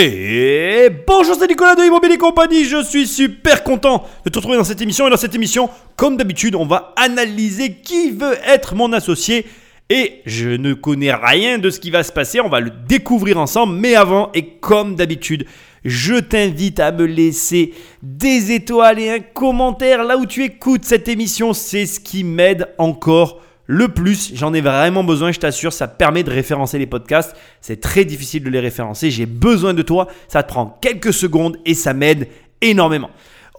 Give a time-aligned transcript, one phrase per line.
[0.00, 2.64] Et bonjour, c'est Nicolas de Immobilier Compagnie.
[2.64, 5.08] Je suis super content de te retrouver dans cette émission.
[5.08, 9.44] Et dans cette émission, comme d'habitude, on va analyser qui veut être mon associé.
[9.90, 12.38] Et je ne connais rien de ce qui va se passer.
[12.38, 13.74] On va le découvrir ensemble.
[13.74, 15.46] Mais avant, et comme d'habitude,
[15.84, 21.08] je t'invite à me laisser des étoiles et un commentaire là où tu écoutes cette
[21.08, 21.52] émission.
[21.52, 24.32] C'est ce qui m'aide encore le plus.
[24.34, 25.72] J'en ai vraiment besoin, je t'assure.
[25.72, 27.36] Ça permet de référencer les podcasts.
[27.60, 29.12] C'est très difficile de les référencer.
[29.12, 30.08] J'ai besoin de toi.
[30.26, 32.28] Ça te prend quelques secondes et ça m'aide
[32.62, 33.10] énormément.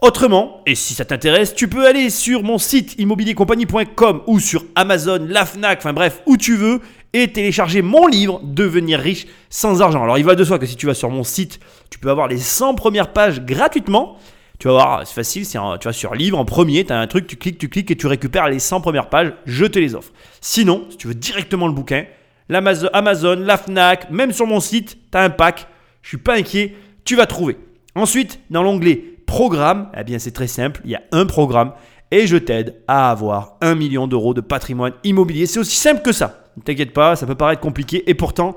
[0.02, 5.26] Autrement, et si ça t'intéresse, tu peux aller sur mon site immobiliercompagnie.com ou sur Amazon,
[5.28, 6.80] la Fnac, enfin bref, où tu veux,
[7.12, 10.02] et télécharger mon livre Devenir riche sans argent.
[10.02, 12.28] Alors il va de soi que si tu vas sur mon site, tu peux avoir
[12.28, 14.16] les 100 premières pages gratuitement.
[14.60, 17.06] Tu vas voir, c'est facile, c'est tu vas sur livre en premier, tu as un
[17.06, 19.94] truc, tu cliques, tu cliques et tu récupères les 100 premières pages, je te les
[19.94, 20.12] offre.
[20.42, 22.04] Sinon, si tu veux directement le bouquin,
[22.50, 25.66] l'Amazon, Amazon, la Fnac, même sur mon site, tu as un pack,
[26.02, 26.74] je suis pas inquiet,
[27.04, 27.56] tu vas trouver.
[27.94, 31.72] Ensuite, dans l'onglet programme, eh bien c'est très simple, il y a un programme
[32.10, 35.46] et je t'aide à avoir un million d'euros de patrimoine immobilier.
[35.46, 36.44] C'est aussi simple que ça.
[36.58, 38.54] Ne t'inquiète pas, ça peut paraître compliqué et pourtant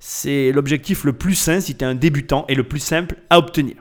[0.00, 3.38] c'est l'objectif le plus sain si tu es un débutant et le plus simple à
[3.38, 3.76] obtenir.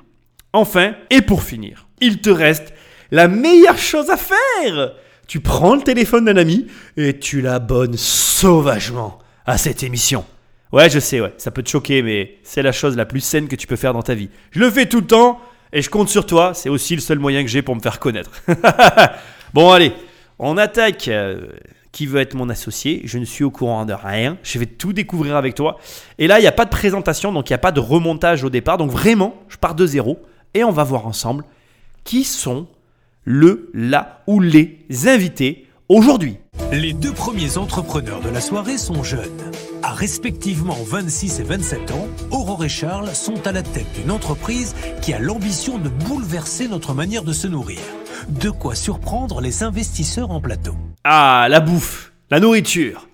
[0.53, 2.73] Enfin, et pour finir, il te reste
[3.11, 4.93] la meilleure chose à faire.
[5.27, 10.25] Tu prends le téléphone d'un ami et tu l'abonnes sauvagement à cette émission.
[10.71, 13.47] Ouais, je sais, ouais, ça peut te choquer, mais c'est la chose la plus saine
[13.47, 14.29] que tu peux faire dans ta vie.
[14.51, 15.39] Je le fais tout le temps
[15.71, 16.53] et je compte sur toi.
[16.53, 18.31] C'est aussi le seul moyen que j'ai pour me faire connaître.
[19.53, 19.93] bon, allez,
[20.39, 21.07] on attaque.
[21.07, 21.47] Euh,
[21.91, 23.01] qui veut être mon associé?
[23.05, 24.37] Je ne suis au courant de rien.
[24.43, 25.79] Je vais tout découvrir avec toi.
[26.17, 28.43] Et là, il n'y a pas de présentation, donc il n'y a pas de remontage
[28.43, 28.77] au départ.
[28.77, 30.19] Donc vraiment, je pars de zéro
[30.53, 31.43] et on va voir ensemble
[32.03, 32.67] qui sont
[33.23, 36.37] le, la ou les invités aujourd'hui.
[36.71, 39.51] Les deux premiers entrepreneurs de la soirée sont jeunes.
[39.81, 44.75] À respectivement 26 et 27 ans, Aurore et Charles sont à la tête d'une entreprise
[45.01, 47.79] qui a l'ambition de bouleverser notre manière de se nourrir.
[48.27, 50.75] De quoi surprendre les investisseurs en plateau.
[51.03, 53.08] Ah, la bouffe, la nourriture.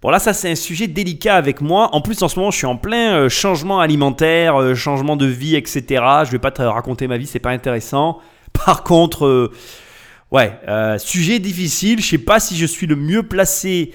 [0.00, 1.92] Bon là ça c'est un sujet délicat avec moi.
[1.92, 5.26] En plus en ce moment je suis en plein euh, changement alimentaire, euh, changement de
[5.26, 5.82] vie, etc.
[6.24, 8.20] Je vais pas te raconter ma vie, c'est pas intéressant.
[8.52, 9.52] Par contre, euh,
[10.30, 10.52] ouais,
[10.98, 12.00] sujet difficile.
[12.00, 13.92] Je sais pas si je suis le mieux placé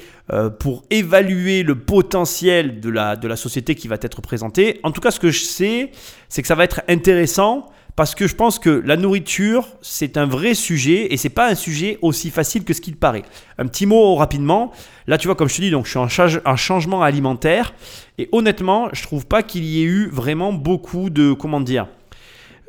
[0.59, 4.79] pour évaluer le potentiel de la, de la société qui va être présentée.
[4.83, 5.91] En tout cas ce que je sais,
[6.29, 10.25] c'est que ça va être intéressant parce que je pense que la nourriture, c'est un
[10.25, 13.23] vrai sujet et c'est pas un sujet aussi facile que ce qu'il paraît.
[13.59, 14.71] Un petit mot rapidement.
[15.05, 16.07] Là, tu vois, comme je te dis, donc je suis en,
[16.45, 17.73] un changement alimentaire
[18.17, 21.87] et honnêtement, je trouve pas qu'il y ait eu vraiment beaucoup de comment dire.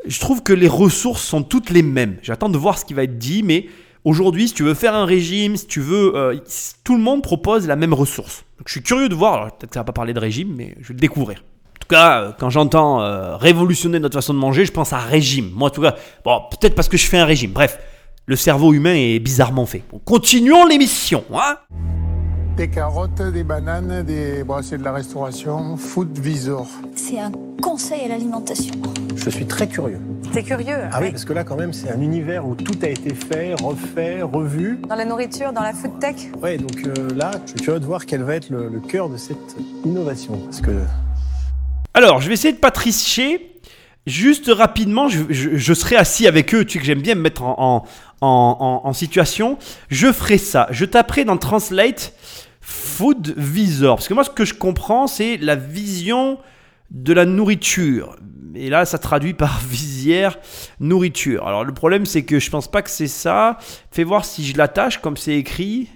[0.07, 2.19] Je trouve que les ressources sont toutes les mêmes.
[2.23, 3.69] J'attends de voir ce qui va être dit, mais
[4.05, 6.39] aujourd'hui, si tu veux faire un régime, si tu veux, euh,
[6.84, 8.45] tout le monde propose la même ressource.
[8.67, 9.57] Je suis curieux de voir.
[9.57, 11.43] Peut-être que ça va pas parler de régime, mais je vais le découvrir.
[11.84, 14.99] En tout cas, euh, quand j'entends euh, révolutionner notre façon de manger, je pense à
[14.99, 15.50] régime.
[15.55, 17.50] Moi, en tout cas, bon, peut-être parce que je fais un régime.
[17.53, 17.78] Bref,
[18.25, 19.83] le cerveau humain est bizarrement fait.
[20.06, 21.59] continuons l'émission, hein
[22.56, 24.45] Des carottes, des bananes, des...
[24.45, 25.77] Bon, c'est de la restauration.
[25.77, 26.67] Food Visor.
[26.97, 27.31] C'est un
[27.61, 28.72] conseil à l'alimentation.
[29.15, 30.01] Je suis très curieux.
[30.33, 32.89] T'es curieux Ah oui, parce que là, quand même, c'est un univers où tout a
[32.89, 34.78] été fait, refait, revu.
[34.89, 37.84] Dans la nourriture, dans la food tech Oui, donc euh, là, je suis curieux de
[37.84, 40.39] voir quel va être le, le cœur de cette innovation.
[40.47, 40.71] Parce que
[41.94, 43.53] alors, je vais essayer de pas tricher.
[44.06, 46.65] Juste rapidement, je, serai assis avec eux.
[46.65, 49.59] Tu sais que j'aime bien me mettre en, situation.
[49.88, 50.66] Je ferai ça.
[50.71, 52.12] Je taperai dans Translate
[52.60, 53.97] Food Visor.
[53.97, 56.38] Parce que moi, ce que je comprends, c'est la vision
[56.91, 58.16] de la nourriture.
[58.56, 60.38] Et là, ça traduit par visière
[60.81, 61.47] nourriture.
[61.47, 63.59] Alors, le problème, c'est que je pense pas que c'est ça.
[63.93, 65.88] Fais voir si je l'attache comme c'est écrit.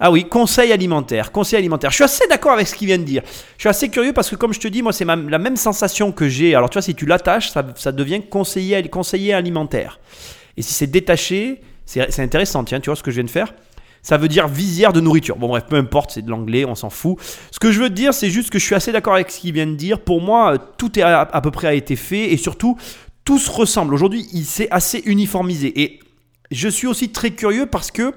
[0.00, 1.90] Ah oui, conseil alimentaire, conseil alimentaire.
[1.90, 3.22] Je suis assez d'accord avec ce qu'il vient de dire.
[3.56, 6.10] Je suis assez curieux parce que comme je te dis, moi c'est la même sensation
[6.10, 6.54] que j'ai.
[6.54, 10.00] Alors tu vois, si tu l'attaches, ça, devient conseiller, conseiller alimentaire.
[10.56, 13.54] Et si c'est détaché, c'est intéressant, tiens, tu vois ce que je viens de faire?
[14.02, 15.36] Ça veut dire visière de nourriture.
[15.36, 17.16] Bon bref, peu importe, c'est de l'anglais, on s'en fout.
[17.50, 19.40] Ce que je veux te dire, c'est juste que je suis assez d'accord avec ce
[19.40, 20.00] qu'il vient de dire.
[20.00, 22.76] Pour moi, tout est à, à, peu près a été fait et surtout,
[23.24, 23.94] tout se ressemble.
[23.94, 25.80] Aujourd'hui, il s'est assez uniformisé.
[25.80, 26.00] Et
[26.50, 28.12] je suis aussi très curieux parce que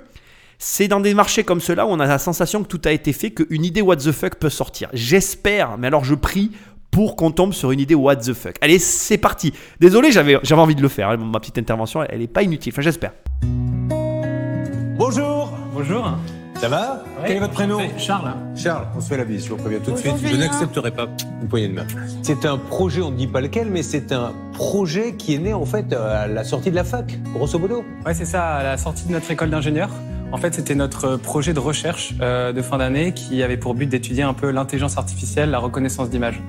[0.59, 3.13] c'est dans des marchés comme cela où on a la sensation que tout a été
[3.13, 4.89] fait, qu'une idée what the fuck peut sortir.
[4.94, 6.51] J'espère, mais alors je prie
[6.92, 8.56] pour qu'on tombe sur une idée what the fuck.
[8.62, 9.54] Allez, c'est parti.
[9.80, 11.09] Désolé, j'avais, j'avais envie de le faire.
[11.09, 11.18] Hein.
[11.18, 12.74] Ma petite intervention, elle n'est pas inutile.
[12.74, 13.13] Enfin, j'espère.
[14.98, 15.51] Bonjour.
[15.74, 16.18] Bonjour.
[16.59, 18.33] Ça va Quel est votre prénom Charles.
[18.56, 20.15] Charles, on se fait la bise, je vous préviens tout de suite.
[20.24, 21.07] Je n'accepterai pas
[21.42, 21.86] une poignée de main.
[22.24, 25.54] C'est un projet, on ne dit pas lequel, mais c'est un projet qui est né
[25.54, 27.86] en fait à la sortie de la fac, grosso modo.
[28.06, 29.89] Ouais, c'est ça, à la sortie de notre école d'ingénieur.
[30.31, 33.88] En fait, c'était notre projet de recherche euh, de fin d'année qui avait pour but
[33.88, 36.42] d'étudier un peu l'intelligence artificielle, la reconnaissance d'image.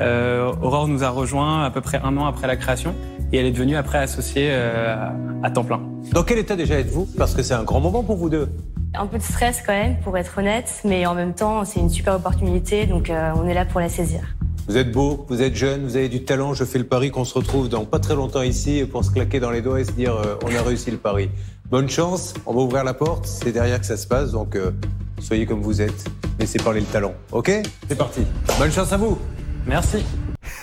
[0.00, 2.94] Euh, Aurore nous a rejoint à peu près un an après la création
[3.32, 4.96] et elle est devenue après associée euh,
[5.42, 5.80] à temps plein.
[6.12, 7.08] Dans quel état déjà êtes-vous?
[7.18, 8.48] Parce que c'est un grand moment pour vous deux.
[8.94, 11.90] Un peu de stress quand même, pour être honnête, mais en même temps, c'est une
[11.90, 14.20] super opportunité, donc euh, on est là pour la saisir.
[14.68, 16.52] Vous êtes beau, vous êtes jeune, vous avez du talent.
[16.52, 19.38] Je fais le pari qu'on se retrouve dans pas très longtemps ici pour se claquer
[19.38, 21.30] dans les doigts et se dire euh, on a réussi le pari.
[21.70, 24.72] Bonne chance, on va ouvrir la porte, c'est derrière que ça se passe, donc euh,
[25.20, 26.04] soyez comme vous êtes,
[26.40, 27.14] laissez parler le talent.
[27.32, 27.50] Ok?
[27.88, 28.22] C'est parti.
[28.58, 29.18] Bonne chance à vous.
[29.66, 30.04] Merci.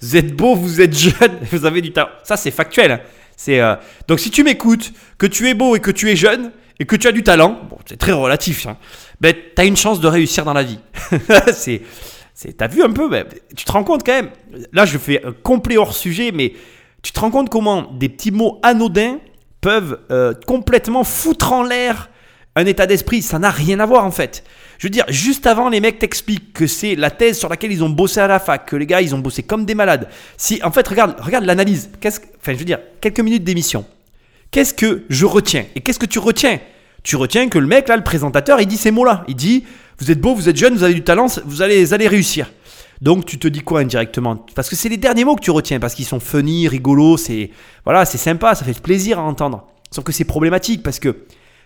[0.00, 2.10] vous êtes beau, vous êtes jeune, vous avez du talent.
[2.22, 3.00] Ça, c'est factuel.
[3.38, 3.76] C'est euh,
[4.08, 6.50] donc si tu m'écoutes, que tu es beau et que tu es jeune
[6.80, 8.66] et que tu as du talent, bon, c'est très relatif.
[8.66, 8.76] Hein,
[9.20, 10.80] ben t'as une chance de réussir dans la vie.
[11.52, 11.82] c'est,
[12.56, 13.24] t'as vu un peu, ben,
[13.56, 14.30] tu te rends compte quand même.
[14.72, 16.54] Là, je fais un complet hors sujet, mais
[17.00, 19.18] tu te rends compte comment des petits mots anodins
[19.60, 22.10] peuvent euh, complètement foutre en l'air
[22.58, 23.22] un état d'esprit.
[23.22, 24.44] Ça n'a rien à voir en fait.
[24.78, 27.82] Je veux dire, juste avant, les mecs t'expliquent que c'est la thèse sur laquelle ils
[27.82, 30.08] ont bossé à la fac, que les gars, ils ont bossé comme des malades.
[30.36, 31.90] Si, en fait, regarde, regarde l'analyse.
[32.00, 33.84] Qu'est-ce, que- enfin, je veux dire, quelques minutes d'émission.
[34.52, 36.60] Qu'est-ce que je retiens Et qu'est-ce que tu retiens?
[37.02, 39.24] Tu retiens que le mec, là, le présentateur, il dit ces mots-là.
[39.28, 39.64] Il dit,
[39.98, 42.50] vous êtes beau, vous êtes jeune, vous avez du talent, vous allez, allez réussir.
[43.00, 44.44] Donc tu te dis quoi indirectement?
[44.54, 47.50] Parce que c'est les derniers mots que tu retiens, parce qu'ils sont funny, rigolos, c'est
[47.84, 49.66] voilà, c'est sympa, ça fait plaisir à entendre.
[49.92, 51.16] Sauf que c'est problématique parce que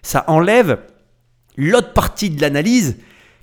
[0.02, 0.78] ça enlève
[1.56, 2.96] l'autre partie de l'analyse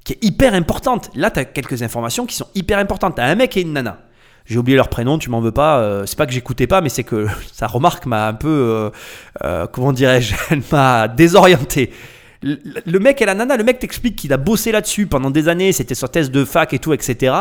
[0.03, 1.09] qui est hyper importante.
[1.15, 3.15] Là, tu as quelques informations qui sont hyper importantes.
[3.15, 3.99] Tu as un mec et une nana.
[4.45, 5.79] J'ai oublié leur prénom, tu m'en veux pas.
[5.79, 8.89] euh, c'est pas que j'écoutais pas, mais c'est que sa remarque m'a un peu, euh,
[9.43, 11.91] euh, comment dirais-je, elle m'a désorienté.
[12.41, 15.49] Le, le mec et la nana, le mec t'explique qu'il a bossé là-dessus pendant des
[15.49, 17.35] années, c'était sur thèse de fac et tout, etc.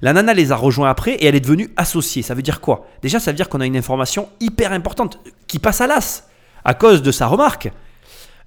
[0.00, 2.22] La nana les a rejoints après et elle est devenue associée.
[2.22, 2.86] Ça veut dire quoi?
[3.02, 5.18] Déjà, ça veut dire qu'on a une information hyper importante
[5.48, 6.28] qui passe à l'as
[6.64, 7.70] à cause de sa remarque.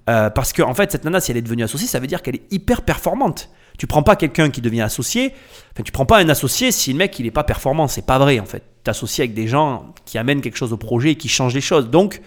[0.08, 2.22] Euh, parce que en fait, cette nana, si elle est devenue associée, ça veut dire
[2.22, 3.50] qu'elle est hyper performante.
[3.78, 5.34] Tu prends pas quelqu'un qui devient associé,
[5.72, 8.18] enfin tu prends pas un associé si le mec il est pas performant, c'est pas
[8.18, 8.64] vrai en fait.
[8.84, 11.60] Tu associé avec des gens qui amènent quelque chose au projet et qui changent les
[11.60, 11.88] choses.
[11.88, 12.20] Donc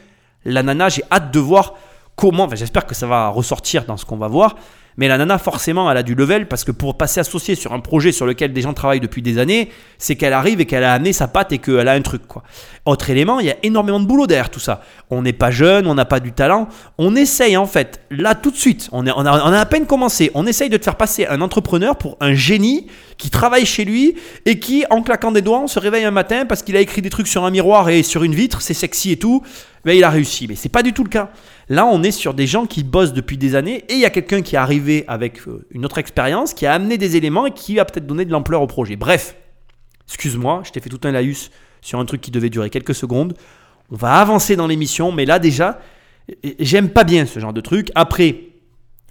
[0.45, 1.74] la nana, j'ai hâte de voir
[2.16, 4.56] comment, enfin, j'espère que ça va ressortir dans ce qu'on va voir,
[4.98, 7.80] mais la nana forcément elle a du level parce que pour passer associée sur un
[7.80, 10.94] projet sur lequel des gens travaillent depuis des années, c'est qu'elle arrive et qu'elle a
[10.94, 12.22] amené sa patte et qu'elle a un truc.
[12.86, 14.82] Autre élément, il y a énormément de boulot derrière tout ça.
[15.10, 16.68] On n'est pas jeune, on n'a pas du talent,
[16.98, 20.32] on essaye en fait, là tout de suite, on, a, on a à peine commencé,
[20.34, 24.16] on essaye de te faire passer un entrepreneur pour un génie qui travaille chez lui
[24.46, 27.02] et qui en claquant des doigts on se réveille un matin parce qu'il a écrit
[27.02, 29.44] des trucs sur un miroir et sur une vitre, c'est sexy et tout,
[29.86, 30.48] mais il a réussi.
[30.48, 31.30] Mais c'est pas du tout le cas.
[31.71, 34.09] Là, on est sur des gens qui bossent depuis des années et il y a
[34.09, 37.51] quelqu'un qui est arrivé avec euh, une autre expérience, qui a amené des éléments et
[37.51, 38.97] qui a peut-être donné de l'ampleur au projet.
[38.97, 39.38] Bref,
[40.06, 43.35] excuse-moi, je t'ai fait tout un laïus sur un truc qui devait durer quelques secondes.
[43.89, 45.79] On va avancer dans l'émission, mais là déjà,
[46.59, 47.89] j'aime pas bien ce genre de truc.
[47.95, 48.35] Après,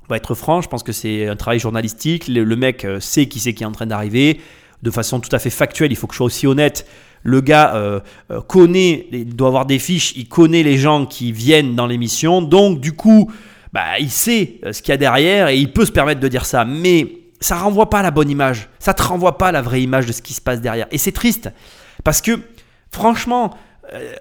[0.03, 2.29] on va être franc, je pense que c'est un travail journalistique.
[2.29, 4.39] Le, mec euh, sait qui c'est qui est en train d'arriver.
[4.83, 6.87] De façon tout à fait factuelle, il faut que je sois aussi honnête.
[7.23, 8.01] Le gars euh,
[8.31, 12.41] euh, connaît, il doit avoir des fiches, il connaît les gens qui viennent dans l'émission.
[12.41, 13.31] Donc, du coup,
[13.73, 16.29] bah, il sait euh, ce qu'il y a derrière et il peut se permettre de
[16.29, 16.65] dire ça.
[16.65, 17.07] Mais
[17.41, 18.69] ça renvoie pas la bonne image.
[18.79, 20.87] Ça te renvoie pas la vraie image de ce qui se passe derrière.
[20.91, 21.51] Et c'est triste.
[22.05, 22.41] Parce que,
[22.91, 23.57] franchement,
[23.93, 24.15] euh,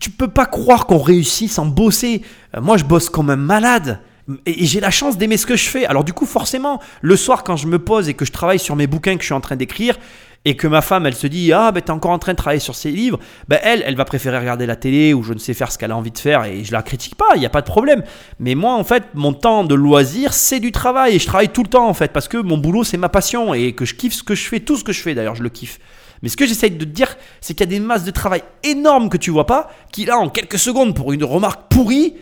[0.00, 2.22] tu peux pas croire qu'on réussit sans bosser.
[2.60, 4.00] Moi, je bosse comme un malade.
[4.44, 5.86] Et j'ai la chance d'aimer ce que je fais.
[5.86, 8.74] Alors du coup, forcément, le soir, quand je me pose et que je travaille sur
[8.74, 9.96] mes bouquins que je suis en train d'écrire,
[10.46, 12.60] et que ma femme, elle se dit Ah, ben t'es encore en train de travailler
[12.60, 15.54] sur ces livres, ben elle, elle va préférer regarder la télé ou je ne sais
[15.54, 17.50] faire ce qu'elle a envie de faire et je la critique pas, il n'y a
[17.50, 18.04] pas de problème.
[18.38, 21.64] Mais moi, en fait, mon temps de loisir, c'est du travail et je travaille tout
[21.64, 24.14] le temps en fait parce que mon boulot, c'est ma passion et que je kiffe
[24.14, 25.80] ce que je fais, tout ce que je fais d'ailleurs, je le kiffe.
[26.22, 28.42] Mais ce que j'essaye de te dire, c'est qu'il y a des masses de travail
[28.62, 32.14] énormes que tu vois pas, qui là, en quelques secondes, pour une remarque pourrie,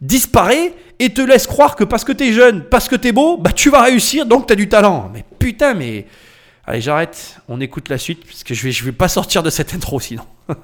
[0.00, 3.52] disparaît et te laisse croire que parce que t'es jeune, parce que t'es beau, bah
[3.52, 5.10] tu vas réussir, donc t'as du talent.
[5.12, 6.06] Mais putain, mais.
[6.64, 9.50] Allez, j'arrête, on écoute la suite, parce que je vais, je vais pas sortir de
[9.50, 10.22] cette intro sinon.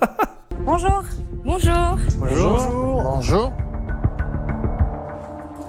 [0.60, 1.02] Bonjour.
[1.44, 1.98] Bonjour.
[2.18, 3.02] Bonjour.
[3.02, 3.52] Bonjour.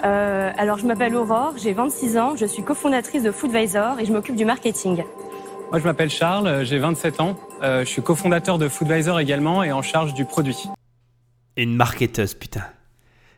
[0.05, 4.13] Euh, alors, je m'appelle Aurore, j'ai 26 ans, je suis cofondatrice de Foodvisor et je
[4.13, 5.03] m'occupe du marketing.
[5.71, 7.35] Moi, je m'appelle Charles, euh, j'ai 27 ans.
[7.63, 10.67] Euh, je suis cofondateur de Foodvisor également et en charge du produit.
[11.57, 12.63] Une marketeuse, putain.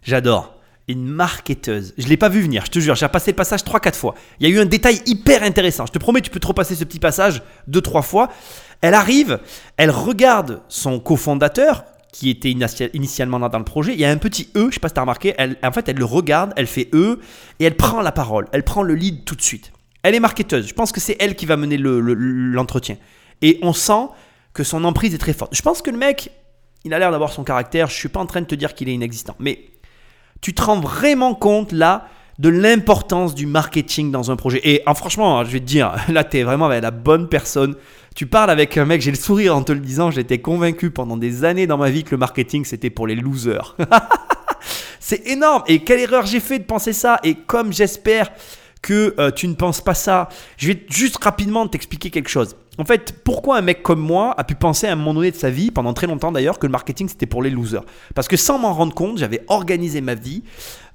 [0.03, 0.55] J'adore.
[0.87, 1.93] Une marketeuse.
[1.97, 4.15] Je l'ai pas vu venir, je te jure, j'ai repassé le passage 3-4 fois.
[4.39, 5.85] Il y a eu un détail hyper intéressant.
[5.85, 8.29] Je te promets, tu peux te repasser ce petit passage 2-3 fois.
[8.81, 9.39] Elle arrive,
[9.77, 13.93] elle regarde son cofondateur, qui était initia- initialement dans le projet.
[13.93, 15.33] Il y a un petit E, je sais pas si tu as remarqué.
[15.37, 17.19] Elle, en fait, elle le regarde, elle fait E,
[17.59, 18.47] et elle prend la parole.
[18.51, 19.71] Elle prend le lead tout de suite.
[20.03, 20.67] Elle est marketeuse.
[20.67, 22.97] Je pense que c'est elle qui va mener le- le- l'entretien.
[23.43, 24.09] et on sent
[24.53, 25.55] que son emprise est très forte.
[25.55, 26.29] Je pense que le mec,
[26.83, 27.87] il a l'air d'avoir son caractère.
[27.87, 29.35] Je suis pas en train de te dire qu'il est inexistant.
[29.39, 29.61] Mais
[30.41, 32.07] Tu te rends vraiment compte là
[32.39, 34.59] de l'importance du marketing dans un projet.
[34.63, 37.75] Et ah, franchement, je vais te dire, là, tu es vraiment la bonne personne.
[38.15, 41.17] Tu parles avec un mec, j'ai le sourire en te le disant, j'étais convaincu pendant
[41.17, 43.75] des années dans ma vie que le marketing, c'était pour les losers.
[44.99, 45.63] C'est énorme.
[45.67, 47.19] Et quelle erreur j'ai fait de penser ça.
[47.23, 48.31] Et comme j'espère
[48.81, 52.55] que euh, tu ne penses pas ça, je vais juste rapidement t'expliquer quelque chose.
[52.81, 55.35] En fait, pourquoi un mec comme moi a pu penser à un moment donné de
[55.35, 57.83] sa vie, pendant très longtemps d'ailleurs, que le marketing c'était pour les losers?
[58.15, 60.41] Parce que sans m'en rendre compte, j'avais organisé ma vie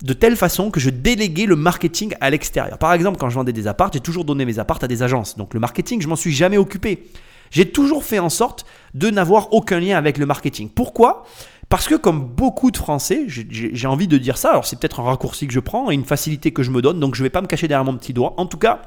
[0.02, 2.76] de telle façon que je déléguais le marketing à l'extérieur.
[2.78, 5.36] Par exemple, quand je vendais des apparts, j'ai toujours donné mes apparts à des agences.
[5.36, 7.04] Donc le marketing, je m'en suis jamais occupé.
[7.52, 10.68] J'ai toujours fait en sorte de n'avoir aucun lien avec le marketing.
[10.68, 11.24] Pourquoi?
[11.68, 15.04] Parce que comme beaucoup de Français, j'ai envie de dire ça, alors c'est peut-être un
[15.04, 17.30] raccourci que je prends et une facilité que je me donne, donc je ne vais
[17.30, 18.34] pas me cacher derrière mon petit doigt.
[18.38, 18.82] En tout cas,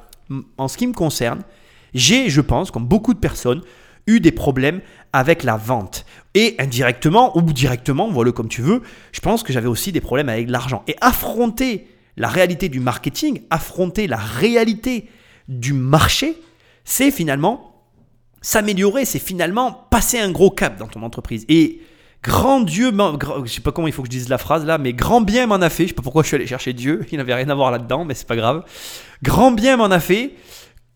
[0.57, 1.43] en ce qui me concerne,
[1.93, 3.61] j'ai, je pense, comme beaucoup de personnes,
[4.07, 4.81] eu des problèmes
[5.13, 6.05] avec la vente.
[6.33, 8.81] Et indirectement ou directement, voilà comme tu veux,
[9.11, 10.83] je pense que j'avais aussi des problèmes avec l'argent.
[10.87, 15.09] Et affronter la réalité du marketing, affronter la réalité
[15.47, 16.37] du marché,
[16.83, 17.65] c'est finalement
[18.41, 21.45] s'améliorer, c'est finalement passer un gros cap dans ton entreprise.
[21.49, 21.81] Et
[22.21, 22.91] Grand Dieu,
[23.45, 25.47] je sais pas comment il faut que je dise la phrase là, mais grand bien
[25.47, 25.83] m'en a fait.
[25.83, 28.03] Je sais pas pourquoi je suis allé chercher Dieu, il n'avait rien à voir là-dedans,
[28.03, 28.63] mais c'est pas grave.
[29.23, 30.33] Grand bien m'en a fait.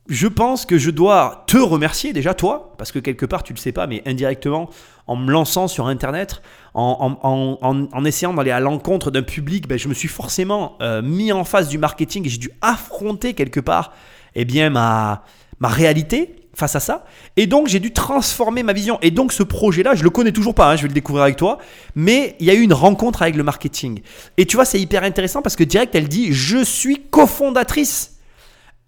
[0.09, 3.57] Je pense que je dois te remercier déjà toi, parce que quelque part tu le
[3.57, 4.69] sais pas, mais indirectement,
[5.07, 6.41] en me lançant sur Internet,
[6.73, 11.45] en, essayant d'aller à l'encontre d'un public, ben, je me suis forcément euh, mis en
[11.45, 13.93] face du marketing et j'ai dû affronter quelque part
[14.35, 15.23] eh bien, ma,
[15.59, 17.05] ma réalité, face à ça.
[17.37, 18.99] Et donc, j'ai dû transformer ma vision.
[19.01, 21.35] Et donc, ce projet-là, je le connais toujours pas, hein, je vais le découvrir avec
[21.35, 21.57] toi.
[21.95, 24.01] Mais il y a eu une rencontre avec le marketing.
[24.37, 28.17] Et tu vois, c'est hyper intéressant parce que direct, elle dit Je suis cofondatrice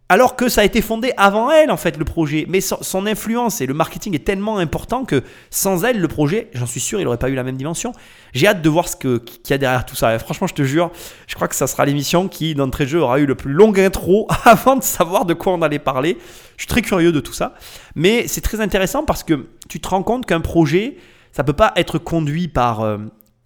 [0.07, 2.45] alors que ça a été fondé avant elle, en fait, le projet.
[2.47, 6.67] Mais son, influence et le marketing est tellement important que sans elle, le projet, j'en
[6.67, 7.91] suis sûr, il n'aurait pas eu la même dimension.
[8.33, 9.19] J'ai hâte de voir ce qu'il
[9.49, 10.17] y a derrière tout ça.
[10.19, 10.91] franchement, je te jure,
[11.27, 13.73] je crois que ça sera l'émission qui, d'entrée de jeu, aura eu le plus long
[13.75, 16.17] intro avant de savoir de quoi on allait parler.
[16.57, 17.55] Je suis très curieux de tout ça.
[17.95, 20.97] Mais c'est très intéressant parce que tu te rends compte qu'un projet,
[21.31, 22.97] ça peut pas être conduit par euh,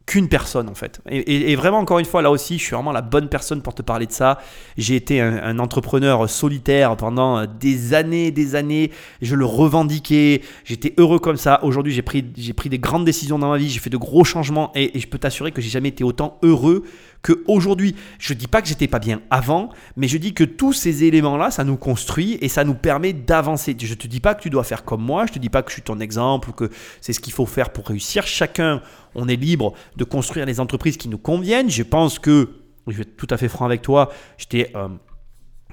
[0.10, 1.02] qu'une personne en fait.
[1.08, 3.84] Et, vraiment encore une fois là aussi, je suis vraiment la bonne personne pour te
[3.84, 4.40] parler de ça.
[4.76, 8.90] J'ai été un, entrepreneur solitaire pendant des années, des années.
[9.22, 10.42] Je le revendiquais.
[10.66, 11.64] J'étais heureux comme ça.
[11.64, 13.70] Aujourd'hui, j'ai pris, j'ai pris des grandes décisions dans ma vie.
[13.70, 16.40] J'ai fait de gros changements et, et je peux t'assurer que j'ai jamais été autant
[16.42, 16.86] heureux
[17.22, 20.74] qu'aujourd'hui, je ne dis pas que j'étais pas bien avant, mais je dis que tous
[20.74, 23.76] ces éléments-là, ça nous construit et ça nous permet d'avancer.
[23.80, 25.62] Je ne te dis pas que tu dois faire comme moi, je te dis pas
[25.62, 26.70] que je suis ton exemple ou que
[27.02, 28.26] c'est ce qu'il faut faire pour réussir.
[28.26, 28.82] Chacun,
[29.16, 31.70] on est libre de construire les entreprises qui nous conviennent.
[31.70, 32.50] Je pense que,
[32.88, 34.72] je vais être tout à fait franc avec toi, j'étais...
[34.76, 34.88] Euh,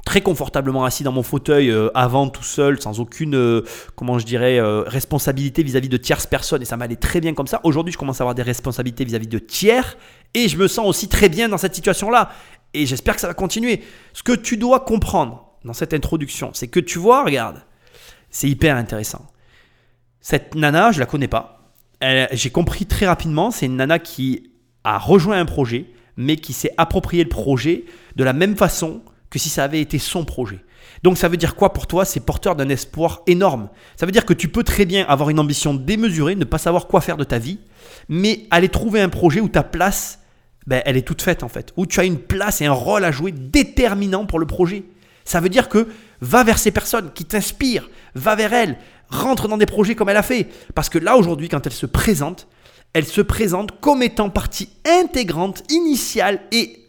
[0.06, 3.62] très confortablement assis dans mon fauteuil euh, avant tout seul, sans aucune, euh,
[3.96, 6.62] comment je dirais, responsabilité vis-à-vis de tierces personnes.
[6.62, 7.60] Et ça m'allait très bien comme ça.
[7.64, 9.98] Aujourd'hui, je commence à avoir des responsabilités vis-à-vis de tiers.
[10.32, 12.30] Et je me sens aussi très bien dans cette situation-là.
[12.72, 13.82] Et j'espère que ça va continuer.
[14.12, 17.62] Ce que tu dois comprendre dans cette introduction, c'est que tu vois, regarde,
[18.30, 19.26] c'est hyper intéressant.
[20.20, 21.72] Cette nana, je la connais pas.
[22.32, 24.52] J'ai compris très rapidement, c'est une nana qui
[24.84, 25.86] a rejoint un projet,
[26.16, 27.84] mais qui s'est approprié le projet
[28.14, 30.64] de la même façon que si ça avait été son projet.
[31.02, 32.04] Donc ça veut dire quoi pour toi?
[32.04, 33.68] C'est porteur d'un espoir énorme.
[33.96, 36.86] Ça veut dire que tu peux très bien avoir une ambition démesurée, ne pas savoir
[36.86, 37.58] quoi faire de ta vie,
[38.08, 40.20] mais aller trouver un projet où ta place
[40.66, 41.72] ben, elle est toute faite en fait.
[41.76, 44.84] Où tu as une place et un rôle à jouer déterminant pour le projet.
[45.24, 45.88] Ça veut dire que
[46.20, 48.78] va vers ces personnes qui t'inspirent, va vers elles,
[49.08, 50.48] rentre dans des projets comme elle a fait.
[50.74, 52.48] Parce que là aujourd'hui, quand elle se présente,
[52.92, 56.88] elle se présente comme étant partie intégrante, initiale et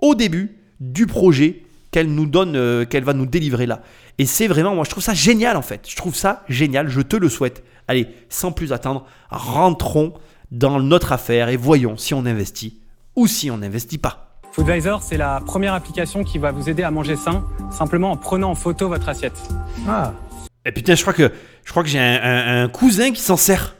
[0.00, 1.62] au début du projet
[1.92, 3.82] qu'elle nous donne, euh, qu'elle va nous délivrer là.
[4.18, 5.88] Et c'est vraiment, moi je trouve ça génial en fait.
[5.88, 7.62] Je trouve ça génial, je te le souhaite.
[7.86, 10.14] Allez, sans plus attendre, rentrons
[10.50, 12.80] dans notre affaire et voyons si on investit
[13.14, 14.40] ou si on n'investit pas.
[14.52, 18.50] Foodvisor, c'est la première application qui va vous aider à manger sain, simplement en prenant
[18.50, 19.40] en photo votre assiette.
[19.88, 20.12] Ah.
[20.64, 21.32] Et putain, je crois que
[21.64, 23.76] je crois que j'ai un, cousin qui s'en sert.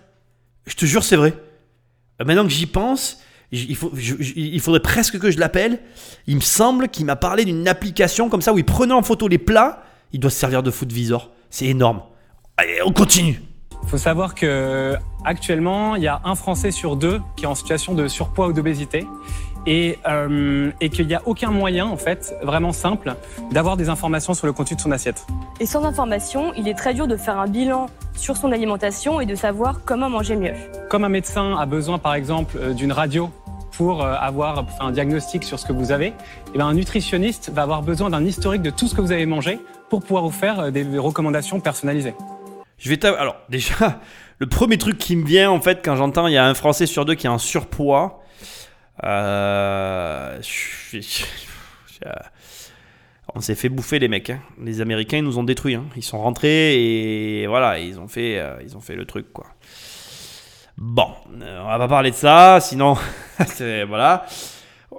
[0.67, 1.35] Je te jure, c'est vrai.
[2.21, 3.21] Euh, maintenant que j'y pense,
[3.53, 5.79] il, faut, il faudrait presque que je l'appelle.
[6.27, 9.29] Il me semble qu'il m'a parlé d'une application comme ça où il prenait en photo
[9.29, 9.83] les plats.
[10.13, 11.31] Il doit se servir de Foodvisor.
[11.51, 12.03] C'est énorme.
[12.57, 13.43] Allez, on continue.
[13.83, 14.95] Il faut savoir que
[15.25, 18.53] actuellement, il y a un Français sur deux qui est en situation de surpoids ou
[18.53, 19.07] d'obésité.
[19.65, 23.15] Et, euh, et qu'il n'y a aucun moyen, en fait, vraiment simple,
[23.53, 25.25] d'avoir des informations sur le contenu de son assiette.
[25.61, 29.27] Et sans information, il est très dur de faire un bilan sur son alimentation et
[29.27, 30.55] de savoir comment manger mieux.
[30.91, 33.31] Comme un médecin a besoin, par exemple, euh, d'une radio
[33.83, 36.13] pour euh, avoir un diagnostic sur ce que vous avez, et
[36.55, 39.27] eh bien un nutritionniste va avoir besoin d'un historique de tout ce que vous avez
[39.27, 39.59] mangé
[39.91, 42.15] pour pouvoir vous faire des recommandations personnalisées.
[42.79, 44.01] Je vais Alors, déjà,
[44.39, 46.87] le premier truc qui me vient, en fait, quand j'entends il y a un Français
[46.87, 48.23] sur deux qui a un surpoids,
[49.05, 50.41] Euh,
[53.35, 54.31] on s'est fait bouffer les mecs.
[54.31, 54.41] hein.
[54.61, 55.75] Les Américains ils nous ont détruits.
[55.75, 55.87] hein.
[55.97, 56.75] Ils sont rentrés
[57.43, 59.47] et voilà, ils ont fait, euh, ils ont fait le truc quoi.
[60.85, 61.07] Bon,
[61.41, 62.97] euh, on va pas parler de ça, sinon
[63.87, 64.27] voilà.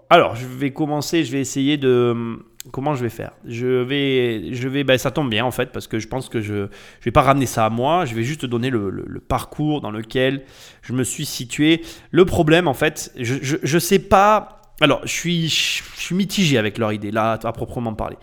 [0.09, 2.37] Alors, je vais commencer, je vais essayer de
[2.71, 3.31] comment je vais faire?
[3.45, 6.39] Je vais, je vais, ben, ça tombe bien en fait parce que je pense que
[6.39, 6.67] je,
[7.01, 8.05] je vais pas ramener ça à moi.
[8.05, 10.45] Je vais juste te donner le, le- parcours dans lequel
[10.83, 11.81] je me suis situé.
[12.11, 14.61] Le problème en fait, je, je, je sais pas.
[14.79, 18.15] Alors, je suis, je suis mitigé avec leur idée là, à proprement parler.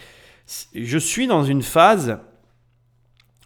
[0.75, 2.19] Je suis dans une phase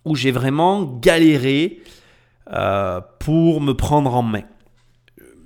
[0.04, 1.82] où j'ai vraiment galéré
[2.52, 4.42] euh, pour me prendre en main.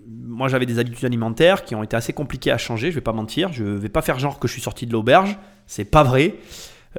[0.07, 3.13] Moi, j'avais des habitudes alimentaires qui ont été assez compliquées à changer, je vais pas
[3.13, 3.53] mentir.
[3.53, 6.37] Je vais pas faire genre que je suis sorti de l'auberge, c'est pas vrai.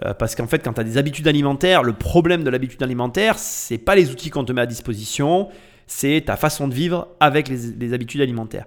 [0.05, 3.37] Euh, parce qu'en fait, quand tu as des habitudes alimentaires, le problème de l'habitude alimentaire,
[3.37, 5.49] c'est pas les outils qu'on te met à disposition,
[5.87, 8.65] c'est ta façon de vivre avec les, les habitudes alimentaires.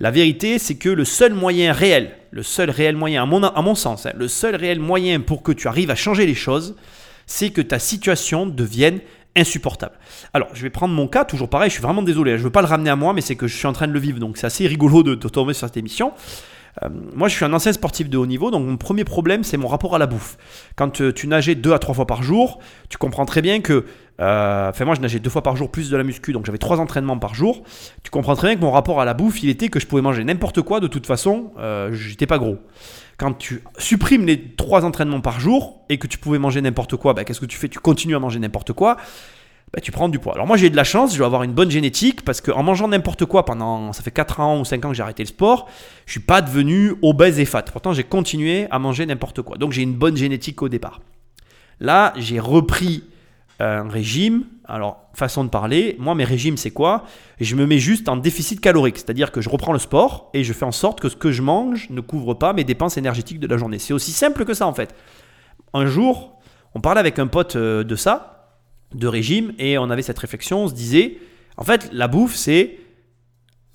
[0.00, 3.62] La vérité, c'est que le seul moyen réel, le seul réel moyen, à mon, à
[3.62, 6.74] mon sens, hein, le seul réel moyen pour que tu arrives à changer les choses,
[7.26, 8.98] c'est que ta situation devienne
[9.36, 9.94] insupportable.
[10.32, 12.44] Alors, je vais prendre mon cas, toujours pareil, je suis vraiment désolé, hein, je ne
[12.44, 13.98] veux pas le ramener à moi, mais c'est que je suis en train de le
[14.00, 16.12] vivre, donc c'est assez rigolo de, de tomber sur cette émission.
[16.82, 19.56] Euh, moi, je suis un ancien sportif de haut niveau, donc mon premier problème, c'est
[19.56, 20.36] mon rapport à la bouffe.
[20.74, 23.84] Quand euh, tu nageais deux à trois fois par jour, tu comprends très bien que.
[24.20, 26.58] euh, Enfin, moi, je nageais deux fois par jour plus de la muscu, donc j'avais
[26.58, 27.62] trois entraînements par jour.
[28.02, 30.02] Tu comprends très bien que mon rapport à la bouffe, il était que je pouvais
[30.02, 32.58] manger n'importe quoi, de toute façon, euh, j'étais pas gros.
[33.16, 37.14] Quand tu supprimes les trois entraînements par jour et que tu pouvais manger n'importe quoi,
[37.14, 37.68] bah, qu'est-ce que tu fais?
[37.68, 38.96] Tu continues à manger n'importe quoi
[39.72, 40.34] bah, tu prends du poids.
[40.34, 42.62] Alors moi j'ai eu de la chance, je dois avoir une bonne génétique parce qu'en
[42.62, 45.28] mangeant n'importe quoi pendant, ça fait 4 ans ou 5 ans que j'ai arrêté le
[45.28, 45.68] sport,
[46.06, 47.62] je suis pas devenu obèse et fat.
[47.62, 49.56] Pourtant j'ai continué à manger n'importe quoi.
[49.56, 51.00] Donc j'ai une bonne génétique au départ.
[51.80, 53.02] Là j'ai repris
[53.58, 54.44] un régime.
[54.66, 57.04] Alors façon de parler, moi mes régimes c'est quoi?
[57.40, 60.52] Je me mets juste en déficit calorique, c'est-à-dire que je reprends le sport et je
[60.52, 63.46] fais en sorte que ce que je mange ne couvre pas mes dépenses énergétiques de
[63.46, 63.78] la journée.
[63.78, 64.94] C'est aussi simple que ça en fait.
[65.74, 66.38] Un jour,
[66.74, 68.34] on parlait avec un pote euh, de ça
[68.94, 71.18] de régime et on avait cette réflexion, on se disait,
[71.56, 72.78] en fait, la bouffe, c'est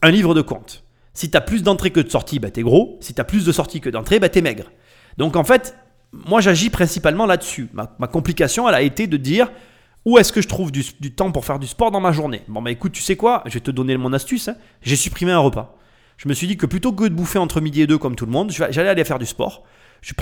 [0.02, 0.84] un livre de compte.
[1.14, 2.98] Si tu as plus d'entrées que de sorties, bah, t'es gros.
[3.02, 4.72] Si tu as plus de sorties que d'entrées, bah, t'es maigre.
[5.18, 5.76] Donc en fait,
[6.14, 7.70] moi j'agis principalement là-dessus.
[7.74, 9.52] Ma, ma complication, elle a été de dire
[10.06, 10.84] où est-ce que je trouve du,
[11.14, 12.42] temps pour faire du sport dans ma journée.
[12.48, 14.48] Bon bah écoute, tu sais quoi, je vais te donner mon astuce.
[14.48, 14.56] hein.
[14.82, 15.76] J'ai supprimé un repas.
[16.18, 18.26] Je me suis dit que plutôt que de bouffer entre midi et deux comme tout
[18.26, 19.64] le monde, j'allais aller faire du sport.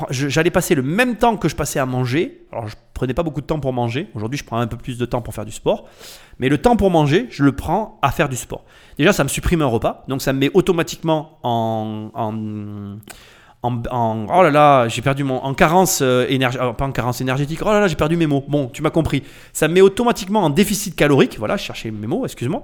[0.09, 2.45] J'allais passer le même temps que je passais à manger.
[2.51, 4.09] Alors, je prenais pas beaucoup de temps pour manger.
[4.15, 5.87] Aujourd'hui, je prends un peu plus de temps pour faire du sport.
[6.39, 8.65] Mais le temps pour manger, je le prends à faire du sport.
[8.97, 10.03] Déjà, ça me supprime un repas.
[10.07, 12.09] Donc, ça me met automatiquement en.
[12.13, 12.97] en
[13.63, 17.21] en, oh là là, j'ai perdu mon en carence euh, énerg- euh, pas en carence
[17.21, 17.59] énergétique.
[17.63, 18.43] Oh là là, j'ai perdu mes mots.
[18.47, 19.23] Bon, tu m'as compris.
[19.53, 21.37] Ça me met automatiquement en déficit calorique.
[21.39, 22.63] Voilà, je cherchais mes mots, excuse-moi.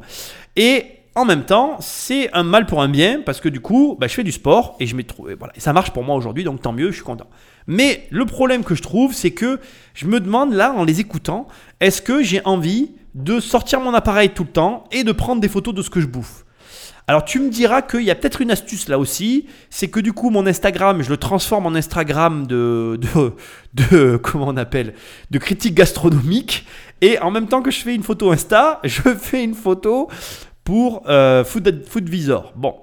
[0.55, 4.07] Et en même temps, c'est un mal pour un bien parce que du coup, bah,
[4.07, 5.35] je fais du sport et je m'ai trouvé.
[5.35, 7.27] Voilà, et ça marche pour moi aujourd'hui, donc tant mieux, je suis content.
[7.67, 9.59] Mais le problème que je trouve, c'est que
[9.93, 11.47] je me demande là, en les écoutant,
[11.79, 15.49] est-ce que j'ai envie de sortir mon appareil tout le temps et de prendre des
[15.49, 16.42] photos de ce que je bouffe?
[17.07, 20.13] Alors tu me diras qu'il y a peut-être une astuce là aussi, c'est que du
[20.13, 22.99] coup mon Instagram, je le transforme en Instagram de,
[23.73, 24.93] de, comment on appelle,
[25.29, 26.65] de critique gastronomique,
[27.01, 30.09] et en même temps que je fais une photo Insta, je fais une photo
[30.63, 32.53] pour euh, Food, Foodvisor.
[32.55, 32.75] Bon,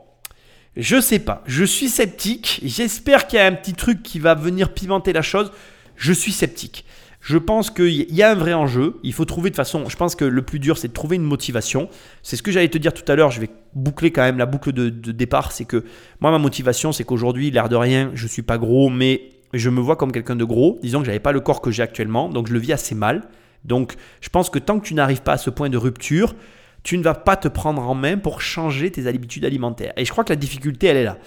[0.76, 4.34] je sais pas, je suis sceptique, j'espère qu'il y a un petit truc qui va
[4.34, 5.50] venir pimenter la chose,
[5.96, 6.84] je suis sceptique.
[7.20, 8.98] Je pense qu'il y a un vrai enjeu.
[9.02, 9.88] Il faut trouver de façon.
[9.88, 11.88] Je pense que le plus dur, c'est de trouver une motivation.
[12.22, 13.30] C'est ce que j'allais te dire tout à l'heure.
[13.30, 15.52] Je vais boucler quand même la boucle de, départ.
[15.52, 15.84] C'est que
[16.20, 19.80] moi, ma motivation, c'est qu'aujourd'hui, l'air de rien, je suis pas gros, mais je me
[19.80, 20.78] vois comme quelqu'un de gros.
[20.82, 23.28] Disons que j'avais pas le corps que j'ai actuellement, donc je le vis assez mal.
[23.64, 26.34] Donc, je pense que tant que tu n'arrives pas à ce point de rupture,
[26.82, 29.92] tu ne vas pas te prendre en main pour changer tes habitudes alimentaires.
[29.98, 31.18] Et je crois que la difficulté, elle est là.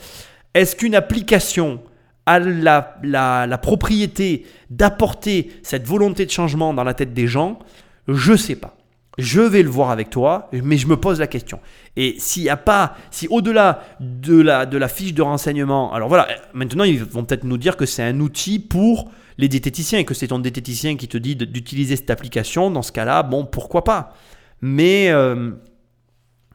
[0.56, 1.82] Est-ce qu'une application
[2.26, 7.60] a la, la, propriété d'apporter cette volonté de changement dans la tête des gens
[8.08, 8.78] Je sais pas.
[9.20, 11.60] Je vais le voir avec toi, mais je me pose la question.
[11.96, 16.08] Et s'il n'y a pas, si au-delà de la, de la fiche de renseignement, alors
[16.08, 20.06] voilà, maintenant ils vont peut-être nous dire que c'est un outil pour les diététiciens et
[20.06, 23.84] que c'est ton diététicien qui te dit d'utiliser cette application, dans ce cas-là, bon, pourquoi
[23.84, 24.16] pas
[24.62, 25.52] Mais euh,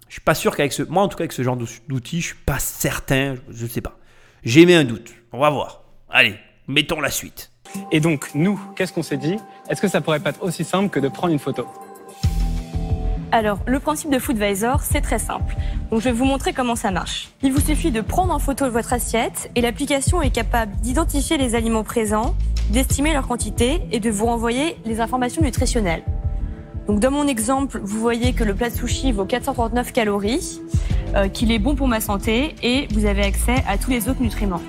[0.09, 2.21] je suis pas sûr qu'avec ce, moi en tout cas avec ce genre d'ou- d'outil,
[2.21, 3.99] je suis pas certain, je ne sais pas.
[4.43, 5.13] J'ai mis un doute.
[5.33, 5.83] On va voir.
[6.11, 6.37] Allez,
[6.67, 7.51] mettons la suite.
[7.93, 9.37] Et donc, nous, qu'est-ce qu'on s'est dit?
[9.69, 11.67] Est-ce que ça pourrait pas être aussi simple que de prendre une photo?
[13.31, 15.55] Alors, le principe de Foodvisor, c'est très simple.
[15.91, 17.29] Donc, je vais vous montrer comment ça marche.
[17.43, 21.55] Il vous suffit de prendre en photo votre assiette et l'application est capable d'identifier les
[21.55, 22.35] aliments présents,
[22.71, 26.05] d'estimer leur quantité et de vous renvoyer les informations nutritionnelles.
[26.87, 30.61] Donc, dans mon exemple, vous voyez que le plat de sushi vaut 439 calories.
[31.15, 34.21] euh, qu'il est bon pour ma santé et vous avez accès à tous les autres
[34.21, 34.61] nutriments.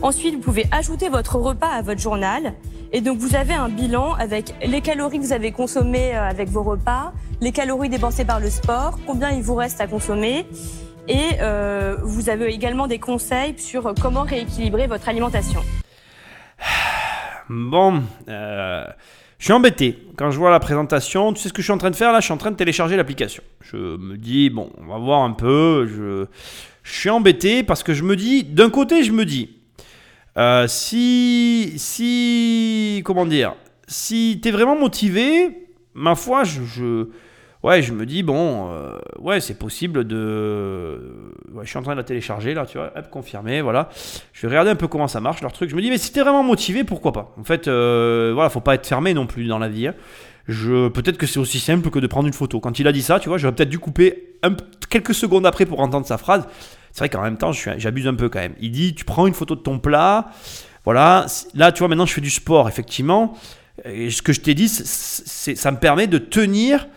[0.00, 2.54] Ensuite, vous pouvez ajouter votre repas à votre journal
[2.92, 6.48] et donc vous avez un bilan avec les calories que vous avez consommées euh, avec
[6.48, 10.46] vos repas, les calories dépensées par le sport, combien il vous reste à consommer
[11.08, 15.60] et euh, vous avez également des conseils sur comment rééquilibrer votre alimentation.
[17.50, 18.84] Bon, euh,
[19.38, 20.06] je suis embêté.
[20.18, 22.12] Quand je vois la présentation, tu sais ce que je suis en train de faire
[22.12, 22.20] là?
[22.20, 23.42] Je suis en train de télécharger l'application.
[23.62, 25.86] Je me dis, bon, on va voir un peu.
[25.86, 26.26] Je,
[26.82, 29.57] je suis embêté parce que je me dis, d'un côté, je me dis,
[30.38, 33.54] euh, si, si, comment dire,
[33.86, 37.08] si t'es vraiment motivé, ma foi, je, je-
[37.64, 41.92] ouais, je me dis bon, euh, ouais, c'est possible de, ouais, je suis en train
[41.92, 43.88] de la télécharger là, tu vois, hop, confirmé, voilà.
[44.32, 45.70] Je vais regarder un peu comment ça marche leur truc.
[45.70, 47.34] Je me dis mais si t'es vraiment motivé, pourquoi pas?
[47.38, 49.88] En fait, euh, voilà, faut pas être fermé non plus dans la vie.
[49.88, 49.94] hein.
[50.46, 52.58] Je, peut-être que c'est aussi simple que de prendre une photo.
[52.58, 54.30] Quand il a dit ça, tu vois, j'aurais peut-être dû couper
[54.88, 56.46] quelques secondes après pour entendre sa phrase.
[56.98, 58.54] C'est vrai qu'en même temps, j'abuse un peu quand même.
[58.60, 60.32] Il dit, tu prends une photo de ton plat.
[60.84, 61.26] Voilà.
[61.54, 63.38] Là, tu vois, maintenant, je fais du sport, effectivement.
[63.84, 66.88] Et ce que je t'ai dit, ça me permet de tenir,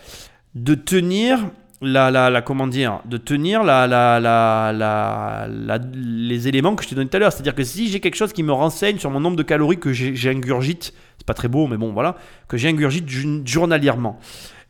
[0.55, 1.37] de tenir
[1.83, 7.07] la, la, comment dire, de tenir la, la, la, les éléments que je t'ai donnés
[7.07, 7.31] tout à l'heure.
[7.31, 9.93] C'est-à-dire que si j'ai quelque chose qui me renseigne sur mon nombre de calories que
[9.93, 12.15] j'ingurgite, c'est pas très beau, mais bon, voilà,
[12.47, 14.17] que j'ingurgite jour- journalièrement,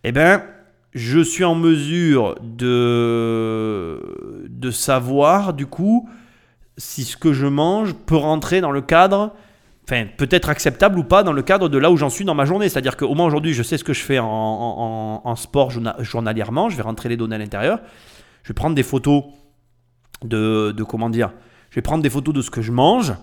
[0.03, 0.43] eh ben,
[0.93, 6.09] je suis en mesure de, de savoir, du coup,
[6.77, 9.33] si ce que je mange peut rentrer dans le cadre,
[9.83, 12.45] enfin, peut-être acceptable ou pas dans le cadre de là où j'en suis dans ma
[12.45, 12.69] journée.
[12.69, 16.75] C'est-à-dire qu'au moins aujourd'hui, je sais ce que je fais en, sport journa- journalièrement, je
[16.75, 17.79] vais rentrer les données à l'intérieur,
[18.43, 19.23] je vais prendre des photos
[20.23, 21.31] de, de comment dire,
[21.69, 23.13] je vais prendre des photos de ce que je mange,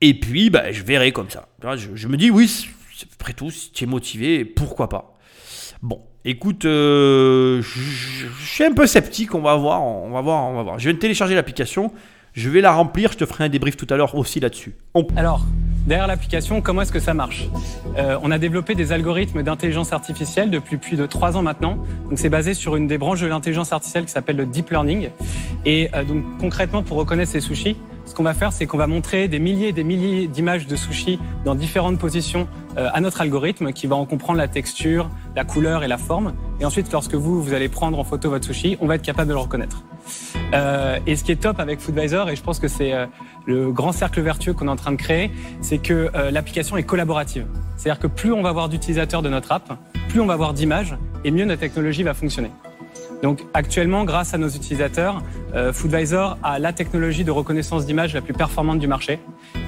[0.00, 1.48] et puis bah, je verrai comme ça.
[1.76, 2.68] Je, je me dis, oui,
[3.14, 5.18] après tout, si tu es motivé, pourquoi pas.
[5.82, 10.54] Bon, écoute, euh, je, suis un peu sceptique, on va voir, on va voir, on
[10.54, 10.78] va voir.
[10.78, 11.92] Je viens de télécharger l'application,
[12.34, 14.74] je vais la remplir, je te ferai un débrief tout à l'heure aussi là-dessus.
[15.16, 15.44] Alors,
[15.86, 17.48] derrière l'application, comment est-ce que ça marche?
[17.96, 21.78] Euh, On a développé des algorithmes d'intelligence artificielle depuis plus de trois ans maintenant.
[22.08, 25.10] Donc, c'est basé sur une des branches de l'intelligence artificielle qui s'appelle le deep learning.
[25.64, 27.76] Et euh, donc, concrètement, pour reconnaître ces sushis,
[28.08, 30.76] ce qu'on va faire, c'est qu'on va montrer des milliers et des milliers d'images de
[30.76, 35.44] sushis dans différentes positions euh, à notre algorithme qui va en comprendre la texture, la
[35.44, 36.32] couleur et la forme.
[36.60, 39.28] Et ensuite, lorsque vous, vous allez prendre en photo votre sushi, on va être capable
[39.28, 39.84] de le reconnaître.
[40.54, 43.06] Euh, et ce qui est top avec Foodvisor, et je pense que c'est euh,
[43.46, 46.84] le grand cercle vertueux qu'on est en train de créer, c'est que euh, l'application est
[46.84, 47.46] collaborative.
[47.76, 50.96] C'est-à-dire que plus on va avoir d'utilisateurs de notre app, plus on va avoir d'images,
[51.24, 52.50] et mieux notre technologie va fonctionner.
[53.22, 55.22] Donc actuellement, grâce à nos utilisateurs,
[55.54, 59.18] euh, Foodvisor a la technologie de reconnaissance d'images la plus performante du marché,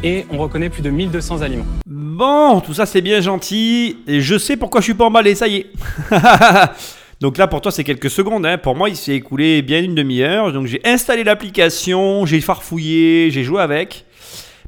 [0.04, 1.66] et on reconnaît plus de 1200 aliments.
[1.86, 5.56] Bon, tout ça c'est bien gentil, je sais pourquoi je suis pas emballé, ça y
[5.56, 5.66] est.
[7.20, 8.56] donc là pour toi c'est quelques secondes, hein.
[8.56, 13.42] pour moi il s'est écoulé bien une demi-heure, donc j'ai installé l'application, j'ai farfouillé, j'ai
[13.42, 14.04] joué avec.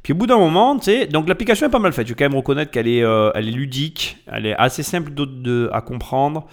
[0.03, 2.09] Puis au bout d'un moment, tu sais, donc l'application est pas mal faite.
[2.09, 5.12] Je vais quand même reconnaître qu'elle est, euh, elle est ludique, elle est assez simple
[5.73, 6.49] à comprendre.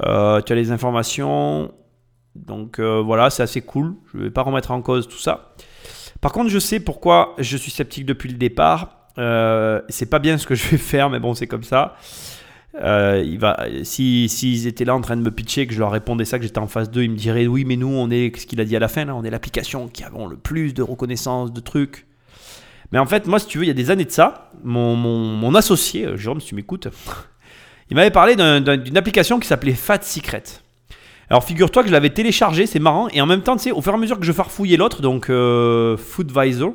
[0.00, 1.72] Euh, tu as les informations,
[2.34, 3.94] donc euh, voilà, c'est assez cool.
[4.12, 5.54] Je vais pas remettre en cause tout ça.
[6.20, 9.08] Par contre, je sais pourquoi je suis sceptique depuis le départ.
[9.18, 11.96] Euh, c'est pas bien ce que je vais faire, mais bon, c'est comme ça.
[12.74, 16.24] Il va, si s'ils étaient là en train de me pitcher, que je leur répondais
[16.24, 18.46] ça, que j'étais en phase 2, ils me diraient oui, mais nous, on est ce
[18.46, 21.52] qu'il a dit à la fin, on est l'application qui avons le plus de reconnaissance
[21.52, 22.06] de trucs.
[22.90, 24.96] Mais en fait, moi, si tu veux, il y a des années de ça, mon,
[24.96, 26.88] mon, mon associé, Jérôme, si tu m'écoutes,
[27.92, 30.42] il m'avait parlé d'un- d'un- d'une application qui s'appelait Fat Secret.
[31.28, 33.82] Alors figure-toi que je l'avais téléchargé, c'est marrant, et en même temps, tu sais, au
[33.82, 36.72] fur et à mesure que je farfouillais l'autre, donc euh, Foodvisor,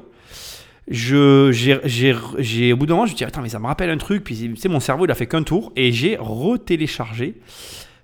[0.88, 3.98] je, j'ai- au bout d'un moment, je me dis, attends, mais ça me rappelle un
[3.98, 7.36] truc, puis tu sais, mon cerveau, il a fait qu'un tour, et j'ai retéléchargé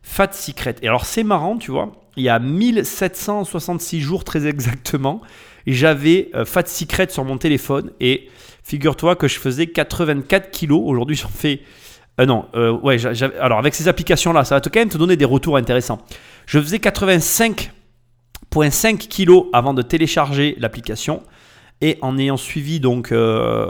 [0.01, 0.75] Fat Secret.
[0.81, 5.21] Et alors, c'est marrant, tu vois, il y a 1766 jours très exactement,
[5.67, 8.27] j'avais euh, Fat Secret sur mon téléphone, et
[8.63, 11.61] figure-toi que je faisais 84 kilos, aujourd'hui j'en fais...
[12.19, 12.97] Euh, non, euh, ouais,
[13.39, 15.99] alors avec ces applications-là, ça va te, quand même te donner des retours intéressants.
[16.45, 21.23] Je faisais 85,5 kilos avant de télécharger l'application.
[21.81, 23.67] Et en ayant suivi donc euh,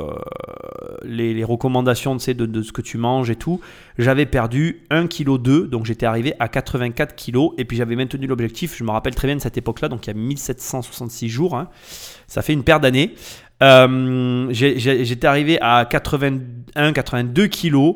[1.04, 3.60] les, recommandations de, ce que tu manges et tout,
[3.98, 8.78] j'avais perdu 1,2 kg, donc j'étais arrivé à 84 kg, et puis j'avais maintenu l'objectif,
[8.78, 11.70] je me rappelle très bien de cette époque-là, donc il y a 1766 jours, hein.
[12.28, 13.16] ça fait une paire d'années.
[13.64, 17.96] Euh, j'étais arrivé à 81, 82 kg,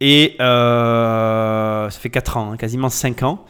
[0.00, 3.44] et euh, ça fait 4 ans, hein, quasiment 5 ans.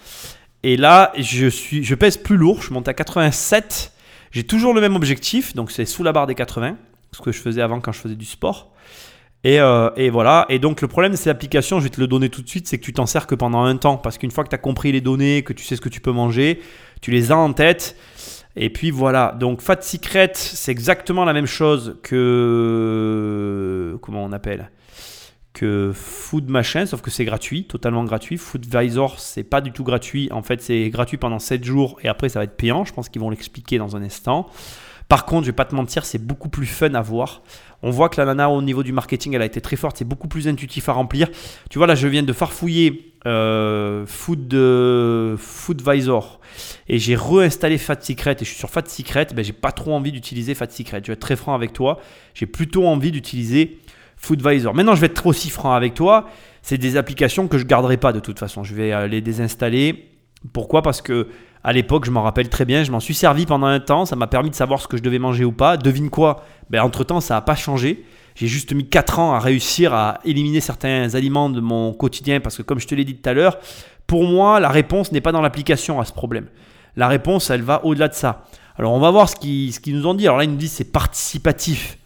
[0.62, 3.92] Et là, je, suis, je pèse plus lourd, je monte à 87.
[4.32, 6.76] J'ai toujours le même objectif, donc c'est sous la barre des 80,
[7.12, 8.72] ce que je faisais avant quand je faisais du sport.
[9.42, 10.44] Et, euh, voilà.
[10.50, 12.68] Et donc, le problème de cette application, je vais te le donner tout de suite,
[12.68, 13.96] c'est que tu t'en sers que pendant un temps.
[13.96, 16.00] Parce qu'une fois que tu as compris les données, que tu sais ce que tu
[16.00, 16.60] peux manger,
[17.00, 17.96] tu les as en tête.
[18.56, 19.34] Et puis voilà.
[19.38, 23.96] Donc, Fat Secret, c'est exactement la même chose que.
[24.02, 24.70] Comment on appelle?
[25.52, 28.36] Que Food Machin, sauf que c'est gratuit, totalement gratuit.
[28.38, 30.28] Foodvisor, c'est pas du tout gratuit.
[30.32, 32.84] En fait, c'est gratuit pendant 7 jours et après, ça va être payant.
[32.84, 34.48] Je pense qu'ils vont l'expliquer dans un instant.
[35.08, 37.42] Par contre, je vais pas te mentir, c'est beaucoup plus fun à voir.
[37.82, 39.96] On voit que la nana au niveau du marketing, elle a été très forte.
[39.96, 41.28] C'est beaucoup plus intuitif à remplir.
[41.68, 46.40] Tu vois, là, je viens de farfouiller euh, Food, euh, Foodvisor
[46.88, 49.26] et j'ai réinstallé Fat Secret et je suis sur Fat Secret.
[49.34, 51.00] Ben, j'ai pas trop envie d'utiliser Fat Secret.
[51.02, 52.00] Je vais être très franc avec toi.
[52.34, 53.78] J'ai plutôt envie d'utiliser
[54.20, 54.74] Foodvisor.
[54.74, 56.28] Maintenant, je vais être aussi franc avec toi.
[56.62, 58.62] C'est des applications que je garderai pas de toute façon.
[58.62, 60.10] Je vais les désinstaller.
[60.52, 60.82] Pourquoi?
[60.82, 61.28] Parce que
[61.62, 64.16] à l'époque, je m'en rappelle très bien, je m'en suis servi pendant un temps, ça
[64.16, 65.76] m'a permis de savoir ce que je devais manger ou pas.
[65.76, 66.44] Devine quoi?
[66.70, 68.04] Ben, Entre-temps, ça n'a pas changé.
[68.34, 72.56] J'ai juste mis 4 ans à réussir à éliminer certains aliments de mon quotidien parce
[72.56, 73.58] que comme je te l'ai dit tout à l'heure,
[74.06, 76.46] pour moi, la réponse n'est pas dans l'application à ce problème.
[76.96, 78.46] La réponse, elle va au-delà de ça.
[78.76, 80.26] Alors on va voir ce qu'ils ce nous ont dit.
[80.26, 81.98] Alors là, ils nous disent c'est participatif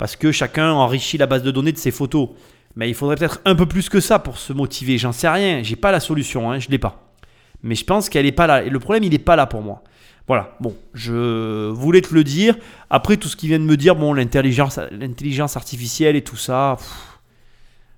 [0.00, 2.30] parce que chacun enrichit la base de données de ses photos.
[2.74, 4.96] Mais il faudrait peut-être un peu plus que ça pour se motiver.
[4.96, 5.62] J'en sais rien.
[5.62, 6.50] J'ai pas la solution.
[6.50, 7.12] Hein, je l'ai pas.
[7.62, 8.62] Mais je pense qu'elle n'est pas là.
[8.62, 9.82] Et le problème, il n'est pas là pour moi.
[10.26, 12.56] Voilà, bon, je voulais te le dire.
[12.88, 14.78] Après, tout ce qui vient de me dire, bon, l'intelligence,
[15.56, 16.78] artificielle et tout ça,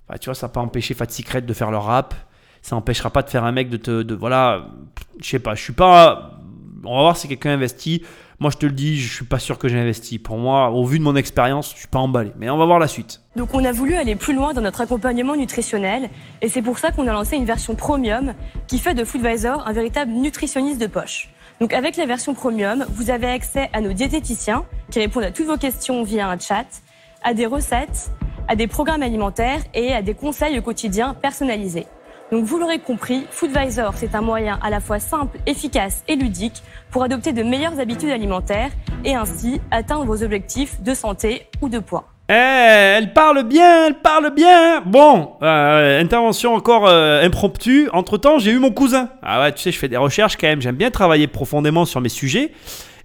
[0.08, 2.16] bah, tu vois, ça n'a pas empêché Fat Secret de faire leur rap.
[2.62, 4.02] Ça n'empêchera pas de faire un mec de te.
[4.02, 4.66] De, voilà,
[5.20, 6.40] je sais pas, je suis pas.
[6.82, 8.02] On va voir si quelqu'un investit.
[8.42, 10.18] Moi, je te le dis, je suis pas sûr que j'ai investi.
[10.18, 12.32] Pour moi, au vu de mon expérience, je suis pas emballé.
[12.40, 13.20] Mais on va voir la suite.
[13.36, 16.90] Donc, on a voulu aller plus loin dans notre accompagnement nutritionnel, et c'est pour ça
[16.90, 18.34] qu'on a lancé une version premium
[18.66, 21.28] qui fait de Foodvisor un véritable nutritionniste de poche.
[21.60, 25.46] Donc, avec la version premium, vous avez accès à nos diététiciens qui répondent à toutes
[25.46, 26.66] vos questions via un chat,
[27.22, 28.10] à des recettes,
[28.48, 31.86] à des programmes alimentaires et à des conseils au quotidien personnalisés.
[32.32, 36.62] Donc vous l'aurez compris, Foodvisor, c'est un moyen à la fois simple, efficace et ludique
[36.90, 38.70] pour adopter de meilleures habitudes alimentaires
[39.04, 42.08] et ainsi atteindre vos objectifs de santé ou de poids.
[42.30, 44.80] Eh, elle parle bien, elle parle bien.
[44.80, 47.90] Bon, euh, intervention encore euh, impromptue.
[47.92, 49.10] Entre temps, j'ai eu mon cousin.
[49.22, 50.62] Ah ouais, tu sais, je fais des recherches quand même.
[50.62, 52.52] J'aime bien travailler profondément sur mes sujets.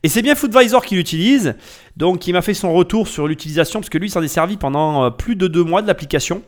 [0.04, 1.56] Et c'est bien Foodvisor qui l'utilise.
[1.98, 5.04] Donc, il m'a fait son retour sur l'utilisation parce que lui, s'en est servi pendant
[5.04, 6.44] euh, plus de deux mois de l'application.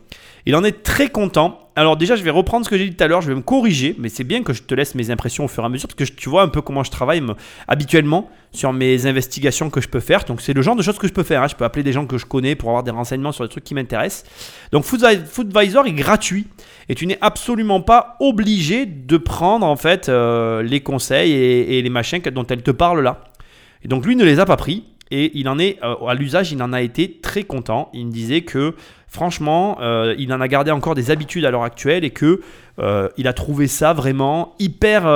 [0.50, 1.70] Il en est très content.
[1.76, 3.40] Alors déjà, je vais reprendre ce que j'ai dit tout à l'heure, je vais me
[3.40, 5.86] corriger, mais c'est bien que je te laisse mes impressions au fur et à mesure,
[5.86, 7.22] parce que tu vois un peu comment je travaille
[7.68, 10.24] habituellement sur mes investigations que je peux faire.
[10.24, 11.44] Donc c'est le genre de choses que je peux faire.
[11.44, 11.46] Hein.
[11.46, 13.62] Je peux appeler des gens que je connais pour avoir des renseignements sur des trucs
[13.62, 14.28] qui m'intéressent.
[14.72, 16.48] Donc Foodvisor est gratuit
[16.88, 21.90] et tu n'es absolument pas obligé de prendre en fait euh, les conseils et, les
[21.90, 23.22] machins dont elle te parle là.
[23.84, 26.52] Et donc lui ne les a pas pris et il en est euh, à l'usage,
[26.52, 27.90] il en a été très content.
[27.92, 28.74] Il me disait que
[29.08, 32.40] franchement, euh, il en a gardé encore des habitudes à l'heure actuelle et que
[32.78, 35.06] euh, il a trouvé ça vraiment hyper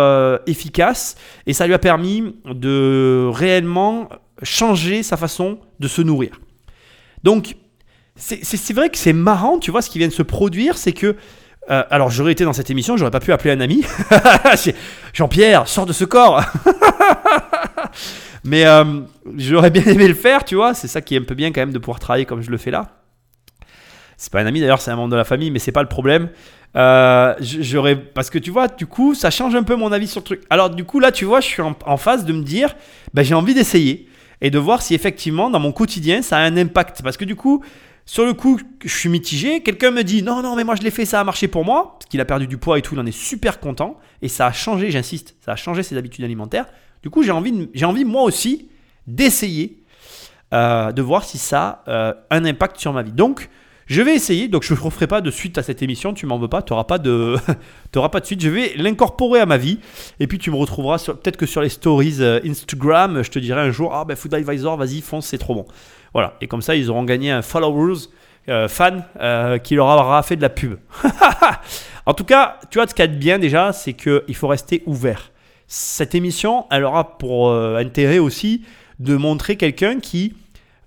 [0.46, 4.08] efficace et ça lui a permis de réellement
[4.42, 6.40] changer sa façon de se nourrir.
[7.22, 7.56] Donc
[8.16, 11.16] c'est vrai que c'est marrant, tu vois, ce qui vient de se produire, c'est que
[11.68, 13.84] alors j'aurais été dans cette émission, j'aurais pas pu appeler un ami.
[15.14, 16.42] Jean-Pierre, sors de ce corps.
[18.44, 19.00] Mais euh,
[19.36, 20.74] j'aurais bien aimé le faire, tu vois.
[20.74, 22.58] C'est ça qui est un peu bien quand même de pouvoir travailler comme je le
[22.58, 22.88] fais là.
[24.16, 25.88] C'est pas un ami d'ailleurs, c'est un membre de la famille, mais c'est pas le
[25.88, 26.28] problème.
[26.76, 30.20] Euh, j'aurais parce que tu vois, du coup, ça change un peu mon avis sur
[30.20, 30.42] le truc.
[30.50, 32.76] Alors du coup là, tu vois, je suis en, phase de me dire,
[33.12, 34.08] ben, j'ai envie d'essayer
[34.40, 37.02] et de voir si effectivement dans mon quotidien ça a un impact.
[37.02, 37.64] Parce que du coup,
[38.06, 39.62] sur le coup, je suis mitigé.
[39.62, 41.96] Quelqu'un me dit non, non, mais moi je l'ai fait, ça a marché pour moi,
[41.98, 44.46] parce qu'il a perdu du poids et tout, il en est super content et ça
[44.46, 44.90] a changé.
[44.90, 46.66] J'insiste, ça a changé ses habitudes alimentaires.
[47.04, 48.70] Du coup, j'ai envie, j'ai envie moi aussi
[49.06, 49.76] d'essayer
[50.54, 53.12] euh, de voir si ça a euh, un impact sur ma vie.
[53.12, 53.50] Donc,
[53.86, 54.48] je vais essayer.
[54.48, 56.14] Donc, je ne referai pas de suite à cette émission.
[56.14, 56.62] Tu m'en veux pas.
[56.62, 57.36] Tu n'auras pas de,
[57.92, 58.40] pas de suite.
[58.40, 59.80] Je vais l'incorporer à ma vie.
[60.18, 63.60] Et puis, tu me retrouveras peut-être que sur les stories euh, Instagram, je te dirai
[63.60, 65.66] un jour, ah ben Food Advisor, vas-y, fonce, c'est trop bon.
[66.14, 66.38] Voilà.
[66.40, 68.08] Et comme ça, ils auront gagné un followers.
[68.68, 69.04] fan
[69.62, 70.78] qui leur aura fait de la pub.
[72.06, 74.48] en tout cas, tu vois, ce qu'il y a de bien déjà, c'est qu'il faut
[74.48, 75.33] rester ouvert
[75.66, 78.62] cette émission, elle aura pour euh, intérêt aussi
[78.98, 80.34] de montrer quelqu'un qui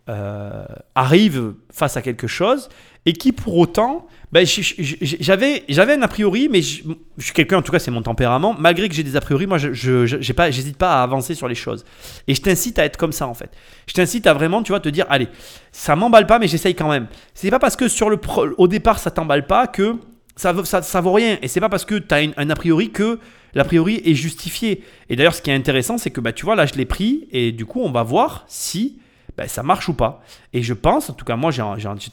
[0.10, 2.70] euh, arrive face à quelque chose
[3.06, 6.84] et qui pour autant, ben, j'avais, un a priori, mais je,
[7.20, 9.58] suis quelqu'un, en tout cas c'est mon tempérament, malgré que j'ai des a priori, moi
[9.58, 11.86] je, pas, pas à avancer sur les choses.
[12.28, 13.50] Et je t'incite à être comme ça en fait.
[13.88, 15.30] Je t'incite à vraiment, tu vois, te dire, allez,
[15.72, 17.08] ça m'emballe pas, mais j'essaye quand même.
[17.34, 18.20] C'est pas parce que sur le
[18.58, 19.96] au départ ça t'emballe pas que
[20.36, 21.38] ça, ça, ça vaut rien.
[21.42, 23.20] Et c'est pas parce que tu as un a priori que
[23.58, 24.84] l'a priori est justifié.
[25.10, 27.28] Et d'ailleurs, ce qui est intéressant, c'est que bah, tu vois, là, je l'ai pris
[27.32, 29.00] et du coup, on va voir si
[29.38, 30.22] ben, ça marche ou pas.
[30.54, 31.62] Et je pense, en tout cas moi j'ai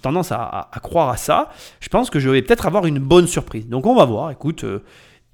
[0.02, 3.26] tendance à, à- croire à ça, je pense que je vais peut-être avoir une bonne
[3.26, 3.66] surprise.
[3.68, 4.82] Donc on va voir, écoute, euh,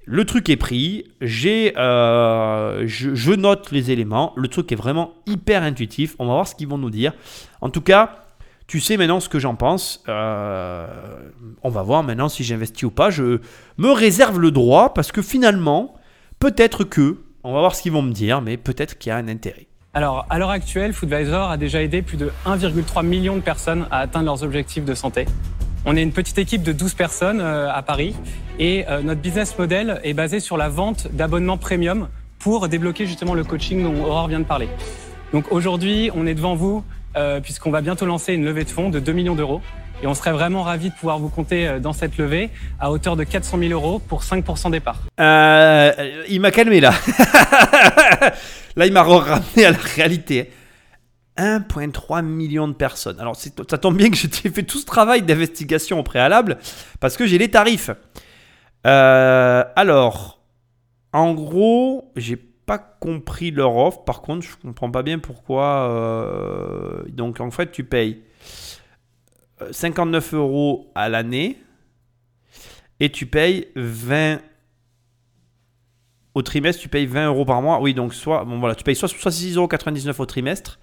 [0.05, 5.15] le truc est pris, j'ai, euh, je, je note les éléments, le truc est vraiment
[5.27, 7.11] hyper intuitif, on va voir ce qu'ils vont nous dire.
[7.59, 8.25] En tout cas,
[8.67, 10.01] tu sais maintenant ce que j'en pense.
[10.07, 10.87] Euh,
[11.61, 13.09] on va voir maintenant si j'investis ou pas.
[13.09, 13.41] Je
[13.77, 15.93] me réserve le droit parce que finalement,
[16.41, 19.17] peut-être que, on va voir ce qu'ils vont me dire, mais peut-être qu'il y a
[19.17, 19.67] un intérêt.
[19.93, 23.99] Alors, à l'heure actuelle, Foodvisor a déjà aidé plus de 1,3 million de personnes à
[23.99, 25.25] atteindre leurs objectifs de santé.
[25.85, 28.15] On est une petite équipe de 12 personnes euh, à Paris
[28.59, 32.07] et euh, notre business model est basé sur la vente d'abonnements premium
[32.39, 34.69] pour débloquer justement le coaching dont Aurore vient de parler.
[35.33, 36.83] Donc aujourd'hui, on est devant vous
[37.17, 39.61] euh, puisqu'on va bientôt lancer une levée de fonds de 2 millions d'euros
[40.01, 43.15] et on serait vraiment ravis de pouvoir vous compter euh, dans cette levée à hauteur
[43.15, 45.01] de 400 000 euros pour 5% des parts.
[45.19, 46.91] Euh, il m'a calmé là.
[48.75, 50.51] là, il m'a ramené à la réalité.
[51.37, 53.19] 1,3 million de personnes.
[53.19, 56.57] Alors, ça tombe bien que j'ai fait tout ce travail d'investigation au préalable
[56.99, 57.91] parce que j'ai les tarifs.
[58.87, 60.41] Euh, alors,
[61.13, 64.03] en gros, j'ai pas compris leur offre.
[64.03, 67.05] Par contre, je comprends pas bien pourquoi.
[67.09, 68.21] donc, en fait, tu payes
[69.71, 71.57] 59 euros à l'année
[72.99, 74.39] et tu payes 20
[76.33, 77.81] au trimestre, tu payes 20 euros par mois.
[77.81, 80.79] Oui, donc soit, bon, voilà, tu payes soit, soit 6,99 euros au trimestre,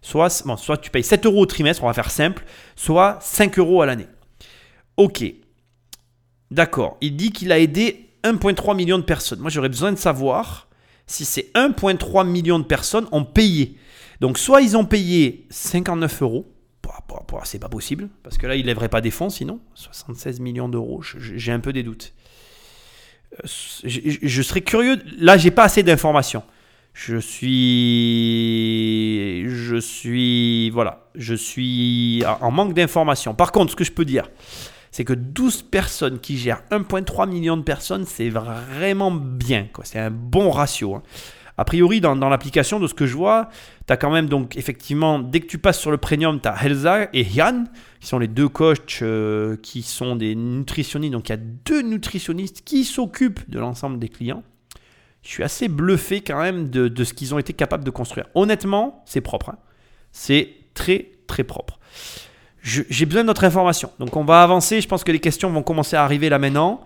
[0.00, 2.44] soit, bon, soit tu payes 7 euros au trimestre, on va faire simple,
[2.76, 4.06] soit 5 euros à l'année.
[4.96, 5.24] Ok.
[6.50, 6.96] D'accord.
[7.00, 9.40] Il dit qu'il a aidé 1,3 million de personnes.
[9.40, 10.68] Moi, j'aurais besoin de savoir
[11.06, 13.76] si ces 1,3 million de personnes ont payé.
[14.20, 16.55] Donc, soit ils ont payé 59 euros.
[17.44, 19.60] C'est pas possible, parce que là, ils ne lèveraient pas des fonds sinon.
[19.74, 22.12] 76 millions d'euros, j'ai un peu des doutes.
[23.34, 23.38] Euh,
[23.84, 24.98] je, serais curieux.
[25.18, 26.42] Là, j'ai pas assez d'informations.
[26.92, 27.44] Je suis,
[29.48, 33.34] je suis, voilà, je suis en manque d'informations.
[33.34, 34.30] Par contre, ce que je peux dire,
[34.90, 39.68] c'est que 12 personnes qui gèrent 1,3 million de personnes, c'est vraiment bien.
[39.84, 40.94] C'est un bon ratio.
[40.94, 41.02] hein.
[41.58, 43.48] A priori, dans, l'application, de ce que je vois,
[43.86, 46.64] tu as quand même, donc, effectivement, dès que tu passes sur le premium, tu as
[46.64, 47.68] Helza et Yann,
[48.00, 51.12] qui sont les deux coachs euh, qui sont des nutritionnistes.
[51.12, 54.42] Donc, il y a deux nutritionnistes qui s'occupent de l'ensemble des clients.
[55.22, 58.26] Je suis assez bluffé quand même de, de ce qu'ils ont été capables de construire.
[58.34, 59.50] Honnêtement, c'est propre.
[59.50, 59.58] hein.
[60.12, 61.78] C'est très, très propre.
[62.62, 63.90] J'ai besoin d'autres informations.
[63.98, 64.80] Donc, on va avancer.
[64.80, 66.84] Je pense que les questions vont commencer à arriver là maintenant.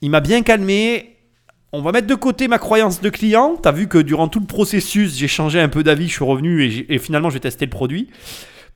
[0.00, 1.15] Il m'a bien calmé.
[1.72, 3.56] On va mettre de côté ma croyance de client.
[3.62, 6.64] Tu vu que durant tout le processus, j'ai changé un peu d'avis, je suis revenu
[6.88, 8.08] et, finalement, je vais tester le produit.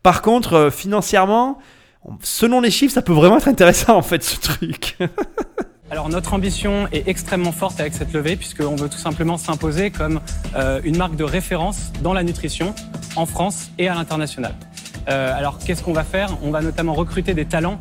[0.02, 1.58] Par contre, euh, financièrement,
[2.04, 4.96] on- selon les chiffres, ça peut vraiment être intéressant en fait ce truc.
[5.90, 10.20] Alors notre ambition est extrêmement forte avec cette levée puisqu'on veut tout simplement s'imposer comme
[10.54, 12.74] euh, une marque de référence dans la nutrition
[13.16, 14.54] en France et à l'international.
[15.08, 16.36] Euh, alors qu'est-ce qu'on va faire?
[16.42, 17.80] On va notamment recruter des talents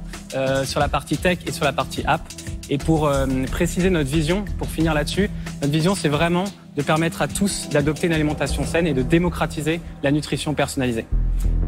[0.63, 2.21] sur la partie tech et sur la partie app.
[2.69, 5.29] Et pour euh, préciser notre vision, pour finir là-dessus,
[5.61, 6.45] notre vision c'est vraiment
[6.77, 11.05] de permettre à tous d'adopter une alimentation saine et de démocratiser la nutrition personnalisée.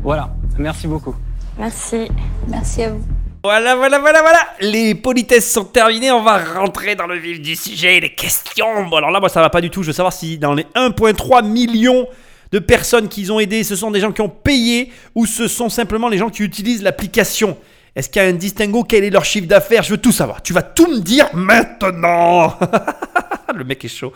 [0.04, 1.16] Voilà, merci beaucoup.
[1.58, 2.08] Merci.
[2.48, 3.04] Merci à vous.
[3.44, 4.40] Voilà, voilà, voilà, voilà.
[4.60, 6.12] Les politesses sont terminées.
[6.12, 8.86] On va rentrer dans le vif du sujet, les questions.
[8.88, 9.82] Bon, alors là, moi, ça va pas du tout.
[9.82, 12.08] Je veux savoir si dans les 1,3 millions
[12.52, 15.70] de personnes qu'ils ont aidées, ce sont des gens qui ont payé ou ce sont
[15.70, 17.58] simplement les gens qui utilisent l'application.
[17.95, 18.84] Est-ce qu'il y a un distinguo?
[18.84, 19.84] Quel est leur chiffre d'affaires?
[19.84, 20.41] Je veux tout savoir.
[20.41, 22.58] Tu vas tout me dire maintenant.
[23.56, 24.13] le mec est chaud.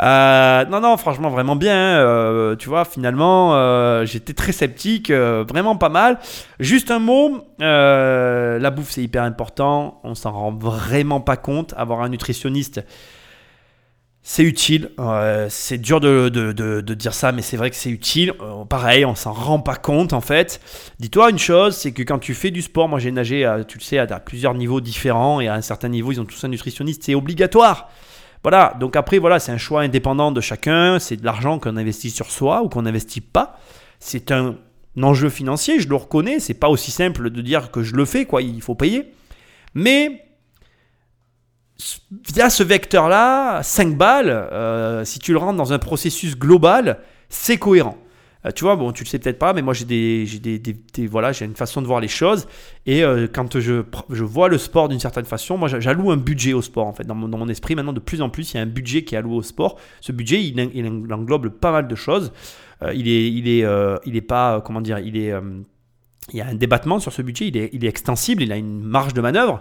[0.00, 1.98] Euh, non, non, franchement, vraiment bien.
[1.98, 6.18] euh, tu vois, finalement, euh, j'étais très sceptique, vraiment pas mal.
[6.60, 11.74] Juste un mot, la bouffe c'est hyper important, on s'en rend vraiment pas compte.
[11.76, 12.84] Avoir un nutritionniste,
[14.22, 14.90] c'est utile.
[14.98, 18.32] Euh, c'est dur de, de- de- dire ça, mais c'est vrai que c'est utile.
[18.40, 20.60] Euh, pareil, on s'en rend pas compte en fait.
[21.00, 23.78] Dis-toi une chose, c'est que quand tu fais du sport, moi j'ai nagé, à, tu
[23.78, 26.48] le sais, à, plusieurs niveaux différents et à un certain niveau, ils ont tous un
[26.48, 27.88] nutritionniste, c'est obligatoire.
[28.44, 32.10] Voilà, donc après, voilà, c'est un choix indépendant de chacun, c'est de l'argent qu'on investit
[32.10, 33.58] sur soi ou qu'on n'investit pas.
[34.00, 34.56] C'est un
[35.00, 38.24] enjeu financier, je le reconnais, c'est pas aussi simple de dire que je le fais,
[38.24, 39.12] quoi, il faut payer.
[39.74, 40.24] Mais
[42.34, 47.56] via ce vecteur-là, 5 balles, euh, si tu le rentres dans un processus global, c'est
[47.58, 47.96] cohérent.
[48.44, 51.06] Euh, tu vois, bon, tu le sais peut-être pas, mais moi j'ai des, des, des-
[51.06, 52.48] voilà, une façon de voir les choses.
[52.86, 56.16] Et euh, quand je, je vois le sport d'une certaine façon, moi j'a- j'alloue un
[56.16, 57.04] budget au sport en fait.
[57.04, 59.04] Dans mon, dans mon esprit, maintenant de plus en plus, il y a un budget
[59.04, 59.78] qui est alloué au sport.
[60.00, 62.32] Ce budget, il, en- il englobe pas mal de choses.
[62.94, 63.64] Il est, il est,
[64.06, 65.32] il est pas, comment dire, il est,
[66.32, 67.46] il y a un débattement sur ce budget.
[67.46, 69.60] Il est, il est extensible, il a une marge de manœuvre.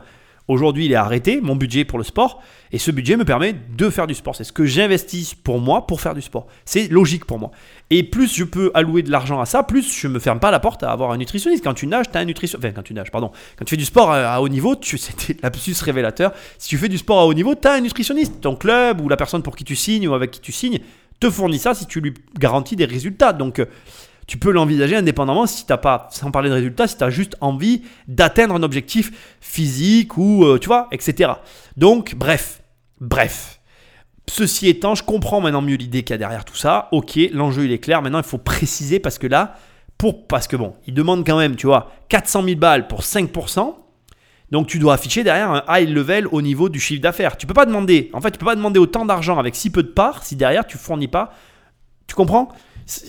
[0.51, 2.43] Aujourd'hui, il est arrêté, mon budget pour le sport,
[2.73, 4.35] et ce budget me permet de faire du sport.
[4.35, 6.45] C'est ce que j'investis pour moi pour faire du sport.
[6.65, 7.51] C'est logique pour moi.
[7.89, 10.59] Et plus je peux allouer de l'argent à ça, plus je me ferme pas la
[10.59, 11.63] porte à avoir un nutritionniste.
[11.63, 12.65] Quand tu nages, tu as un nutritionniste.
[12.65, 13.31] Enfin, quand tu nages, pardon.
[13.57, 14.97] Quand tu fais du sport à, haut niveau, tu...
[14.97, 16.33] c'était lapsus révélateur.
[16.57, 18.41] Si tu fais du sport à haut niveau, tu as un nutritionniste.
[18.41, 20.79] Ton club ou la personne pour qui tu signes ou avec qui tu signes
[21.21, 23.31] te fournit ça si tu lui garantis des résultats.
[23.31, 23.65] Donc, euh,
[24.31, 27.09] tu peux l'envisager indépendamment si tu n'as pas, sans parler de résultats, si tu as
[27.09, 29.11] juste envie d'atteindre un objectif
[29.41, 31.33] physique ou, euh, tu vois, etc.
[31.75, 32.61] Donc, bref,
[33.01, 33.59] bref.
[34.29, 36.87] Ceci étant, je comprends maintenant mieux l'idée qu'il y a derrière tout ça.
[36.93, 38.01] Ok, l'enjeu il est clair.
[38.01, 39.57] Maintenant, il faut préciser parce que là,
[39.97, 43.75] pour, parce que bon, il demande quand même, tu vois, 400 000 balles pour 5%.
[44.49, 47.35] Donc tu dois afficher derrière un high level au niveau du chiffre d'affaires.
[47.35, 49.83] Tu peux pas demander, en fait, tu peux pas demander autant d'argent avec si peu
[49.83, 51.33] de parts si derrière tu fournis pas.
[52.07, 52.47] Tu comprends?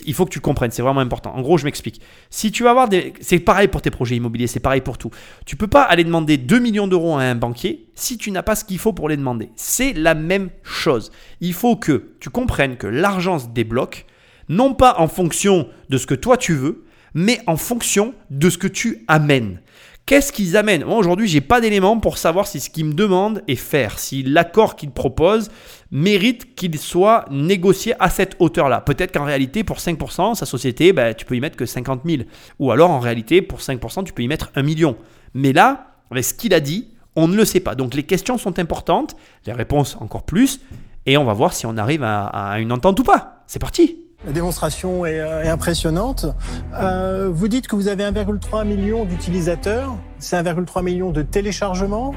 [0.05, 1.35] Il faut que tu comprennes, c'est vraiment important.
[1.35, 2.01] En gros, je m'explique.
[2.31, 3.13] Si tu vas avoir des.
[3.21, 5.11] C'est pareil pour tes projets immobiliers, c'est pareil pour tout.
[5.47, 8.55] Tu peux pas aller demander 2 millions d'euros à un banquier si tu n'as pas
[8.55, 9.51] ce qu'il faut pour les demander.
[9.57, 11.11] C'est la même chose.
[11.41, 14.07] Il faut que tu comprennes que l'argent se débloque,
[14.49, 18.59] non pas en fonction de ce que toi tu veux, mais en fonction de ce
[18.59, 19.61] que tu amènes.
[20.05, 20.85] Qu'est-ce qu'ils amènent?
[20.85, 24.25] Moi aujourd'hui, j'ai pas d'éléments pour savoir si ce qu'ils me demandent est faire, si
[24.25, 25.51] l'accord qu'ils proposent
[25.93, 28.81] mérite qu'il soit négocié à cette hauteur-là.
[28.81, 32.23] Peut-être qu'en réalité, pour 5%, sa société, ben, tu peux y mettre que 50 000.
[32.59, 34.97] Ou alors, en réalité, pour 5%, tu peux y mettre 1 million.
[35.35, 37.75] Mais là, avec ce qu'il a dit, on ne le sait pas.
[37.75, 39.17] Donc les questions sont importantes,
[39.47, 40.61] les réponses encore plus,
[41.07, 43.43] et on va voir si on arrive à, une entente ou pas.
[43.47, 46.27] C'est parti La démonstration est, euh, impressionnante.
[46.75, 49.95] Euh, vous dites que vous avez 1,3 million d'utilisateurs.
[50.19, 52.15] C'est 1,3 million de téléchargements.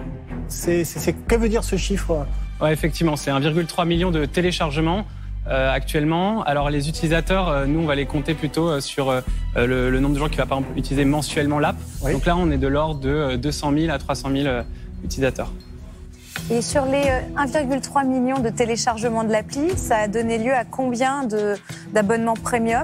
[0.48, 0.86] C'est-
[1.28, 2.26] que veut dire ce chiffre?
[2.62, 5.06] Ouais, effectivement, c'est 1,3 million de téléchargements
[5.48, 6.42] euh, actuellement.
[6.44, 9.22] Alors les utilisateurs, euh, nous, on va les compter plutôt euh, sur euh,
[9.56, 11.76] le, le nombre de gens qui va par exemple utiliser mensuellement l'app.
[12.02, 12.14] Oui.
[12.14, 14.64] Donc là, on est de l'ordre de euh, 200 000 à 300 000 euh,
[15.04, 15.52] utilisateurs.
[16.50, 20.64] Et sur les euh, 1,3 million de téléchargements de l'appli, ça a donné lieu à
[20.66, 21.56] combien de-
[21.94, 22.84] d'abonnements premium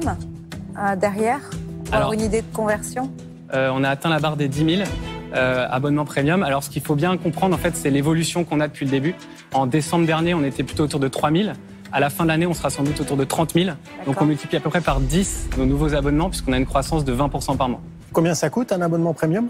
[0.77, 1.39] euh, derrière?
[1.85, 3.09] Pour avoir Alors- une idée de conversion?
[3.53, 4.89] Euh, on a atteint la barre des 10 000
[5.33, 6.43] euh, abonnements premium.
[6.43, 9.15] Alors, ce qu'il faut bien comprendre, en fait, c'est l'évolution qu'on a depuis le début.
[9.53, 11.49] En décembre dernier, on était plutôt autour de 3 000.
[11.93, 13.69] À la fin de l'année, on sera sans doute autour de 30 000.
[14.05, 17.05] Donc, on multiplie à peu près par 10 nos nouveaux abonnements, puisqu'on a une croissance
[17.05, 17.81] de 20% par mois.
[18.13, 19.49] Combien ça coûte un abonnement premium?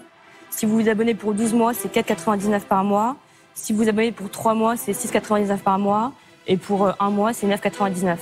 [0.49, 3.15] Si vous vous abonnez pour 12 mois, c'est 4,99 par mois.
[3.53, 6.13] Si vous vous abonnez pour 3 mois, c'est 6,99 par mois.
[6.47, 8.17] Et pour euh, un mois, c'est 9,99.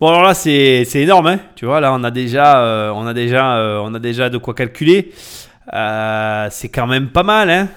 [0.00, 1.38] Bon alors là c'est c'est énorme, hein.
[1.54, 4.36] tu vois là on a déjà euh, on a déjà euh, on a déjà de
[4.36, 5.12] quoi calculer.
[5.72, 7.68] Euh, c'est quand même pas mal, hein.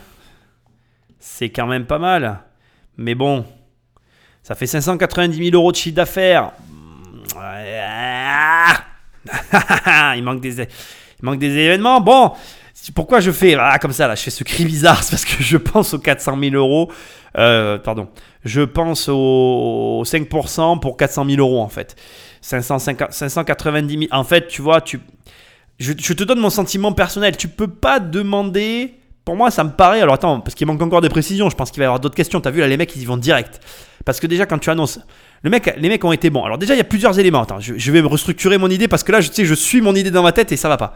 [1.20, 2.40] C'est quand même pas mal.
[2.98, 3.46] Mais bon,
[4.44, 6.52] ça fait 590 000 euros de chiffre d'affaires.
[10.16, 10.68] il manque des
[11.22, 12.00] manque des événements.
[12.00, 12.34] Bon,
[12.94, 15.44] pourquoi je fais ah, comme ça là, je fais ce cri bizarre, c'est parce que
[15.44, 16.92] je pense aux 400 000 euros.
[17.38, 18.08] Euh, pardon,
[18.44, 21.96] je pense aux 5% pour 400 000 euros en fait.
[22.42, 24.02] 550 590 000.
[24.12, 25.00] En fait, tu vois, tu,
[25.80, 27.38] je, te donne mon sentiment personnel.
[27.38, 28.96] Tu peux pas demander.
[29.26, 30.02] Pour moi, ça me paraît.
[30.02, 31.50] Alors attends, parce qu'il manque encore des précisions.
[31.50, 32.40] Je pense qu'il va y avoir d'autres questions.
[32.42, 33.60] T'as vu là, les mecs, ils y vont direct.
[34.06, 35.00] Parce que déjà, quand tu annonces.
[35.44, 36.44] Le les mecs ont été bons.
[36.44, 37.44] Alors déjà, il y a plusieurs éléments.
[37.44, 39.82] Attends, je, je vais me restructurer mon idée parce que là, je, sais, je suis
[39.82, 40.96] mon idée dans ma tête et ça va pas.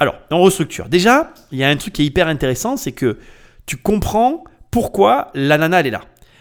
[0.00, 0.88] Alors, on restructure.
[0.88, 3.18] Déjà, il y a un truc qui est hyper intéressant, c'est que
[3.66, 6.00] tu comprends pourquoi la nana, elle est là.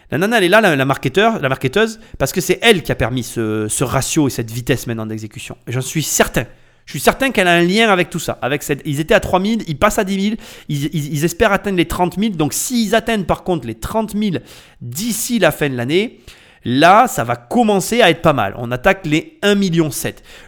[0.10, 2.92] La nana, elle est là, la, la marketeur, la marketeuse, parce que c'est elle qui
[2.92, 5.58] a permis ce, ce ratio et cette vitesse maintenant d'exécution.
[5.68, 6.46] J'en suis certain.
[6.86, 8.38] Je suis certain qu'elle a un lien avec tout ça.
[8.42, 10.36] Avec cette, ils étaient à 3000, ils passent à 10 000,
[10.70, 12.34] ils, espèrent atteindre les 30 000.
[12.34, 14.36] Donc s'ils atteignent par contre les 30 000
[14.82, 16.20] d'ici la fin de l'année,
[16.66, 18.54] là, ça va commencer à être pas mal.
[18.58, 19.90] On attaque les 1,7 million.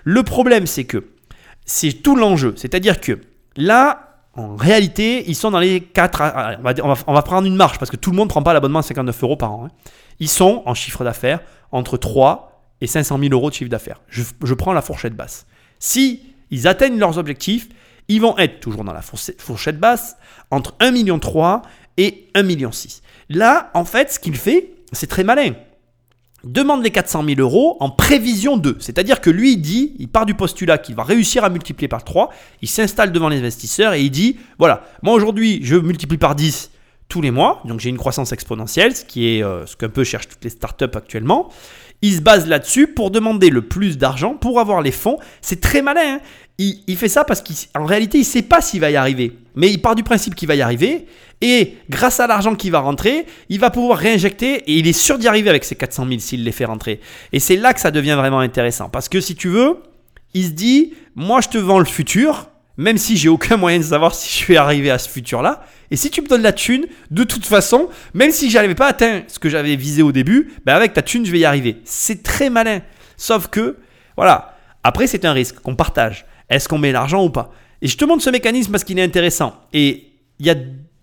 [0.03, 1.05] Le problème, c'est que
[1.65, 2.53] c'est tout l'enjeu.
[2.57, 3.19] C'est-à-dire que
[3.55, 6.21] là, en réalité, ils sont dans les 4.
[6.21, 6.57] à-
[7.07, 8.83] On va, prendre une marche parce que tout le monde ne prend pas l'abonnement à
[8.83, 9.65] 59 euros par an.
[9.67, 9.71] hein.
[10.19, 11.39] Ils sont en chiffre d'affaires
[11.71, 14.01] entre 3 et 500 000 euros de chiffre d'affaires.
[14.09, 15.45] Je prends la fourchette basse.
[15.86, 17.69] Si ils atteignent leurs objectifs,
[18.07, 20.15] ils vont être toujours dans la fourche- fourchette basse
[20.49, 21.19] entre 1,3 million
[21.97, 22.71] et 1,6 million.
[23.29, 25.53] Là, en fait, ce qu'il fait, c'est très malin
[26.43, 28.77] demande les 400 000 euros en prévision de.
[28.79, 32.03] C'est-à-dire que lui, il dit, il part du postulat qu'il va réussir à multiplier par
[32.03, 32.29] 3,
[32.61, 36.69] il s'installe devant les investisseurs et il dit, voilà, moi aujourd'hui, je multiplie par 10
[37.09, 40.03] tous les mois, donc j'ai une croissance exponentielle, ce qui est euh, ce qu'un peu
[40.03, 41.49] cherchent toutes les startups actuellement.
[42.01, 45.17] Il se base là-dessus pour demander le plus d'argent, pour avoir les fonds.
[45.41, 46.19] C'est très malin.
[46.19, 46.19] hein.
[46.57, 49.37] il, fait ça parce qu'en réalité, il ne sait pas s'il va y arriver.
[49.55, 51.07] Mais il part du principe qu'il va y arriver.
[51.41, 54.55] Et grâce à l'argent qui va rentrer, il va pouvoir réinjecter.
[54.69, 56.99] Et il est sûr d'y arriver avec ces 400 000 s'il les fait rentrer.
[57.31, 58.89] Et c'est là que ça devient vraiment intéressant.
[58.89, 59.77] Parce que si tu veux,
[60.33, 62.49] il se dit, moi je te vends le futur.
[62.78, 65.65] Même si j'ai aucun moyen de savoir si je vais arriver à ce futur-là.
[65.91, 68.89] Et si tu me donnes la thune, de toute façon, même si j'arrivais pas à
[68.89, 71.78] atteindre ce que j'avais visé au début, ben avec ta thune, je vais y arriver.
[71.86, 72.82] C'est très malin.
[73.17, 73.78] Sauf que,
[74.17, 74.57] voilà.
[74.84, 76.26] Après, c'est un risque qu'on partage.
[76.49, 77.51] Est-ce qu'on met l'argent ou pas?
[77.82, 79.55] Et je te montre ce mécanisme parce qu'il est intéressant.
[79.73, 80.55] Et il y a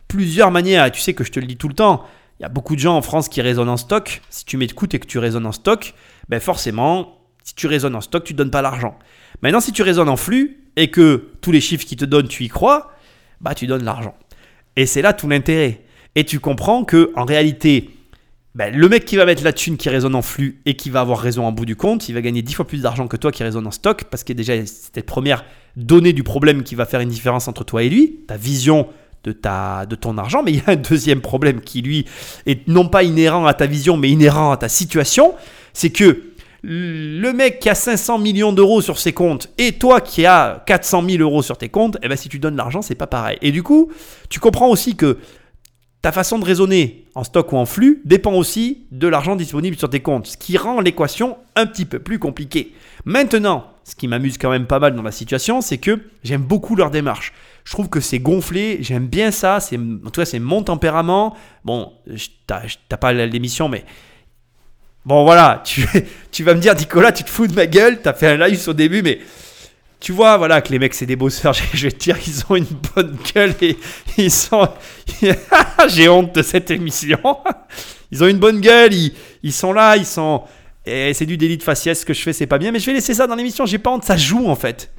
[0.09, 0.91] plusieurs manières.
[0.93, 2.05] Tu sais que je te le dis tout le temps.
[2.39, 4.21] Il y a beaucoup de gens en France qui raisonnent en stock.
[4.31, 5.95] Si tu m'écoutes et que tu raisonnes en stock,
[6.29, 8.99] ben forcément, si tu raisonnes en stock, tu ne donnes pas l'argent.
[9.43, 12.45] Maintenant, si tu raisonnes en flux et que tous les chiffres qui te donnent, tu
[12.45, 12.93] y crois,
[13.41, 14.15] bah tu donnes l'argent.
[14.77, 15.83] Et c'est là tout l'intérêt.
[16.15, 17.91] Et tu comprends que en réalité,
[18.55, 21.01] ben, le mec qui va mettre la thune qui résonne en flux et qui va
[21.01, 23.33] avoir raison en bout du compte, il va gagner 10 fois plus d'argent que toi
[23.33, 25.45] qui résonne en stock parce a déjà cette première
[25.77, 28.89] donnée du problème qui va faire une différence entre toi et lui, ta vision
[29.25, 30.43] de, ta, de ton argent.
[30.43, 32.05] Mais il y a un deuxième problème qui, lui,
[32.45, 35.35] est non pas inhérent à ta vision, mais inhérent à ta situation.
[35.73, 36.32] C'est que
[36.63, 41.03] le mec qui a 500 millions d'euros sur ses comptes et toi qui as 400
[41.09, 43.39] 000 euros sur tes comptes, eh ben si tu donnes l'argent, c'est pas pareil.
[43.43, 43.91] Et du coup,
[44.29, 45.19] tu comprends aussi que
[46.03, 49.89] ta façon de raisonner en stock ou en flux dépend aussi de l'argent disponible sur
[49.89, 52.73] tes comptes, ce qui rend l'équation un petit peu plus compliquée.
[53.05, 56.77] Maintenant, ce qui m'amuse quand même pas mal dans la situation, c'est que j'aime beaucoup
[56.77, 57.33] leur démarche.
[57.65, 61.37] Je trouve que c'est gonflé, j'aime bien ça, en tout cas c'est mon tempérament.
[61.65, 61.93] Bon,
[62.47, 63.85] t'as pas l'émission, mais
[65.05, 65.63] Bon voilà,
[66.31, 68.69] tu, vas me dire Nicolas, tu te fous de ma gueule, t'as fait un live
[68.69, 69.19] au début, mais
[69.99, 72.57] tu vois voilà que les mecs c'est des bosseurs, je vais te dire, ils ont
[72.57, 73.77] une bonne gueule et
[74.17, 74.69] ils sont...
[75.89, 77.19] J'ai honte de cette émission.
[78.13, 80.43] Ils ont une bonne gueule, ils, ils sont là, ils sont...
[80.87, 82.87] Et c'est du délit de faciès, ce que je fais c'est pas bien, mais je
[82.87, 84.93] vais laisser ça dans l'émission, j'ai pas honte, ça joue en fait.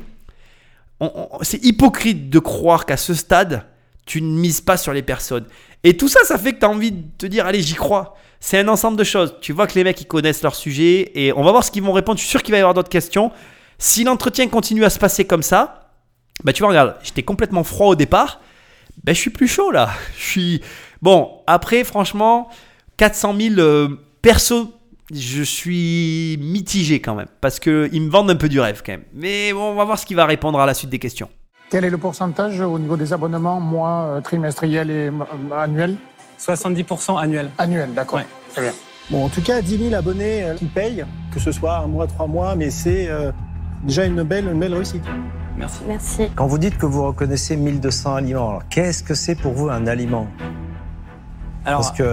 [1.41, 3.66] c'est hypocrite de croire qu'à ce stade,
[4.06, 5.45] tu ne mises pas sur les personnes.
[5.86, 8.16] Et tout ça, ça fait que tu as envie de te dire, allez, j'y crois.
[8.45, 9.35] C'est un ensemble de choses.
[9.39, 11.81] Tu vois que les mecs, ils connaissent leur sujet et on va voir ce qu'ils
[11.81, 12.17] vont répondre.
[12.17, 13.31] Je suis sûr qu'il va y avoir d'autres questions.
[13.77, 15.93] Si l'entretien continue à se passer comme ça,
[16.43, 18.41] bah tu vois, regarde, j'étais complètement froid au départ.
[19.05, 19.91] Ben, je suis plus chaud là.
[20.17, 20.59] Je.
[21.01, 22.49] Bon, après, franchement,
[22.97, 23.87] 400 000 euh,
[24.21, 24.73] perso,
[25.09, 27.29] je suis mitigé quand même.
[27.39, 29.05] Parce qu'ils me vendent un peu du rêve quand même.
[29.13, 31.29] Mais bon, on va voir ce qu'il va répondre à la suite des questions.
[31.69, 35.11] Quel est le pourcentage au niveau des abonnements, mois, euh, trimestriels et
[35.55, 35.95] annuels?
[36.45, 37.49] 70% annuel.
[37.57, 38.21] Annuel, d'accord.
[38.51, 38.71] Très bien.
[39.09, 42.07] Bon, en tout cas, 10 000 abonnés euh, qui payent, que ce soit un mois,
[42.07, 43.31] trois mois, mais c'est euh,
[43.83, 45.03] déjà une belle, une belle réussite.
[45.57, 45.79] Merci.
[45.87, 46.29] Merci.
[46.35, 49.87] Quand vous dites que vous reconnaissez 1200 aliments, alors qu'est-ce que c'est pour vous un
[49.87, 50.27] aliment?
[51.65, 52.03] Alors, Parce que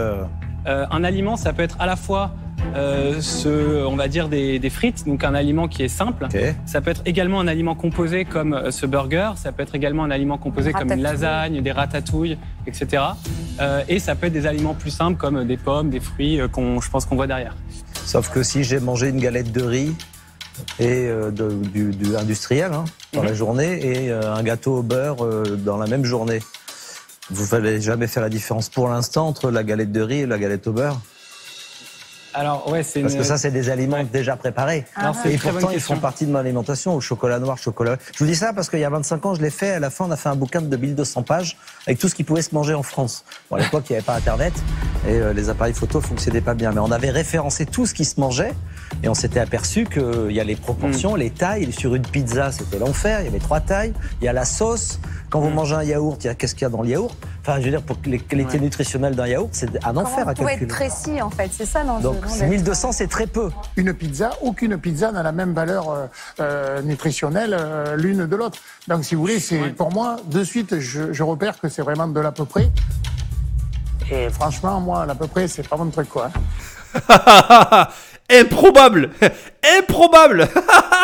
[0.66, 2.32] euh, un aliment, ça peut être à la fois
[2.74, 6.28] euh, ce, on va dire des, des frites, donc un aliment qui est simple.
[6.66, 9.30] Ça peut être également un aliment composé comme euh, ce burger.
[9.36, 11.02] Ça peut être également un aliment composé comme une Ratatouille.
[11.02, 13.02] lasagne, des ratatouilles, etc.
[13.60, 16.48] Euh, et ça peut être des aliments plus simples comme des pommes, des fruits euh,
[16.48, 17.54] qu'on, je pense qu'on voit derrière.
[18.04, 19.94] Sauf que si j'ai mangé une galette de riz
[20.78, 23.26] et euh, de- du, du industriel hein, dans Mhm.
[23.28, 26.40] la journée et euh, un gâteau au beurre euh, dans la même journée,
[27.30, 30.38] vous n'allez jamais faire la différence pour l'instant entre la galette de riz et la
[30.38, 31.00] galette au beurre?
[32.32, 34.84] Alors ouais, c'est Parce une- que ça, c'est des aliments déjà préparés.
[35.22, 37.96] C'est Et pourtant, ils font partie de mon alimentation, au chocolat noir, chocolat.
[38.14, 39.70] Je vous dis ça parce qu'il y a 25 ans, je l'ai fait.
[39.72, 41.56] À la fin, on a fait un bouquin de 1200 pages
[41.86, 43.24] avec tout ce qui pouvait se manger en France.
[43.50, 44.52] Bon, à l'époque, il n'y avait pas Internet
[45.08, 46.70] et euh, les appareils photo fonctionnaient pas bien.
[46.72, 48.52] Mais on avait référencé tout ce qui se mangeait
[49.02, 51.72] et on s'était aperçu qu'il y a les proportions, les tailles.
[51.72, 53.20] Sur une pizza, c'était l'enfer.
[53.20, 53.94] Il y avait trois tailles.
[54.20, 54.98] Il y a la sauce.
[55.30, 57.16] Quand vous mangez un yaourt, il y a qu'est-ce qu'il y a dans le yaourt?
[57.40, 58.64] Enfin, je veux dire, pour les qualités Ouais.
[58.64, 60.66] nutritionnelles d'un yaourt, c'est un Comment enfer à pour être calculer.
[60.66, 62.02] précis, en fait, c'est ça l'enjeu.
[62.02, 63.48] Donc, non, d'être- 1200, c'est très peu.
[63.76, 66.06] Une pizza, aucune pizza n'a la même valeur euh,
[66.40, 68.58] euh, nutritionnelle euh, l'une de l'autre.
[68.88, 69.70] Donc, si vous voulez, c'est Ouais.
[69.70, 72.68] pour moi, de suite, je, je repère que c'est vraiment de l'à peu près.
[74.10, 76.30] Et franchement, moi, l'à peu près, c'est pas mon truc, quoi.
[78.30, 79.10] Improbable
[79.78, 80.48] Improbable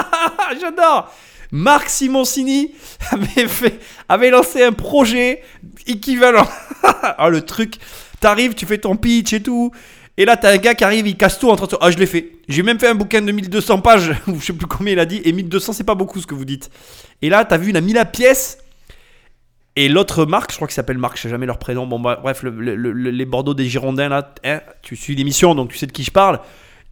[0.60, 1.12] J'adore
[1.52, 2.72] Marc Simoncini
[3.12, 5.42] avait, fait, avait lancé un projet
[5.86, 6.46] équivalent.
[6.82, 7.76] ah, le truc,
[8.20, 9.70] t'arrives, tu fais ton pitch et tout.
[10.16, 12.06] Et là, t'as un gars qui arrive, il casse tout en 30 Ah, je l'ai
[12.06, 12.32] fait.
[12.48, 15.06] J'ai même fait un bouquin de 1200 pages, ou je sais plus combien il a
[15.06, 15.20] dit.
[15.24, 16.68] Et 1200, c'est pas beaucoup ce que vous dites.
[17.22, 18.58] Et là, t'as vu, il a mis la pièce.
[19.76, 21.86] Et l'autre Marc, je crois qu'il s'appelle Marc, je sais jamais leur prénom.
[21.86, 25.54] Bon, bah, bref, le- le- le- les Bordeaux des Girondins, là, hein, tu suis l'émission,
[25.54, 26.40] donc tu sais de qui je parle.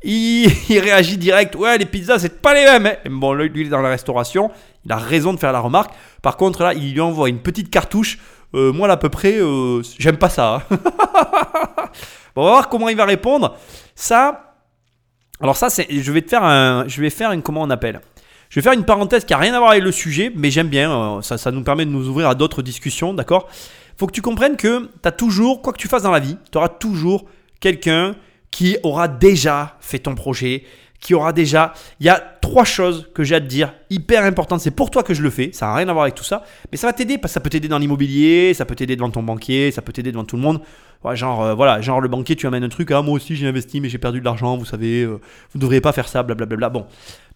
[0.69, 1.55] Il, réagit direct.
[1.55, 2.87] Ouais, les pizzas, c'est pas les mêmes.
[2.87, 3.09] hein.
[3.11, 4.51] Bon, lui, il est dans la restauration.
[4.85, 5.95] Il a raison de faire la remarque.
[6.21, 8.19] Par contre, là, il lui envoie une petite cartouche.
[8.55, 10.63] Euh, moi, là, à peu près, euh, j'aime pas ça.
[10.71, 10.77] hein.
[12.37, 13.57] bon, on va voir comment il va répondre.
[13.95, 14.55] Ça,
[15.41, 18.01] alors ça, c'est, je vais te faire un, je vais faire une, comment on appelle?
[18.51, 20.69] Je vais faire une parenthèse qui a rien à voir avec le sujet, mais j'aime
[20.69, 20.93] bien.
[20.93, 23.49] euh, ça, ça nous permet de nous ouvrir à d'autres discussions, d'accord?
[23.97, 26.37] Faut que tu comprennes que tu as toujours, quoi que tu fasses dans la vie,
[26.53, 27.25] tu auras toujours
[27.59, 28.15] quelqu'un
[28.55, 30.63] qui aura déjà fait ton projet,
[31.01, 31.73] qui aura déjà.
[31.99, 34.61] Il y a trois choses que j'ai à te dire, hyper importantes.
[34.61, 35.51] C'est pour toi que je le fais.
[35.53, 36.45] Ça n'a rien à voir avec tout ça.
[36.71, 39.11] Mais ça va t'aider parce que ça peut t'aider dans l'immobilier, ça peut t'aider devant
[39.11, 40.61] ton banquier, ça peut t'aider devant tout le monde.
[41.15, 42.93] Genre, euh, voilà, genre le banquier, tu amènes un truc.
[42.93, 44.57] Ah, moi aussi j'ai investi, mais j'ai perdu de l'argent.
[44.57, 46.69] Vous savez, euh, vous ne devriez pas faire ça, blablabla.
[46.69, 46.87] Bon,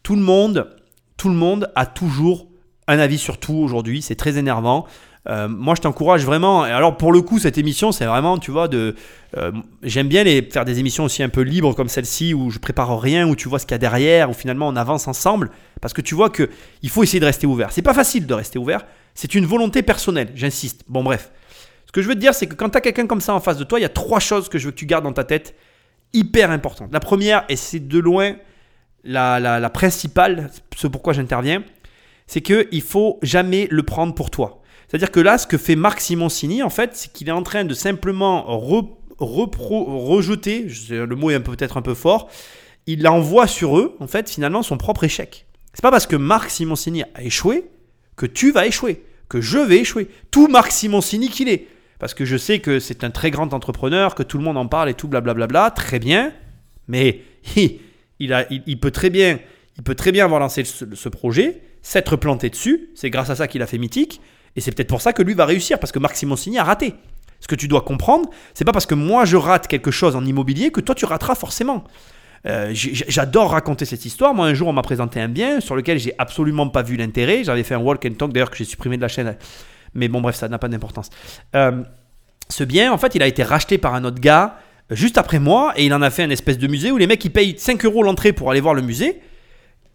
[0.05, 0.69] tout le monde,
[1.17, 2.47] tout le monde a toujours
[2.87, 4.03] un avis sur tout aujourd'hui.
[4.03, 4.87] C'est très énervant.
[5.27, 6.65] Euh, moi, je t'encourage vraiment.
[6.65, 8.95] Et alors, pour le coup, cette émission, c'est vraiment, tu vois, de.
[9.37, 9.53] euh,
[9.83, 13.29] J'aime bien faire des émissions aussi un peu libres comme celle-ci où je prépare rien,
[13.29, 15.51] où tu vois ce qu'il y a derrière, où finalement on avance ensemble.
[15.81, 16.49] Parce que tu vois que
[16.83, 17.73] il faut essayer de rester ouvert.
[17.73, 18.87] C'est pas facile de rester ouvert.
[19.15, 20.31] C'est une volonté personnelle.
[20.35, 20.85] J'insiste.
[20.89, 21.31] Bon, bref.
[21.87, 23.41] Ce que je veux te dire, c'est que quand tu as quelqu'un comme ça en
[23.41, 25.13] face de toi, il y a trois choses que je veux que tu gardes dans
[25.13, 25.55] ta tête
[26.13, 26.91] hyper importantes.
[26.93, 28.37] La première, et c'est de loin
[29.05, 31.63] la, la principale, ce pourquoi j'interviens,
[32.27, 34.58] c'est qu'il faut jamais le prendre pour toi.
[34.87, 37.65] C'est-à-dire que là, ce que fait Marc Simoncini, en fait, c'est qu'il est en train
[37.65, 38.45] de simplement
[39.19, 42.29] rejeter, le mot est peut-être un peu fort,
[42.87, 45.47] il envoie sur eux, en fait, finalement, son propre échec.
[45.75, 47.67] C'est pas parce que Marc Simoncini a échoué
[48.17, 50.09] que tu vas échouer, que je vais échouer.
[50.31, 51.69] Tout Marc Simoncini qu'il est.
[51.99, 54.67] Parce que je sais que c'est un très grand entrepreneur, que tout le monde en
[54.67, 56.33] parle et tout, blablabla, très bien.
[56.87, 57.23] Mais
[57.57, 57.81] il,
[58.67, 59.39] il peut très bien,
[59.77, 62.91] il peut très bien avoir lancé ce, ce projet, s'être planté dessus.
[62.95, 64.21] C'est grâce à ça qu'il a fait mythique.
[64.57, 66.95] Et c'est peut-être pour ça que lui va réussir, parce que Marc Simoncini a raté.
[67.41, 70.25] Ce que tu dois comprendre, c'est pas parce que moi je rate quelque chose en
[70.25, 71.85] immobilier que toi tu rateras forcément.
[72.47, 74.35] Euh, J'adore raconter cette histoire.
[74.35, 77.45] Moi, un jour, on m'a présenté un bien sur lequel j'ai absolument pas vu l'intérêt.
[77.45, 79.37] J'avais fait un walk and talk, d'ailleurs, que j'ai supprimé de la chaîne.
[79.95, 81.11] Mais bon, bref, ça n'a pas d'importance.
[81.57, 81.83] Euh,
[82.49, 84.57] ce bien, en fait, il a été racheté par un autre gars
[84.91, 87.07] euh, juste après moi et il en a fait un espèce de musée où les
[87.07, 89.21] mecs ils payent 5 euros l'entrée pour aller voir le musée.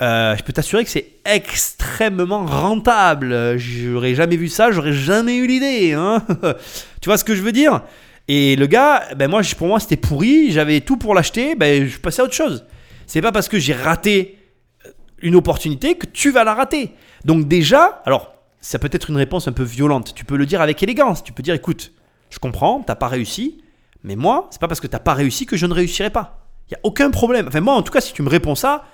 [0.02, 3.58] Euh, je peux t'assurer que c'est extrêmement rentable.
[3.58, 5.94] J'aurais jamais vu ça, j'aurais jamais eu l'idée.
[5.94, 6.24] hein.
[7.02, 7.82] tu vois ce que je veux dire?
[8.28, 10.52] Et le gars, ben moi, pour moi, c'était pourri.
[10.52, 11.56] J'avais tout pour l'acheter.
[11.56, 12.66] Ben, je passais à autre chose.
[13.06, 14.40] C'est pas parce que j'ai raté
[14.86, 14.90] euh,
[15.22, 16.92] une opportunité que tu vas la rater.
[17.26, 20.14] Donc déjà, alors ça peut être une réponse un peu violente.
[20.16, 21.24] Tu peux le dire avec élégance.
[21.24, 21.92] Tu peux dire, écoute,
[22.30, 23.62] je comprends, t'as pas réussi,
[24.04, 26.48] mais moi, c'est pas parce que t'as pas réussi que je ne réussirai pas.
[26.70, 27.48] Il y a aucun problème.
[27.48, 28.86] Enfin moi, en tout cas, si tu me réponds ça,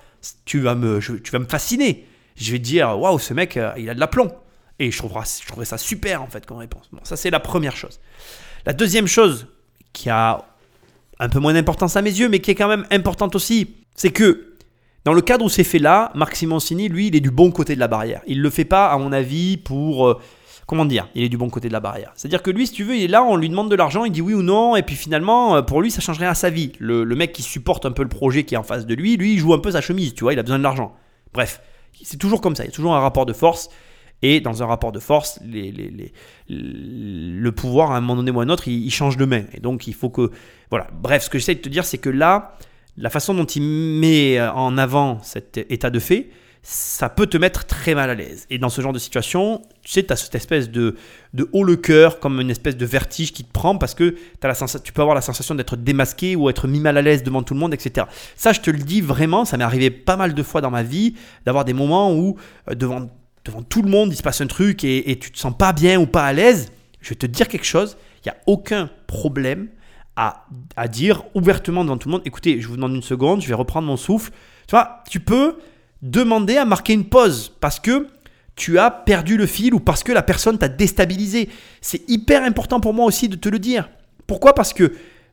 [0.44, 2.06] tu vas me, tu vas me fasciner.
[2.36, 4.32] Je vais te dire, waouh, ce mec, euh, il a de l'aplomb.
[4.78, 6.88] Et je trouverai, je ça super en fait comme réponse.
[6.90, 8.00] Bon, ça c'est la première chose.
[8.64, 9.46] La deuxième chose
[9.92, 10.46] qui a
[11.18, 14.10] un peu moins d'importance à mes yeux, mais qui est quand même importante aussi, c'est
[14.10, 14.56] que
[15.04, 17.74] dans le cadre où c'est fait là, Marc Simoncini, lui, il est du bon côté
[17.74, 18.22] de la barrière.
[18.26, 20.20] Il ne le fait pas, à mon avis, pour...
[20.70, 22.12] comment dire Il est du bon côté de la barrière.
[22.14, 24.12] C'est-à-dire que lui, si tu veux, il est là, on lui demande de l'argent, il
[24.12, 26.48] dit oui ou non, et puis finalement, euh, pour lui, ça change rien à sa
[26.48, 26.70] vie.
[26.78, 29.32] Le, mec qui supporte un peu le projet qui est en face de lui, lui,
[29.32, 30.94] il joue un peu sa chemise, tu vois, il a besoin de l'argent.
[31.34, 31.60] Bref,
[32.00, 33.68] c'est toujours comme ça, il y a toujours un rapport de force.
[34.22, 36.12] Et dans un rapport de force, les-
[36.48, 39.44] le pouvoir, à un moment donné ou à un autre, il, il change de main.
[39.54, 40.30] Et donc, il faut que...
[40.68, 40.86] Voilà.
[40.92, 42.54] Bref, ce que j'essaie de te dire, c'est que là,
[42.96, 46.28] la façon dont il met euh, en avant cet état de fait,
[46.62, 48.46] ça peut te mettre très mal à l'aise.
[48.50, 50.96] Et dans ce genre de situation, tu sais, tu as cette espèce de,
[51.52, 54.92] haut le cœur, comme une espèce de vertige qui te prend parce que la tu
[54.92, 57.60] peux avoir la sensation d'être démasqué ou être mis mal à l'aise devant tout le
[57.60, 58.06] monde, etc.
[58.36, 60.82] Ça, je te le dis vraiment, ça m'est arrivé pas mal de fois dans ma
[60.82, 61.14] vie,
[61.46, 62.36] d'avoir des moments où
[62.68, 63.08] euh, devant,
[63.44, 65.72] devant tout le monde, il se passe un truc et, et tu te sens pas
[65.72, 66.70] bien ou pas à l'aise.
[67.00, 69.68] Je vais te dire quelque chose, il n'y a aucun problème
[70.16, 70.46] à,
[70.76, 73.54] à dire ouvertement devant tout le monde, écoutez, je vous demande une seconde, je vais
[73.54, 74.30] reprendre mon souffle.
[74.66, 75.56] Tu vois, tu peux
[76.02, 78.06] demander à marquer une pause parce que
[78.56, 81.48] tu as perdu le fil ou parce que la personne t'a déstabilisé.
[81.80, 83.88] C'est hyper important pour moi aussi de te le dire.
[84.26, 84.54] Pourquoi?
[84.54, 84.92] Parce que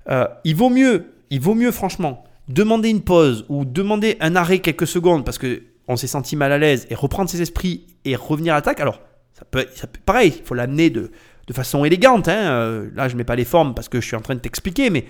[0.09, 4.59] euh, il vaut mieux, il vaut mieux franchement demander une pause ou demander un arrêt
[4.59, 8.15] quelques secondes parce que on s'est senti mal à l'aise et reprendre ses esprits et
[8.15, 8.79] revenir à l'attaque.
[8.79, 9.01] Alors
[9.33, 11.11] ça peut, ça peut- pareil, il faut l'amener de,
[11.47, 12.27] de façon élégante.
[12.29, 12.51] hein.
[12.51, 14.89] Euh, Là, je mets pas les formes parce que je suis en train de t'expliquer,
[14.89, 15.05] mais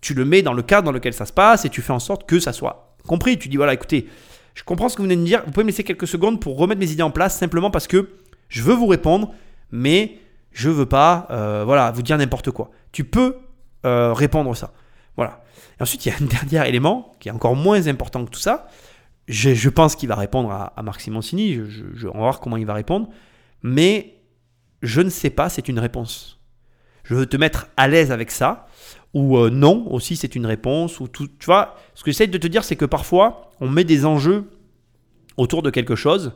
[0.00, 1.98] tu le mets dans le cadre dans lequel ça se passe et tu fais en
[1.98, 3.38] sorte que ça soit compris.
[3.38, 4.06] Tu dis voilà, écoutez,
[4.54, 5.42] je comprends ce que vous venez de me dire.
[5.46, 8.10] Vous pouvez me laisser quelques secondes pour remettre mes idées en place simplement parce que
[8.48, 9.32] je veux vous répondre,
[9.70, 10.18] mais
[10.52, 12.70] je veux pas euh, voilà, vous dire n'importe quoi.
[12.92, 13.36] Tu peux
[13.86, 14.72] euh, répondre ça.
[15.16, 15.42] Voilà.
[15.78, 18.40] Et ensuite, il y a un dernier élément qui est encore moins important que tout
[18.40, 18.68] ça.
[19.28, 21.54] Je, pense qu'il va répondre à, Marc Simoncini.
[21.54, 23.08] Je, je- je- on va voir comment il va répondre.
[23.62, 24.16] Mais
[24.82, 26.40] je ne sais pas, c'est une réponse.
[27.04, 28.66] Je veux te mettre à l'aise avec ça.
[29.14, 31.00] Ou euh, non, aussi, c'est une réponse.
[31.00, 33.84] Ou tout, tu vois, ce que j'essaie de te dire, c'est que parfois, on met
[33.84, 34.50] des enjeux
[35.36, 36.32] autour de quelque chose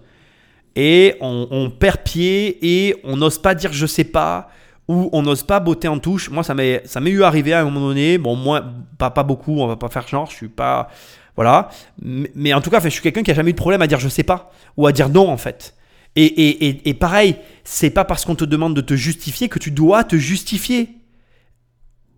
[0.76, 4.48] et on, perd pied et on n'ose pas dire je sais pas
[4.86, 6.30] ou on n'ose pas botter en touche.
[6.30, 8.18] Moi, ça m'est eu arrivé à un moment donné.
[8.18, 8.64] Bon, moi,
[8.98, 10.88] pas, pas beaucoup, on va pas faire genre, je suis pas.
[11.34, 11.70] Voilà.
[12.00, 13.98] Mais, en tout cas, je suis quelqu'un qui a jamais eu de problème à dire
[13.98, 15.74] je sais pas ou à dire non, en fait.
[16.14, 19.58] Et, et, et, et pareil, c'est pas parce qu'on te demande de te justifier que
[19.58, 20.90] tu dois te justifier.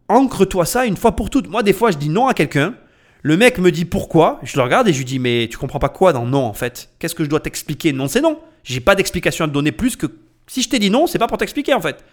[0.09, 1.49] Ancre-toi ça une fois pour toutes.
[1.49, 2.75] Moi, des fois, je dis non à quelqu'un.
[3.23, 4.41] Le mec me dit pourquoi.
[4.43, 6.53] Je le regarde et je lui dis mais tu comprends pas quoi dans non en
[6.53, 6.91] fait?
[6.99, 7.93] Qu'est-ce que je dois t'expliquer?
[7.93, 8.39] Non, c'est non.
[8.65, 10.07] J'ai pas d'explication à te donner plus que
[10.47, 12.05] si je t'ai dit non, c'est pas pour t'expliquer en fait.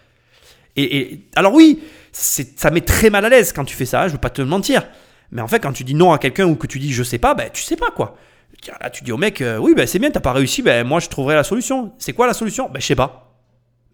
[0.76, 1.80] Et, alors oui,
[2.12, 4.08] ça met très mal à l'aise quand tu fais ça.
[4.08, 4.86] Je veux pas te mentir.
[5.32, 7.18] Mais en fait, quand tu dis non à quelqu'un ou que tu dis je sais
[7.18, 8.16] pas, ben tu sais pas quoi.
[8.80, 11.00] Là, tu dis au mec, euh, oui, ben c'est bien, t'as pas réussi, ben moi
[11.00, 11.92] je trouverai la solution.
[11.98, 12.68] C'est quoi la solution?
[12.68, 13.25] Ben je sais pas.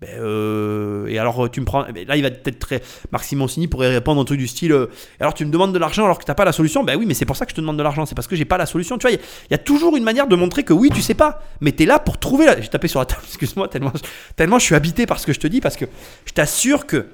[0.02, 1.82] Ben, euh, et alors tu me prends.
[1.82, 2.82] là, il va peut-être très.
[3.12, 4.72] Marc Simoncini pourrait répondre un truc du style.
[4.72, 4.86] euh,
[5.20, 6.82] alors tu me demandes de l'argent alors que t'as pas la solution.
[6.82, 8.04] Ben oui, mais c'est pour ça que je te demande de l'argent.
[8.04, 8.98] C'est parce que j'ai pas la solution.
[8.98, 11.40] Tu vois, il y, a- toujours une manière de montrer que oui, tu sais pas.
[11.60, 12.46] Mais t'es là pour trouver.
[12.60, 13.22] J'ai tapé sur la table.
[13.28, 13.92] Excuse-moi, tellement,
[14.34, 15.84] tellement je suis habité par ce que je te dis parce que
[16.26, 17.06] je t'assure que.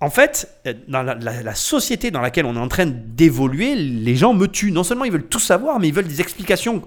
[0.00, 4.16] En fait, euh, dans la- la société dans laquelle on est en train d'évoluer, les
[4.16, 4.72] gens me tuent.
[4.72, 6.82] Non seulement ils veulent tout savoir, mais ils veulent des explications.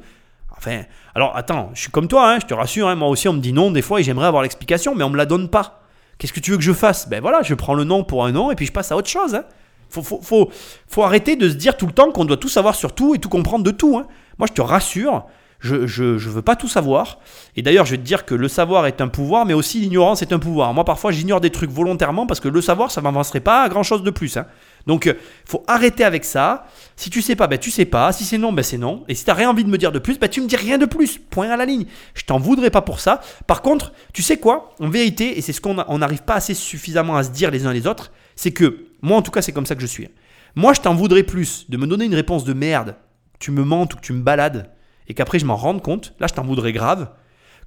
[1.15, 3.39] Alors attends, je suis comme toi, hein, je te rassure, hein, moi aussi on me
[3.39, 5.81] dit non des fois et j'aimerais avoir l'explication, mais on me la donne pas.
[6.17, 7.09] Qu'est-ce que tu veux que je fasse?
[7.09, 9.09] Ben voilà, je prends le non pour un non et puis je passe à autre
[9.09, 9.35] chose.
[9.35, 9.45] Hein.
[9.89, 13.19] Faut, arrêter de se dire tout le temps qu'on doit tout savoir sur tout et
[13.19, 14.03] tout comprendre de tout.
[14.37, 15.25] Moi je te rassure,
[15.63, 17.19] je, je veux pas tout savoir.
[17.55, 20.21] Et d'ailleurs, je vais te dire que le savoir est un pouvoir, mais aussi l'ignorance
[20.21, 20.73] est un pouvoir.
[20.73, 23.83] Moi, parfois, j'ignore des trucs volontairement parce que le savoir, ça m'avancerait pas à grand
[23.83, 24.37] chose de plus.
[24.85, 25.15] Donc, il
[25.45, 26.65] faut arrêter avec ça.
[26.95, 28.11] Si tu sais pas, ben tu sais pas.
[28.11, 29.03] Si c'est non, ben c'est non.
[29.07, 30.77] Et si t'as rien envie de me dire de plus, ben tu me dis rien
[30.77, 31.17] de plus.
[31.17, 31.85] Point à la ligne.
[32.13, 33.21] Je t'en voudrais pas pour ça.
[33.47, 34.73] Par contre, tu sais quoi?
[34.79, 37.73] En vérité, et c'est ce qu'on n'arrive pas assez suffisamment à se dire les uns
[37.73, 40.09] les autres, c'est que moi, en tout cas, c'est comme ça que je suis.
[40.55, 42.95] Moi, je t'en voudrais plus de me donner une réponse de merde,
[43.39, 44.71] tu me mentes ou que tu me balades,
[45.07, 46.13] et qu'après je m'en rende compte.
[46.19, 47.09] Là, je t'en voudrais grave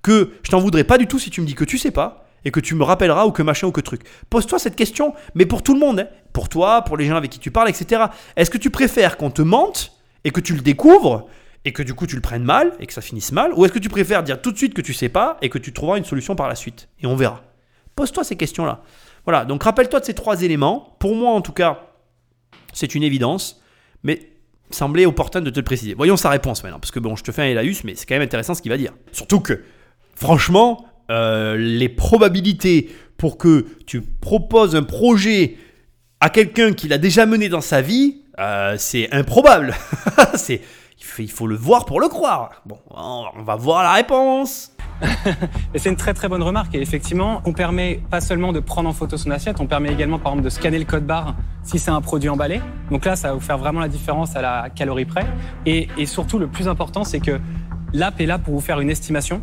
[0.03, 2.26] que je t'en voudrais pas du tout si tu me dis que tu sais pas
[2.47, 4.03] et que tu me rappelleras ou que machin ou que truc.
[4.31, 6.09] Pose-toi cette question, mais pour tout le monde, hein.
[6.33, 8.05] pour toi, pour les gens avec qui tu parles, etc.
[8.37, 9.93] Est-ce que tu préfères qu'on te mente
[10.23, 11.27] et que tu le découvres
[11.65, 13.73] et que du coup tu le prennes mal et que ça finisse mal, ou est-ce
[13.73, 15.99] que tu préfères dire tout de suite que tu sais pas et que tu trouveras
[15.99, 16.89] une solution par la suite?
[17.01, 17.43] Et on verra.
[17.97, 18.81] Pose-toi ces questions-là.
[19.25, 20.97] Voilà, donc rappelle-toi de ces trois éléments.
[21.01, 21.81] Pour moi, en tout cas,
[22.73, 23.61] c'est une évidence,
[24.05, 24.31] mais
[24.71, 25.95] semblait opportun de te le préciser.
[25.95, 28.15] Voyons sa réponse maintenant, parce que bon, je te fais un Elaïus, mais c'est quand
[28.15, 28.93] même intéressant ce qu'il va dire.
[29.11, 29.65] Surtout que,
[30.15, 35.57] franchement, euh, les probabilités pour que tu proposes un projet
[36.21, 39.75] à quelqu'un qui l'a déjà mené dans sa vie, euh, c'est improbable.
[40.35, 40.61] c'est,
[41.19, 42.63] il faut, le voir pour le croire.
[42.67, 44.73] Bon, on va voir la réponse.
[45.75, 46.75] C'est une très très bonne remarque.
[46.75, 50.19] Et effectivement, on permet pas seulement de prendre en photo son assiette, on permet également
[50.19, 52.61] par exemple de scanner le code barre si c'est un produit emballé.
[52.91, 55.27] Donc là, ça va vous faire vraiment la différence à la calorie près.
[55.67, 57.39] Et, et surtout, le plus important, c'est que
[57.93, 59.43] l'app est là pour vous faire une estimation.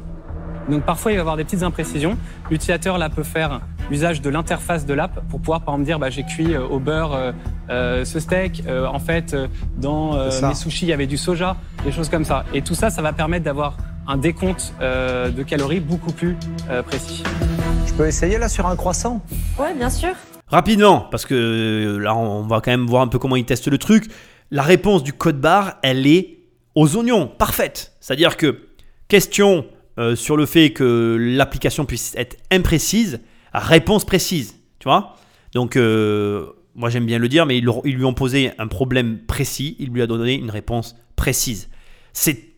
[0.69, 2.17] Donc parfois, il va y avoir des petites imprécisions.
[2.49, 3.61] L'utilisateur là peut faire
[3.91, 6.79] usage de l'interface de l'app pour pouvoir par exemple dire bah, j'ai cuit euh, au
[6.79, 7.31] beurre euh,
[7.69, 8.63] euh, ce steak.
[8.67, 9.47] Euh, en fait, euh,
[9.77, 12.45] dans euh, mes sushis, il y avait du soja, des choses comme ça.
[12.53, 16.35] Et tout ça, ça va permettre d'avoir un décompte euh, de calories beaucoup plus
[16.69, 17.23] euh, précis.
[17.85, 19.21] Je peux essayer là sur un croissant?
[19.59, 20.13] Ouais, bien sûr.
[20.47, 23.77] Rapidement, parce que là, on va quand même voir un peu comment il teste le
[23.77, 24.11] truc.
[24.51, 26.39] La réponse du code barre, elle est
[26.75, 27.93] aux oignons, parfaite.
[27.99, 28.67] C'est-à-dire que,
[29.07, 29.65] question
[29.99, 33.19] euh, sur le fait que l'application puisse être imprécise,
[33.53, 34.55] réponse précise.
[34.79, 35.15] Tu vois
[35.53, 39.19] Donc, euh, moi j'aime bien le dire, mais ils, ils lui ont posé un problème
[39.19, 41.69] précis, il lui a donné une réponse précise.
[42.13, 42.52] C'est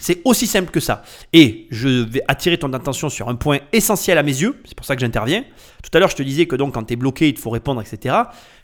[0.00, 1.02] c'est aussi simple que ça.
[1.32, 4.86] Et je vais attirer ton attention sur un point essentiel à mes yeux, c'est pour
[4.86, 5.44] ça que j'interviens.
[5.82, 7.50] Tout à l'heure, je te disais que donc quand tu es bloqué, il te faut
[7.50, 8.14] répondre, etc.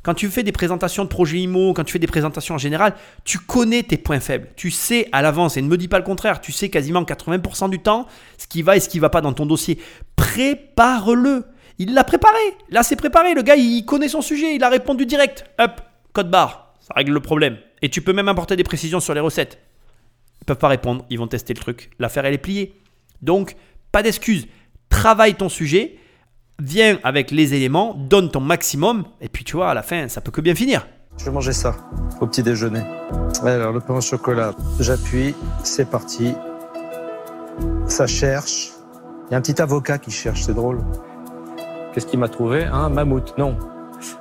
[0.03, 2.95] Quand tu fais des présentations de projets IMO, quand tu fais des présentations en général,
[3.25, 4.49] tu connais tes points faibles.
[4.57, 7.71] Tu sais à l'avance, et ne me dis pas le contraire, tu sais quasiment 80%
[7.71, 8.07] du temps
[8.39, 9.79] ce qui va et ce qui va pas dans ton dossier.
[10.17, 11.45] Prépare-le.
[11.79, 12.39] Il l'a préparé.
[12.71, 13.35] Là, c'est préparé.
[13.35, 14.55] Le gars, il connaît son sujet.
[14.55, 15.47] Il a répondu direct.
[15.59, 15.81] Hop,
[16.13, 16.75] code barre.
[16.81, 17.57] Ça règle le problème.
[17.81, 19.59] Et tu peux même apporter des précisions sur les recettes.
[20.43, 21.05] Ils peuvent pas répondre.
[21.09, 21.91] Ils vont tester le truc.
[22.01, 22.75] L'affaire, elle est pliée.
[23.23, 23.55] Donc,
[23.93, 24.49] pas d'excuses.
[24.89, 25.99] Travaille ton sujet.
[26.61, 27.95] Viens avec les éléments.
[27.95, 29.05] Donne ton maximum.
[29.21, 30.89] Et puis, tu vois, à la fin, ça peut que bien finir.
[31.17, 31.77] Je vais manger ça
[32.21, 32.83] au petit déjeuner.
[33.45, 35.33] Alors, le pain au chocolat, j'appuie,
[35.63, 36.35] c'est parti.
[37.87, 38.71] Ça cherche.
[39.29, 40.83] Il y a un petit avocat qui cherche, c'est drôle.
[41.95, 43.57] Qu'est-ce qu'il m'a trouvé Un mammouth, non.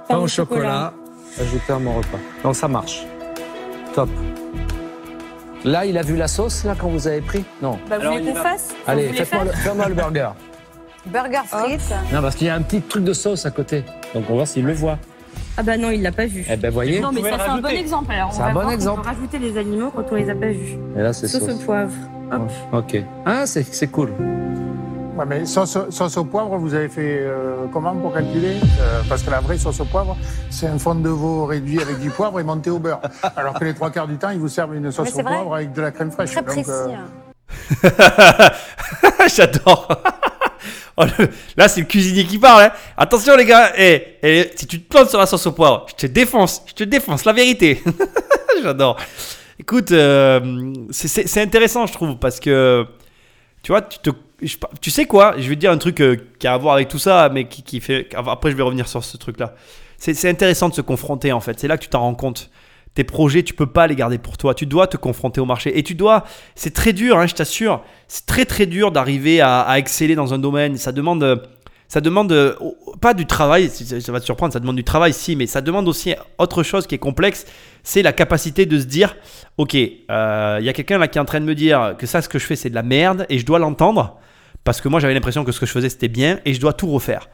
[0.07, 0.93] Pain au chocolat,
[1.39, 2.19] ajouté à mon repas.
[2.43, 3.03] Donc ça marche.
[3.95, 4.09] Top.
[5.64, 7.78] Là, il a vu la sauce, là, quand vous avez pris Non.
[7.89, 9.93] Bah, vous Alors, voulez qu'on va- fasse Vous Allez, voulez faites-moi le, faire fais-moi le
[9.95, 10.30] burger.
[11.05, 11.93] Burger frites.
[12.14, 13.84] Non, parce qu'il y a un petit truc de sauce à côté.
[14.14, 14.97] Donc on va voir s'il le voit.
[15.57, 16.45] Ah bah non, il l'a pas vu.
[16.49, 16.99] Eh ben, voyez.
[16.99, 17.80] non, mais pouvez ça c'est un bon rajouter.
[17.82, 18.12] exemple.
[18.12, 19.01] Alors, on C'est un va bon voir qu'on exemple.
[19.01, 20.78] peut rajouter les aliments quand on les a pas vus.
[20.97, 21.62] Et là, c'est Sauce sauce.
[21.62, 21.91] au poivre.
[22.32, 22.51] Hop.
[22.74, 23.03] Ok.
[23.26, 24.12] Ah, c'est, c'est cool.
[25.22, 29.22] Ouais, mais sauce, sauce au poivre, vous avez fait euh, comment pour calculer Euh, Parce
[29.22, 30.17] que la vraie sauce au poivre,
[30.49, 33.01] c'est un fond de veau réduit avec du poivre et monté au beurre.
[33.36, 35.74] Alors que les trois quarts du temps, ils vous servent une sauce au poivre avec
[35.74, 36.32] de la crème fraîche.
[36.32, 36.72] Très Donc, précis.
[37.84, 37.89] euh.
[39.36, 39.88] J'adore.
[40.97, 42.63] Oh, le- Là, c'est le cuisinier qui parle.
[42.63, 42.72] hein.
[42.97, 43.72] Attention, les gars.
[43.78, 46.61] Eh, eh, si tu te plantes sur la sauce au poivre, je te défonce.
[46.67, 47.82] Je te défonce, la vérité.
[48.61, 48.97] J'adore.
[49.57, 52.86] Écoute, euh, c'est intéressant, je trouve, parce que
[53.63, 54.09] tu vois, tu, te,
[54.82, 56.88] tu sais quoi Je vais te dire un truc euh, qui a à voir avec
[56.88, 58.10] tout ça, mais qui, fait.
[58.16, 59.56] Après, je vais revenir sur ce truc-là.
[59.98, 61.60] C'est intéressant de se confronter, en fait.
[61.60, 62.50] C'est là que tu t'en rends compte.
[62.96, 64.56] Tes projets, tu peux pas les garder pour toi.
[64.56, 65.78] Tu dois te confronter au marché.
[65.78, 66.26] Et tu dois.
[66.56, 67.84] C'est très dur, hein, je t'assure.
[68.08, 70.76] C'est très, très dur d'arriver à, exceller dans un domaine.
[70.78, 71.48] Ça demande.
[71.88, 72.56] Ça demande euh,
[73.02, 75.60] pas du travail, ça ça va te surprendre, ça demande du travail, si, mais ça
[75.60, 77.46] demande aussi autre chose qui est complexe,
[77.84, 79.18] c'est la capacité de se dire,
[79.58, 82.08] ok, euh, il y a quelqu'un là qui est en train de me dire que
[82.08, 84.22] ça, ce que je fais, c'est de la merde, et je dois l'entendre,
[84.64, 86.74] parce que moi j'avais l'impression que ce que je faisais, c'était bien, et je dois
[86.74, 87.30] tout refaire.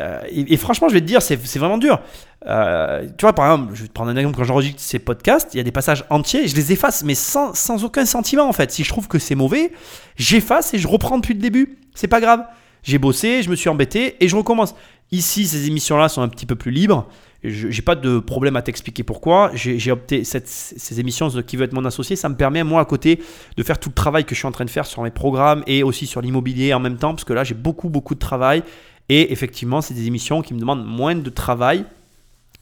[0.00, 2.00] Euh, et, franchement, je vais te dire, c'est c'est vraiment dur.
[2.46, 5.54] Euh, tu vois, par exemple, je vais te prendre un exemple, quand j'enregistre ces podcasts,
[5.54, 8.52] il y a des passages entiers, je les efface, mais sans, sans aucun sentiment en
[8.52, 8.70] fait.
[8.70, 9.72] Si je trouve que c'est mauvais,
[10.16, 11.78] j'efface et je reprends depuis le début.
[11.94, 12.44] C'est pas grave.
[12.84, 14.74] J'ai bossé, je me suis embêté et je recommence.
[15.10, 17.08] Ici, ces émissions-là sont un petit peu plus libres.
[17.44, 19.52] J'ai pas de problème à t'expliquer pourquoi.
[19.54, 22.16] J'ai opté ces émissions qui veut être mon associé.
[22.16, 23.22] Ça me permet moi à côté
[23.56, 25.62] de faire tout le travail que je suis en train de faire sur mes programmes
[25.66, 28.64] et aussi sur l'immobilier en même temps parce que là j'ai beaucoup beaucoup de travail
[29.08, 31.84] et effectivement c'est des émissions qui me demandent moins de travail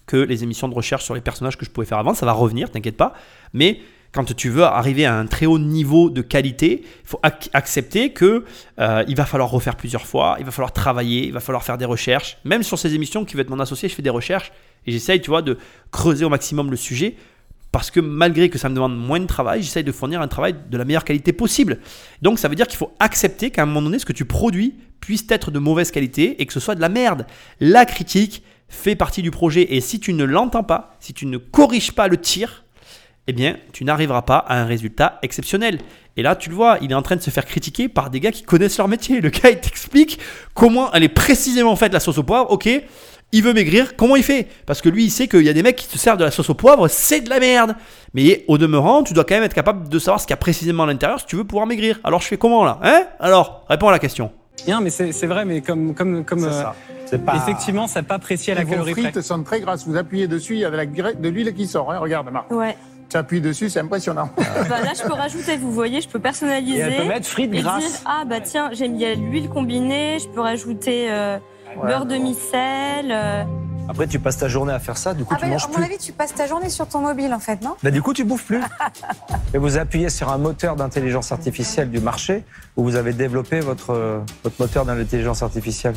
[0.05, 2.14] que les émissions de recherche sur les personnages que je pouvais faire avant.
[2.14, 3.14] Ça va revenir, t'inquiète pas.
[3.55, 3.80] Mais
[4.12, 8.12] quand tu veux arriver à un très haut niveau de qualité, il faut ac- accepter
[8.12, 8.44] que
[8.78, 11.78] euh, il va falloir refaire plusieurs fois, il va falloir travailler, il va falloir faire
[11.78, 12.38] des recherches.
[12.44, 14.52] Même sur ces émissions qui veut être mon associé, je fais des recherches
[14.86, 15.59] et j'essaye, tu vois, de
[15.90, 17.16] creuser au maximum le sujet.
[17.72, 20.54] Parce que malgré que ça me demande moins de travail, j'essaye de fournir un travail
[20.70, 21.80] de la meilleure qualité possible.
[22.22, 24.76] Donc ça veut dire qu'il faut accepter qu'à un moment donné, ce que tu produis
[25.00, 27.26] puisse être de mauvaise qualité et que ce soit de la merde.
[27.61, 31.36] La critique fait partie du projet et si tu ne l'entends pas, si tu ne
[31.36, 32.64] corriges pas le tir,
[33.29, 35.79] eh bien, tu n'arriveras pas à un résultat exceptionnel.
[36.16, 38.20] Et là, tu le vois, il est en train de se faire critiquer par des
[38.20, 39.20] gars qui connaissent leur métier.
[39.20, 40.18] Le gars, il t'explique
[40.55, 42.51] comment elle est précisément faite la sauce au poivre.
[42.51, 42.68] Ok,
[43.33, 44.47] il veut maigrir, comment il fait?
[44.64, 46.31] Parce que lui, il sait qu'il y a des mecs qui te servent de la
[46.31, 47.74] sauce au poivre, c'est de la merde.
[48.14, 50.39] Mais au demeurant, tu dois quand même être capable de savoir ce qu'il y a
[50.39, 51.99] précisément à l'intérieur si tu veux pouvoir maigrir.
[52.05, 52.79] Alors, je fais comment là?
[52.83, 53.03] Hein?
[53.20, 54.31] Alors, réponds à la question.
[54.64, 56.74] Bien, mais c'est vrai, mais comme, comme, comme C'est euh, ça.
[57.05, 57.37] C'est pas.
[57.37, 59.03] effectivement, ça n'a pas apprécié à la calorie près.
[59.03, 59.87] frites sont très grasses.
[59.87, 61.93] Vous appuyez dessus, il y a de l'huile qui sort.
[61.93, 61.99] hein.
[61.99, 62.51] Regarde, Marc.
[62.51, 62.77] Ouais.
[63.09, 64.30] Tu appuies dessus, c'est impressionnant.
[64.68, 66.78] Bah là, je peux rajouter, vous voyez, je peux personnaliser.
[66.78, 70.28] Et elle peut mettre frites et dire ah bah tiens j'aime bien l'huile combinée je
[70.28, 71.38] peux rajouter euh,
[71.82, 73.44] beurre de micelle euh,
[73.89, 75.68] Après, tu passes ta journée à faire ça, du coup, Ah tu bah, manges à
[75.68, 75.84] mon plus.
[75.84, 77.76] avis, tu passes ta journée sur ton mobile, en fait, non?
[77.82, 78.61] Bah, du coup, tu bouffes plus.
[79.55, 82.45] Et vous appuyez sur un moteur d'intelligence artificielle du marché
[82.76, 85.95] où vous avez développé votre, euh, votre moteur d'intelligence artificielle.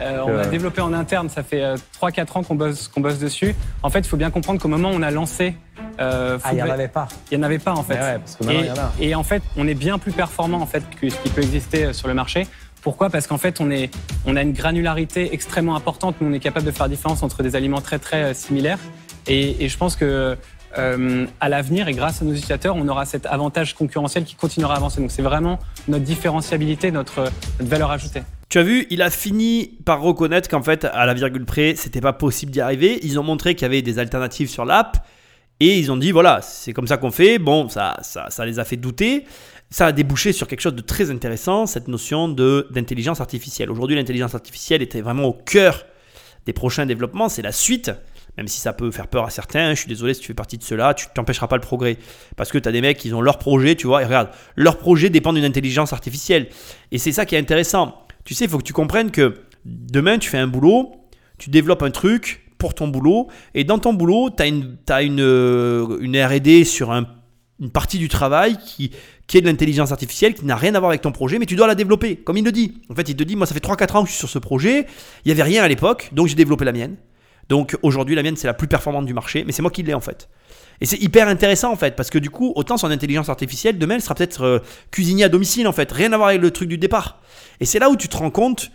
[0.00, 3.00] Euh, on Euh, a développé en interne, ça fait euh, 3-4 ans qu'on bosse, qu'on
[3.00, 3.54] bosse dessus.
[3.82, 5.56] En fait, il faut bien comprendre qu'au moment où on a lancé
[6.00, 7.08] euh, Ah, il n'y en avait pas.
[7.30, 7.94] il n'y en avait pas en fait.
[7.94, 8.92] Mais ouais, parce que maintenant, et, y en a.
[9.00, 11.92] et en fait, on est bien plus performant en fait que ce qui peut exister
[11.92, 12.46] sur le marché.
[12.84, 13.08] Pourquoi?
[13.08, 16.16] Parce qu'en fait, on, a une granularité extrêmement importante.
[16.20, 18.78] Nous, on est capable de faire la différence entre des aliments très très euh, similaires.
[19.26, 20.36] Et, et je pense que
[20.76, 24.74] euh, à l'avenir, et grâce à nos utilisateurs, on aura cet avantage concurrentiel qui continuera
[24.74, 25.00] à avancer.
[25.00, 25.58] Donc, c'est vraiment
[25.88, 27.22] notre différenciabilité, notre,
[27.58, 28.22] notre valeur ajoutée.
[28.50, 32.02] Tu as vu, il a fini par reconnaître qu'en fait, à la virgule près, c'était
[32.02, 32.98] pas possible d'y arriver.
[33.02, 35.06] Ils ont montré qu'il y avait des alternatives sur l'app.
[35.60, 37.38] Et ils ont dit, voilà, c'est comme ça qu'on fait.
[37.38, 39.24] Bon, ça, ça, ça les a fait douter.
[39.74, 43.72] Ça a débouché sur quelque chose de très intéressant, cette notion d'intelligence artificielle.
[43.72, 45.84] Aujourd'hui, l'intelligence artificielle était vraiment au cœur
[46.46, 47.28] des prochains développements.
[47.28, 47.90] C'est la suite,
[48.36, 49.70] même si ça peut faire peur à certains.
[49.74, 51.98] Je suis désolé si tu fais partie de cela, tu t'empêcheras pas le progrès.
[52.36, 54.78] Parce que tu as des mecs, ils ont leur projet, tu vois, et regarde, leur
[54.78, 56.50] projet dépend d'une intelligence artificielle.
[56.92, 58.06] Et c'est ça qui est intéressant.
[58.24, 60.92] Tu sais, il faut que tu comprennes que demain, tu fais un boulot,
[61.36, 65.20] tu développes un truc pour ton boulot, et dans ton boulot, tu as une, une,
[65.20, 67.08] euh, une RD sur un-
[67.60, 68.90] une partie du travail qui,
[69.26, 71.56] qui est de l'intelligence artificielle, qui n'a rien à voir avec ton projet, mais tu
[71.56, 72.82] dois la développer, comme il le dit.
[72.90, 74.38] En fait, il te dit, moi, ça fait 3-4 ans que je suis sur ce
[74.38, 74.86] projet,
[75.24, 76.96] il n'y avait rien à l'époque, donc j'ai développé la mienne.
[77.48, 79.94] Donc aujourd'hui, la mienne, c'est la plus performante du marché, mais c'est moi qui l'ai
[79.94, 80.28] en fait.
[80.80, 83.96] Et c'est hyper intéressant en fait, parce que du coup, autant son intelligence artificielle, demain,
[83.96, 86.78] elle sera peut-être euh, à domicile en fait, rien à voir avec le truc du
[86.78, 87.20] départ.
[87.60, 88.70] Et c'est là où tu te rends compte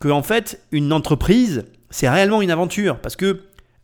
[0.00, 3.42] que en fait, une entreprise, c'est réellement une aventure, parce que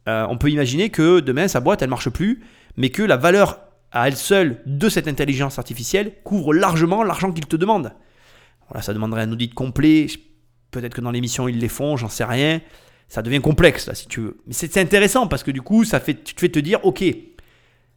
[0.08, 2.42] euh, on peut imaginer que demain, sa boîte, elle marche plus,
[2.76, 3.58] mais que la valeur
[3.92, 7.92] à elle seule de cette intelligence artificielle couvre largement l'argent qu'il te demande.
[8.68, 10.06] Voilà, ça demanderait un audit complet.
[10.70, 12.60] Peut-être que dans l'émission ils les font, j'en sais rien.
[13.08, 14.38] Ça devient complexe là, si tu veux.
[14.46, 16.84] Mais c'est c'est intéressant parce que du coup, ça fait, tu te fais te dire,
[16.84, 17.04] ok,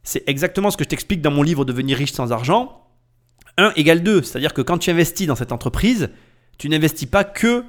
[0.02, 2.86] c'est exactement ce que je t'explique dans mon livre Devenir riche sans argent.
[3.58, 6.10] 1 égale 2, c'est-à-dire que quand tu investis dans cette entreprise,
[6.56, 7.64] tu n'investis pas que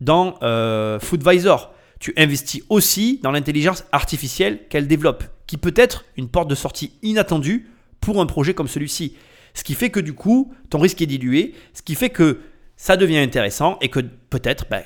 [0.00, 1.73] dans euh, Foodvisor.
[2.04, 6.92] Tu investis aussi dans l'intelligence artificielle qu'elle développe, qui peut être une porte de sortie
[7.00, 7.70] inattendue
[8.02, 9.16] pour un projet comme celui-ci.
[9.54, 12.40] Ce qui fait que du coup, ton risque est dilué, ce qui fait que
[12.76, 14.82] ça devient intéressant et que peut-être, ben,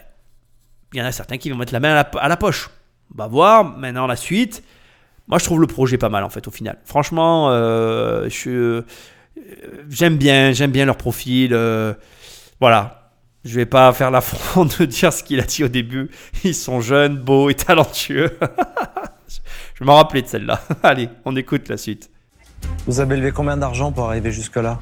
[0.92, 2.70] il y en a certains qui vont mettre la main à la, poche.
[3.12, 4.62] On va voir maintenant la suite.
[5.26, 6.78] moi, je trouve le projet pas mal en fait au final.
[6.84, 8.82] Franchement, euh, euh,
[9.90, 11.52] j'aime bien, j'aime bien leur profil.
[11.52, 11.94] euh,
[12.60, 12.97] voilà,
[13.48, 16.10] je vais pas faire l'affront de dire ce qu'il a dit au début.
[16.44, 18.30] Ils sont jeunes, beaux et talentueux.
[19.74, 20.60] je m'en rappelais de celle-là.
[20.82, 22.10] Allez, on écoute la suite.
[22.86, 24.80] Vous avez levé combien d'argent pour arriver jusque-là?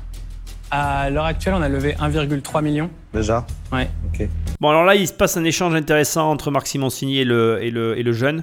[0.71, 2.91] À l'heure actuelle, on a levé 1,3 million.
[3.15, 3.47] Déjà?
[3.73, 3.89] Ouais.
[4.13, 4.27] Ok.
[4.61, 7.71] Bon, alors là, il se passe un échange intéressant entre Marc Simoncini et le, et
[7.71, 8.43] le, et le jeune.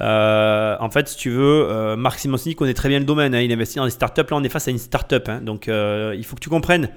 [0.00, 3.32] Euh, en fait, si tu veux, euh, Marc Simoncini connaît très bien le domaine.
[3.34, 3.40] hein.
[3.40, 4.22] Il investit dans les startups.
[4.28, 5.28] Là, on est face à une startup.
[5.28, 5.40] hein.
[5.40, 6.88] Donc, euh, il faut que tu comprennes.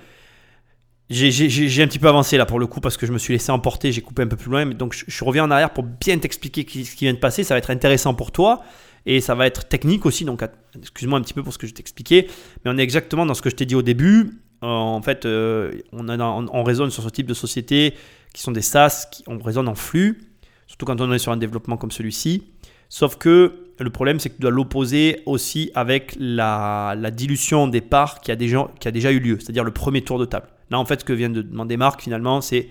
[1.10, 3.52] J'ai- un petit peu avancé là pour le coup parce que je me suis laissé
[3.52, 3.92] emporter.
[3.92, 4.66] J'ai coupé un peu plus loin.
[4.66, 7.44] Mais donc, je, reviens en arrière pour bien t'expliquer ce qui vient de passer.
[7.44, 8.62] Ça va être intéressant pour toi.
[9.06, 10.26] Et ça va être technique aussi.
[10.26, 10.44] Donc,
[10.78, 12.28] excuse-moi un petit peu pour ce que je t'expliquais.
[12.64, 14.40] Mais on est exactement dans ce que je t'ai dit au début.
[14.64, 17.96] Euh, en fait, euh, on, a raisonne sur ce type de société
[18.34, 20.22] qui sont des SaaS, qui, on raisonne en flux,
[20.68, 22.44] surtout quand on est sur un développement comme celui-ci.
[22.90, 28.20] Sauf que le problème, c'est que tu dois l'opposer aussi avec la, dilution des parts
[28.20, 30.48] qui a déjà eu lieu, c'est-à-dire le premier tour de table.
[30.72, 32.70] Là, en fait, ce que vient de demander Marc, finalement, c'est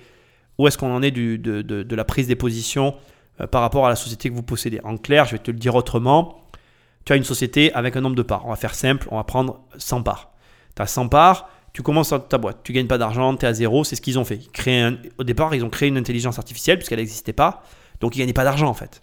[0.59, 2.95] où est-ce qu'on en est de, la prise des positions
[3.41, 4.81] euh, par rapport à la société que vous possédez.
[4.85, 6.43] En clair, je vais te le dire autrement,
[7.05, 8.45] tu as une société avec un nombre de parts.
[8.47, 10.33] On va faire simple, on va prendre 100 parts.
[10.77, 13.53] Tu as 100 parts, tu commences ta boîte, tu gagnes pas d'argent, tu es à
[13.53, 14.39] zéro, c'est ce qu'ils ont fait.
[14.53, 17.63] Créent au départ, ils ont créé une intelligence artificielle puisqu'elle n'existait pas,
[18.01, 19.03] donc ils gagnaient pas d'argent en fait.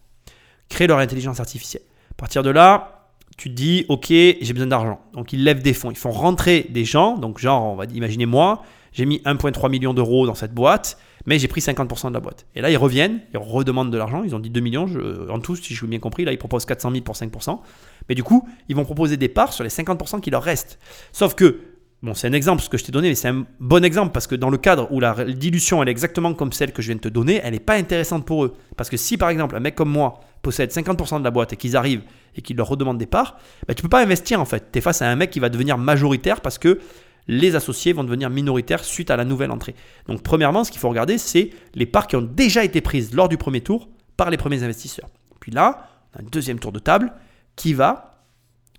[0.70, 1.84] Créer leur intelligence artificielle.
[2.12, 5.02] À partir de là, tu te dis, ok, j'ai besoin d'argent.
[5.14, 8.26] Donc ils lèvent des fonds, ils font rentrer des gens, donc genre, on va imaginer
[8.26, 8.64] moi,
[8.96, 12.46] j'ai mis 1,3 million d'euros dans cette boîte, mais j'ai pris 50% de la boîte.
[12.56, 14.88] Et là, ils reviennent, ils redemandent de l'argent, ils ont dit 2 millions
[15.30, 17.60] en tout, si je l'ai bien compris, là, ils proposent 400 000 pour 5%.
[18.08, 20.80] Mais du coup, ils vont proposer des parts sur les 50% qui leur restent.
[21.12, 21.60] Sauf que,
[22.04, 24.28] bon, c'est un exemple ce que je t'ai donné, mais c'est un bon exemple parce
[24.28, 26.96] que dans le cadre où la dilution, elle est exactement comme celle que je viens
[26.96, 28.54] de te donner, elle n'est pas intéressante pour eux.
[28.78, 31.58] Parce que si par exemple, un mec comme moi possède 50% de la boîte et
[31.58, 32.04] qu'ils arrivent
[32.38, 34.72] et qu'ils leur redemandent des parts, bah, tu peux pas investir en fait.
[34.72, 36.80] Tu es face à un mec qui va devenir majoritaire parce que
[37.28, 39.76] les associés vont devenir minoritaires suite à la nouvelle entrée.
[40.08, 43.30] Donc premièrement, ce qu'il faut regarder, c'est les parts qui ont déjà été prises lors
[43.30, 45.10] du premier tour par les premiers investisseurs.
[45.40, 47.14] Puis là, on a un deuxième tour de table
[47.56, 48.24] qui va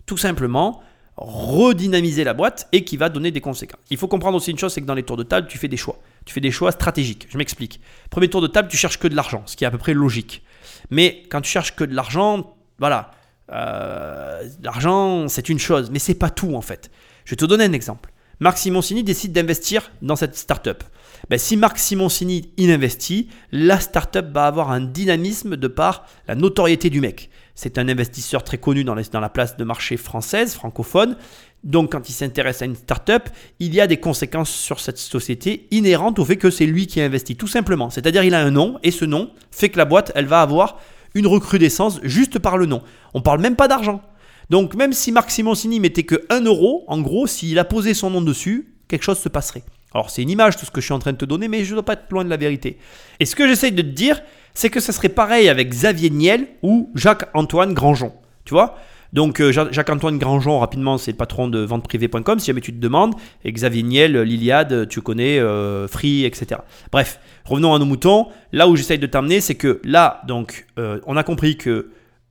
[0.07, 0.83] tout simplement
[1.17, 3.81] redynamiser la boîte et qui va donner des conséquences.
[3.91, 5.69] Il faut comprendre aussi une chose, c'est que dans les tours de table, tu fais
[5.69, 5.99] des choix.
[6.27, 7.27] Tu fais des choix stratégiques.
[7.31, 7.81] Je m'explique.
[8.11, 9.95] Premier tour de table, tu cherches que de l'argent, ce qui est à peu près
[9.95, 10.43] logique.
[10.91, 13.13] Mais quand tu cherches que de l'argent, voilà,
[13.53, 16.91] euh, l'argent, c'est une chose, mais c'est pas tout en fait.
[17.25, 18.11] Je vais te donner un exemple.
[18.39, 20.85] Marc Simoncini décide d'investir dans cette startup.
[21.31, 26.91] Ben, si Marc Simoncini investit, la startup va avoir un dynamisme de par la notoriété
[26.91, 27.31] du mec.
[27.55, 31.17] C'est un investisseur très connu dans la, place de marché française, francophone.
[31.65, 35.67] Donc, quand il s'intéresse à une startup, il y a des conséquences sur cette société
[35.71, 37.89] inhérentes au fait que c'est lui qui investit, tout simplement.
[37.89, 40.79] C'est-à-dire, il a un nom et ce nom fait que la boîte, elle va avoir
[41.15, 42.83] une recrudescence juste par le nom.
[43.15, 44.03] On parle même pas d'argent.
[44.51, 48.11] Donc, même si Marc Simoncini mettait que 1 euro, en gros, s'il a posé son
[48.11, 49.63] nom dessus, quelque chose se passerait.
[49.95, 51.65] Alors, c'est une image, tout ce que je suis en train de te donner, mais
[51.65, 52.79] je ne dois pas être loin de la vérité.
[53.19, 54.21] Et ce que j'essaye de te dire,
[54.55, 58.13] c'est que ça serait pareil avec Xavier Niel ou Jacques-Antoine Grangeon.
[58.45, 58.77] Tu vois?
[59.13, 62.79] Donc euh, Jacques- Jacques-Antoine Grangeon, rapidement, c'est le patron de venteprivée.com, si jamais tu te
[62.79, 63.15] demandes.
[63.45, 66.61] Et Xavier Niel, Liliade, tu connais, euh, Free, etc.
[66.93, 68.29] Bref, revenons à nos moutons.
[68.53, 71.91] Là où j'essaye de t'amener, c'est que là, donc, euh, on a compris que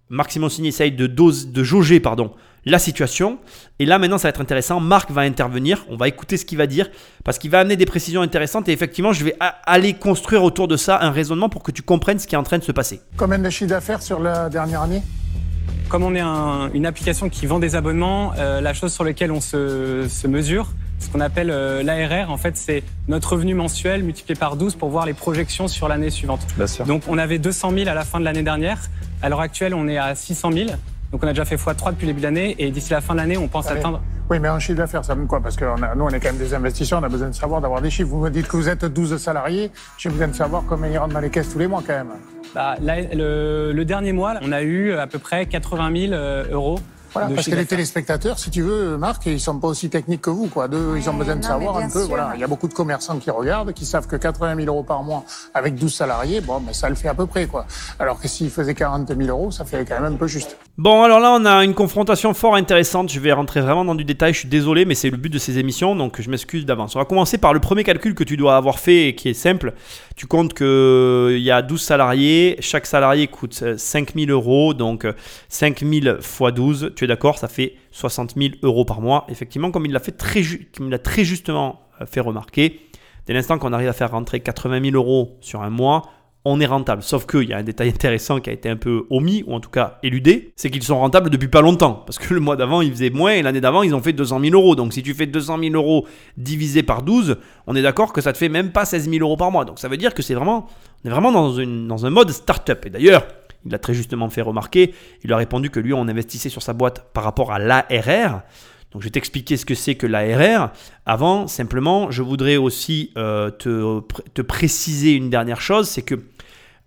[0.09, 2.31] Marc Simoncini essaye de, dose, de jauger pardon,
[2.65, 3.37] la situation.
[3.79, 4.79] Et là, maintenant, ça va être intéressant.
[4.79, 5.85] Marc va intervenir.
[5.89, 6.89] On va écouter ce qu'il va dire
[7.23, 8.67] parce qu'il va amener des précisions intéressantes.
[8.69, 11.81] Et effectivement, je vais a- aller construire autour de ça un raisonnement pour que tu
[11.81, 13.01] comprennes ce qui est en train de se passer.
[13.17, 15.01] Combien de chiffre d'affaires sur la dernière année?
[15.89, 19.31] Comme on est un- une application qui vend des abonnements, euh, la chose sur laquelle
[19.31, 20.67] on se, se mesure,
[20.99, 24.89] ce qu'on appelle euh, l'ARR, en fait, c'est notre revenu mensuel multiplié par 12 pour
[24.89, 26.41] voir les projections sur l'année suivante.
[26.57, 26.85] Bien sûr.
[26.85, 28.79] Donc on avait 200 000 à la fin de l'année dernière.
[29.25, 30.69] À l'heure actuelle, on est à 600 000.
[31.11, 32.55] Donc on a déjà fait x3 depuis le début de l'année.
[32.59, 33.79] Et d'ici la fin de l'année, on pense Allez.
[33.79, 33.99] atteindre...
[34.29, 35.41] Oui, mais en chiffre d'affaires, ça veut quoi?
[35.41, 37.33] Parce que on a- nous, on est quand même des investisseurs, on a besoin de
[37.33, 38.09] savoir, d'avoir des chiffres.
[38.09, 41.15] Vous me dites que vous êtes 12 salariés, j'ai besoin de savoir combien ils rentrent
[41.15, 42.09] dans les caisses tous les mois quand même.
[42.53, 46.45] Bah, là, le, le dernier mois, on a eu à peu près 80 000 euh,
[46.51, 46.79] euros
[47.15, 50.29] Voilà, parce que les téléspectateurs, si tu veux, Marc, ils sont pas aussi techniques que
[50.29, 50.67] vous, quoi.
[50.71, 52.09] Ils ont besoin de non, savoir un peu, sûr.
[52.09, 52.31] voilà.
[52.35, 55.01] Il y a beaucoup de commerçants qui regardent, qui savent que 80 000 euros par
[55.01, 57.65] mois avec 12 salariés, bon, mais ça le fait à peu près, quoi.
[57.99, 60.57] Alors que s'ils faisaient 40 000 euros, ça fait quand même un peu juste.
[60.77, 63.09] Bon, alors là, on a une confrontation fort intéressante.
[63.09, 64.33] Je vais rentrer vraiment dans du détail.
[64.33, 66.97] Je suis désolé, mais c'est le but de ces émissions, donc je m'excuse d'avance.
[66.97, 69.33] On va commencer par le premier calcul que tu dois avoir fait et qui est
[69.33, 69.73] simple.
[70.15, 72.55] Tu comptes qu'il y a 12 salariés.
[72.61, 75.05] Chaque salarié coûte 5 000 euros, donc
[75.49, 76.93] 5 000 x 12.
[76.95, 79.25] Tu es d'accord Ça fait 60 000 euros par mois.
[79.27, 80.41] Effectivement, comme il l'a très,
[81.03, 82.79] très justement euh, fait remarquer,
[83.25, 86.03] dès l'instant qu'on arrive à faire rentrer 80 000 euros sur un mois,
[86.45, 87.01] on est rentable.
[87.01, 89.59] Sauf qu'il y a un détail intéressant qui a été un peu omis, ou en
[89.59, 92.03] tout cas éludé, c'est qu'ils sont rentables depuis pas longtemps.
[92.05, 94.39] Parce que le mois d'avant, ils faisaient moins, et l'année d'avant, ils ont fait 200
[94.39, 94.75] 000 euros.
[94.75, 98.31] Donc si tu fais 200 000 euros divisé par 12, on est d'accord que ça
[98.31, 99.65] te fait même pas 16 000 euros par mois.
[99.65, 100.67] Donc ça veut dire que c'est vraiment,
[101.03, 102.85] on est vraiment dans, un mode start-up.
[102.85, 103.25] Et d'ailleurs,
[103.65, 104.93] il l'a très justement fait remarquer,
[105.23, 108.43] il a répondu que lui, on investissait sur sa boîte par rapport à l'ARR.
[108.91, 110.71] Donc je vais t'expliquer ce que c'est que l'ARR.
[111.05, 116.15] Avant, simplement, je voudrais aussi euh, te, préciser une dernière chose, c'est que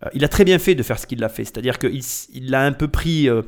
[0.04, 1.44] euh, il a très bien fait de faire ce qu'il a fait.
[1.44, 3.42] C'est-à-dire qu'il il a un peu pris, euh,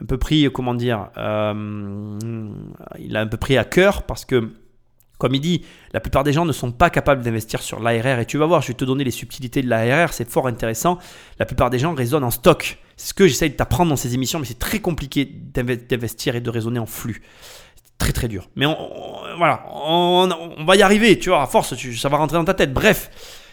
[0.00, 4.52] un peu pris, comment dire, il a un peu pris à cœur parce que
[5.18, 8.24] comme il dit, la plupart des gens ne sont pas capables d'investir sur l'ARR et
[8.24, 10.98] tu vas voir, je vais te donner les subtilités de l'ARR, c'est fort intéressant.
[11.40, 12.78] La plupart des gens raisonnent en stock.
[12.96, 16.40] C'est ce que j'essaye de t'apprendre dans ces émissions, mais c'est très compliqué d'investir et
[16.40, 17.22] de raisonner en flux.
[17.98, 18.48] Très très dur.
[18.54, 18.66] Mais
[19.36, 22.72] voilà, on, va y arriver, tu vois, à force, ça va rentrer dans ta tête.
[22.72, 23.10] Bref,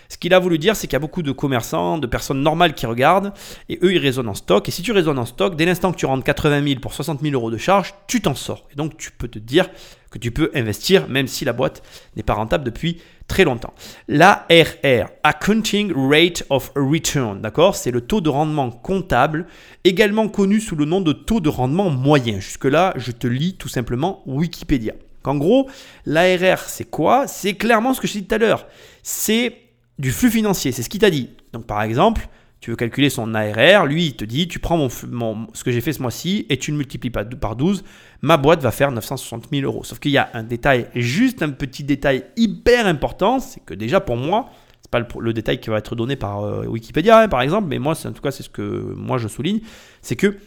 [0.10, 2.74] ce qu'il a voulu dire, c'est qu'il y a beaucoup de commerçants, de personnes normales
[2.74, 3.34] qui regardent,
[3.70, 4.68] et eux, ils raisonnent en stock.
[4.68, 7.22] Et si tu raisonnes en stock, dès l'instant que tu rentres 80 000 pour 60
[7.22, 8.68] 000 euros de charge, tu t'en sors.
[8.72, 9.70] Et donc, tu peux te dire
[10.12, 11.84] que tu peux investir, même si la boîte
[12.16, 13.74] n'est pas rentable depuis très longtemps.
[14.08, 17.76] L'ARR, Accounting Rate of Return, d'accord?
[17.76, 19.48] C'est le taux de rendement comptable,
[19.84, 22.40] également connu sous le nom de taux de rendement moyen.
[22.40, 24.94] Jusque-là, je te lis tout simplement Wikipédia.
[25.26, 25.68] En gros,
[26.06, 27.28] l'ARR, c'est quoi?
[27.28, 28.68] C'est clairement ce que je dit tout à l'heure.
[29.02, 29.65] C'est
[30.00, 31.30] du flux financier, c'est ce qu'il t'a dit.
[31.54, 32.28] Donc par exemple,
[32.60, 35.82] tu veux calculer son ARR, lui il te dit tu prends mon, ce que j'ai
[35.82, 37.84] fait ce mois-ci et tu le multiplies par 12,
[38.22, 39.84] ma boîte va faire 960 000 euros.
[39.84, 44.00] Sauf qu'il y a un détail, juste un petit détail hyper important, c'est que déjà
[44.00, 44.50] pour moi,
[44.82, 47.80] c'est pas le, détail qui va être donné par euh, Wikipédia hein, par exemple, mais
[47.80, 49.60] moi en tout cas c'est ce que moi je souligne,
[50.02, 50.38] c'est que tu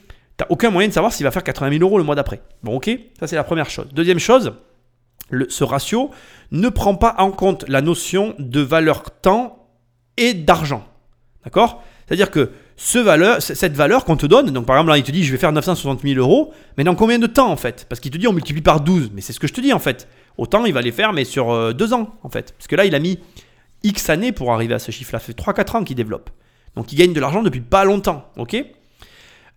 [0.41, 2.41] n'as aucun moyen de savoir s'il va faire 80 000 euros le mois d'après.
[2.63, 3.87] Bon ok, ça c'est la première chose.
[3.93, 4.53] Deuxième chose,
[5.49, 6.11] ce ratio
[6.51, 9.69] ne prend pas en compte la notion de valeur temps
[10.17, 10.85] et d'argent.
[11.45, 11.83] D'accord?
[12.07, 15.11] C'est-à-dire que ce valeur, cette valeur qu'on te donne, donc par exemple là il te
[15.11, 17.87] dit je vais faire 960 000 euros, mais dans combien de temps en fait?
[17.89, 19.73] Parce qu'il te dit on multiplie par 12, mais c'est ce que je te dis
[19.73, 20.09] en fait.
[20.37, 22.53] Autant il va les faire mais sur euh, deux ans en fait.
[22.57, 23.19] Parce que là il a mis
[23.83, 26.31] X années pour arriver à ce chiffre-là, ça fait 3-4 ans qu'il développe.
[26.77, 28.57] Donc il gagne de l'argent depuis pas longtemps, ok?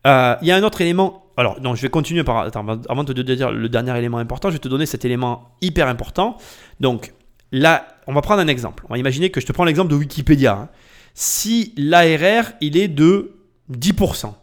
[0.08, 2.40] Euh, Il y a un autre élément alors, non, je vais continuer par.
[2.40, 5.56] Attends, avant de te dire le dernier élément important, je vais te donner cet élément
[5.62, 6.38] hyper important.
[6.80, 7.14] Donc,
[7.52, 8.84] là, on va prendre un exemple.
[8.90, 10.54] On va imaginer que je te prends l'exemple de Wikipédia.
[10.54, 10.70] Hein.
[11.14, 13.36] Si l'ARR, il est de
[13.72, 14.34] 10%,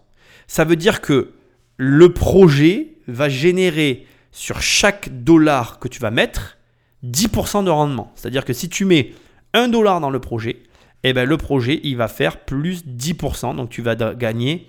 [0.47, 1.33] ça veut dire que
[1.77, 6.59] le projet va générer sur chaque dollar que tu vas mettre
[7.05, 8.13] 10% de rendement.
[8.15, 9.13] C'est-à-dire que si tu mets
[9.55, 10.63] 1 dollar dans le projet,
[11.05, 13.57] eh ben le projet, il va faire plus 10%.
[13.57, 14.67] Donc, tu vas gagner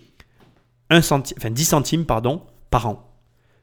[0.90, 3.06] 1 centime, enfin 10 centimes pardon, par an.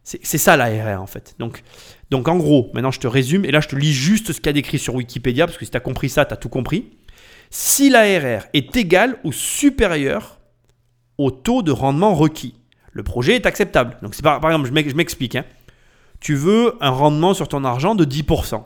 [0.02, 1.34] C'est ça l'ARR en fait.
[1.40, 1.64] Donc,
[2.10, 4.46] donc en gros, maintenant je te résume, et là je te lis juste ce qu'il
[4.46, 6.48] y a décrit sur Wikipédia, parce que si tu as compris ça, tu as tout
[6.48, 6.92] compris.
[7.50, 10.38] Si l'ARR est égal ou supérieur
[11.18, 12.54] au taux de rendement requis,
[12.92, 13.96] le projet est acceptable.
[14.00, 15.34] Donc par, par exemple, je m'explique.
[15.34, 15.44] Hein.
[16.20, 18.62] Tu veux un rendement sur ton argent de 10%,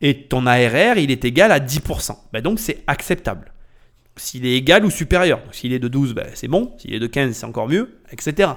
[0.00, 2.16] et ton ARR il est égal à 10%.
[2.32, 3.52] Ben donc c'est acceptable
[4.16, 5.40] s'il est égal ou supérieur.
[5.50, 6.72] S'il est de 12, ben, c'est bon.
[6.78, 8.50] S'il est de 15, c'est encore mieux, etc.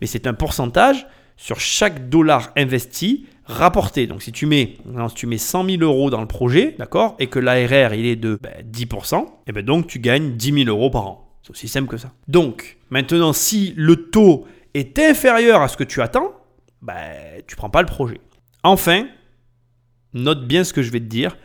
[0.00, 1.06] Mais c'est un pourcentage
[1.36, 4.06] sur chaque dollar investi rapporté.
[4.06, 4.76] Donc si tu mets,
[5.08, 8.16] si tu mets 100 000 euros dans le projet, d'accord, et que l'ARR il est
[8.16, 8.38] de
[8.72, 11.38] 10%, ben, et ben donc tu gagnes 10 000 euros par an.
[11.42, 12.12] C'est aussi simple que ça.
[12.26, 16.32] Donc maintenant, si le taux est inférieur à ce que tu attends,
[16.82, 18.20] ben, tu prends pas le projet.
[18.64, 19.06] Enfin,
[20.12, 21.36] note bien ce que je vais te dire,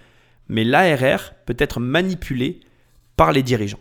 [0.48, 2.62] mais l'ARR peut être manipulé
[3.16, 3.80] par les dirigeants.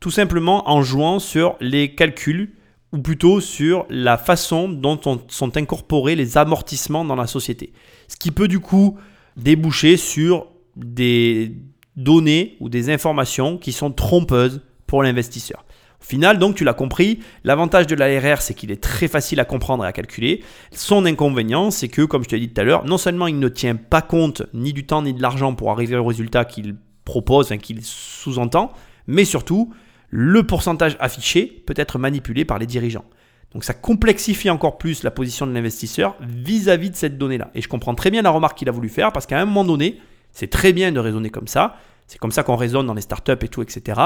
[0.00, 2.52] Tout simplement en jouant sur les calculs
[2.92, 4.98] ou plutôt sur la façon dont
[5.28, 7.72] sont incorporés les amortissements dans la société.
[8.08, 8.98] Ce qui peut du coup
[9.36, 10.46] déboucher sur
[10.76, 11.52] des
[11.96, 15.64] données ou des informations qui sont trompeuses pour l'investisseur.
[16.00, 19.44] Au final, donc, tu l'as compris, l'avantage de l'ARR, c'est qu'il est très facile à
[19.44, 20.42] comprendre et à calculer.
[20.72, 23.38] Son inconvénient, c'est que, comme je te l'ai dit tout à l'heure, non seulement il
[23.38, 26.76] ne tient pas compte ni du temps ni de l'argent pour arriver au résultat qu'il
[27.10, 28.72] propose, qu'il sous-entend,
[29.06, 29.72] mais surtout,
[30.10, 33.04] le pourcentage affiché peut être manipulé par les dirigeants.
[33.52, 37.50] Donc ça complexifie encore plus la position de l'investisseur vis-à-vis de cette donnée-là.
[37.54, 39.64] Et je comprends très bien la remarque qu'il a voulu faire, parce qu'à un moment
[39.64, 39.98] donné,
[40.30, 41.76] c'est très bien de raisonner comme ça,
[42.06, 44.00] c'est comme ça qu'on raisonne dans les startups et tout, etc.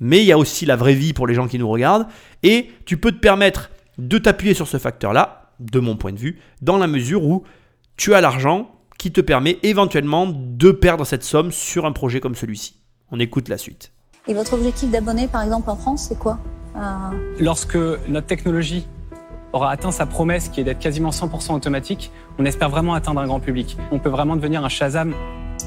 [0.00, 2.08] Mais il y a aussi la vraie vie pour les gens qui nous regardent,
[2.42, 6.40] et tu peux te permettre de t'appuyer sur ce facteur-là, de mon point de vue,
[6.60, 7.44] dans la mesure où
[7.96, 12.34] tu as l'argent qui te permet éventuellement de perdre cette somme sur un projet comme
[12.34, 12.74] celui-ci.
[13.10, 13.92] On écoute la suite.
[14.28, 16.38] Et votre objectif d'abonnés, par exemple, en France, c'est quoi?
[16.76, 16.80] Euh,
[17.40, 17.78] Lorsque
[18.08, 18.86] notre technologie
[19.54, 23.26] aura atteint sa promesse qui est d'être quasiment 100% automatique, on espère vraiment atteindre un
[23.26, 23.78] grand public.
[23.90, 25.14] On peut vraiment devenir un Shazam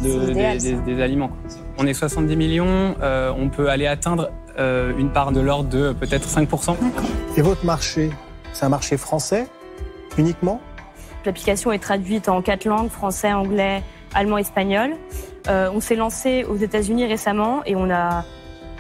[0.04, 1.32] de- des, aliments.
[1.80, 4.30] On est 70 millions, euh, on peut aller atteindre
[4.60, 6.76] euh, une part de l'ordre de peut-être 5%.
[7.36, 8.12] Et votre marché,
[8.54, 9.48] c'est un marché français
[10.20, 10.62] uniquement?
[11.26, 13.82] L'application est traduite en quatre langues, français, anglais,
[14.14, 14.92] allemand, espagnol.
[15.48, 18.26] Euh, on s'est lancé aux États-Unis récemment et on a,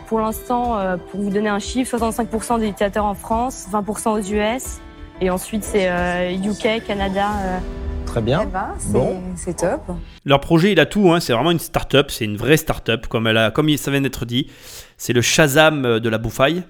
[0.08, 4.22] pour l'instant, euh, pour vous donner un chiffre, 65% des utilisateurs en France, 20% aux
[4.34, 4.80] US.
[5.22, 7.30] Et ensuite, c'est euh, UK, Canada.
[7.46, 7.58] euh,
[8.06, 8.42] Très bien.
[8.44, 9.22] Eh ben, c'est Bon.
[9.36, 9.82] c'est top.
[10.26, 11.12] Leur projet, il a tout.
[11.12, 11.20] hein.
[11.20, 12.12] C'est vraiment une start-up.
[12.12, 14.52] C'est une vraie start-up, comme, elle a, comme ça vient d'être dit.
[14.98, 16.64] C'est le Shazam de la bouffaille.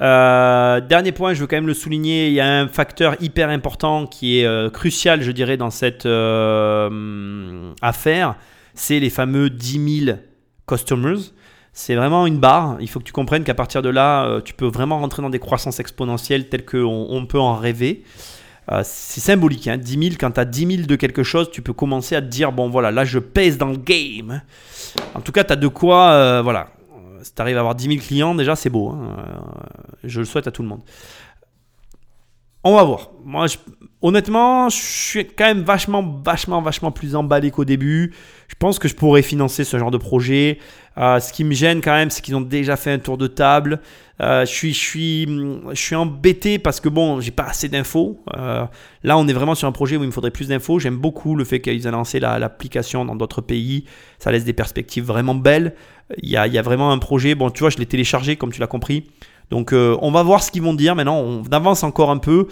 [0.00, 2.28] Euh, dernier point, je veux quand même le souligner.
[2.28, 6.06] Il y a un facteur hyper important qui est euh, crucial, je dirais, dans cette
[6.06, 8.36] euh, affaire.
[8.74, 10.18] C'est les fameux 10 000
[10.66, 11.20] customers.
[11.72, 12.76] C'est vraiment une barre.
[12.80, 15.40] Il faut que tu comprennes qu'à partir de là, tu peux vraiment rentrer dans des
[15.40, 18.04] croissances exponentielles telles qu'on on peut en rêver.
[18.84, 19.76] C'est symbolique, hein.
[19.76, 22.28] 10 000, quand tu as 10 000 de quelque chose, tu peux commencer à te
[22.28, 24.40] dire, bon voilà, là je pèse dans le game.
[25.14, 26.68] En tout cas, tu as de quoi, voilà.
[27.24, 28.90] Si tu arrives à avoir 10 000 clients, déjà c'est beau.
[28.90, 29.16] hein.
[29.18, 29.38] Euh,
[30.04, 30.82] je le souhaite à tout le monde.
[32.66, 33.10] On va voir.
[33.24, 33.46] Moi,
[34.00, 38.14] honnêtement, je suis quand même vachement, vachement, vachement plus emballé qu'au début.
[38.48, 40.58] Je pense que je pourrais financer ce genre de projet.
[40.96, 43.26] Euh, ce qui me gêne quand même, c'est qu'ils ont déjà fait un tour de
[43.26, 43.80] table.
[44.22, 45.26] Euh, je suis, je suis,
[45.72, 48.24] je suis embêté parce que bon, j'ai pas assez d'infos.
[48.34, 48.64] Euh,
[49.02, 50.78] là, on est vraiment sur un projet où il me faudrait plus d'infos.
[50.78, 53.84] J'aime beaucoup le fait qu'ils aient lancé la- l'application dans d'autres pays.
[54.18, 55.74] Ça laisse des perspectives vraiment belles.
[56.22, 57.34] Il y a, il y a vraiment un projet.
[57.34, 59.04] Bon, tu vois, je l'ai téléchargé comme tu l'as compris.
[59.50, 60.94] Donc, euh, on va voir ce qu'ils vont dire.
[60.94, 62.46] Maintenant, on avance encore un peu.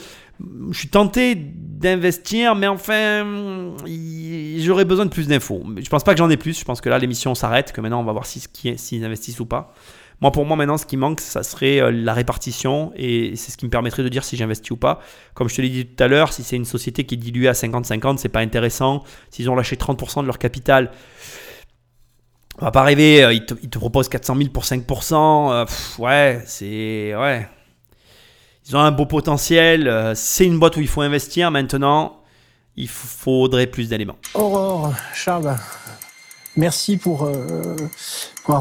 [0.70, 3.24] Je suis tenté d'investir, mais enfin,
[4.58, 5.62] j'aurais besoin de plus d'infos.
[5.78, 6.58] Je pense pas que j'en ai plus.
[6.58, 7.72] Je pense que là, l'émission s'arrête.
[7.72, 9.72] Que maintenant, on va voir si- qui- s'ils investissent ou pas.
[10.20, 13.56] Moi, pour moi, maintenant, ce qui manque, ça serait euh, la répartition et c'est ce
[13.56, 15.00] qui me permettrait de dire si j'investis ou pas.
[15.34, 17.48] Comme je te l'ai dit tout à l'heure, si c'est une société qui est diluée
[17.48, 19.02] à 50-50, c'est pas intéressant.
[19.30, 20.92] S'ils ont lâché 30% de leur capital,
[22.62, 23.24] on va pas rêver.
[23.24, 25.50] euh, Ils te, ils te proposent 400 000 pour 5%.
[25.52, 25.64] euh,
[25.98, 27.12] ouais, c'est.
[27.16, 27.48] Ouais.
[28.68, 29.88] Ils ont un beau potentiel.
[29.88, 31.50] euh, c'est une boîte où il faut investir.
[31.50, 32.20] Maintenant,
[32.76, 34.14] il faudrait plus d'éléments.
[34.34, 35.56] Aurore, Charles,
[36.56, 37.28] merci pour,
[38.44, 38.56] pour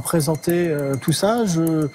[0.49, 1.45] euh, tout ça.
[1.45, 1.88] Je,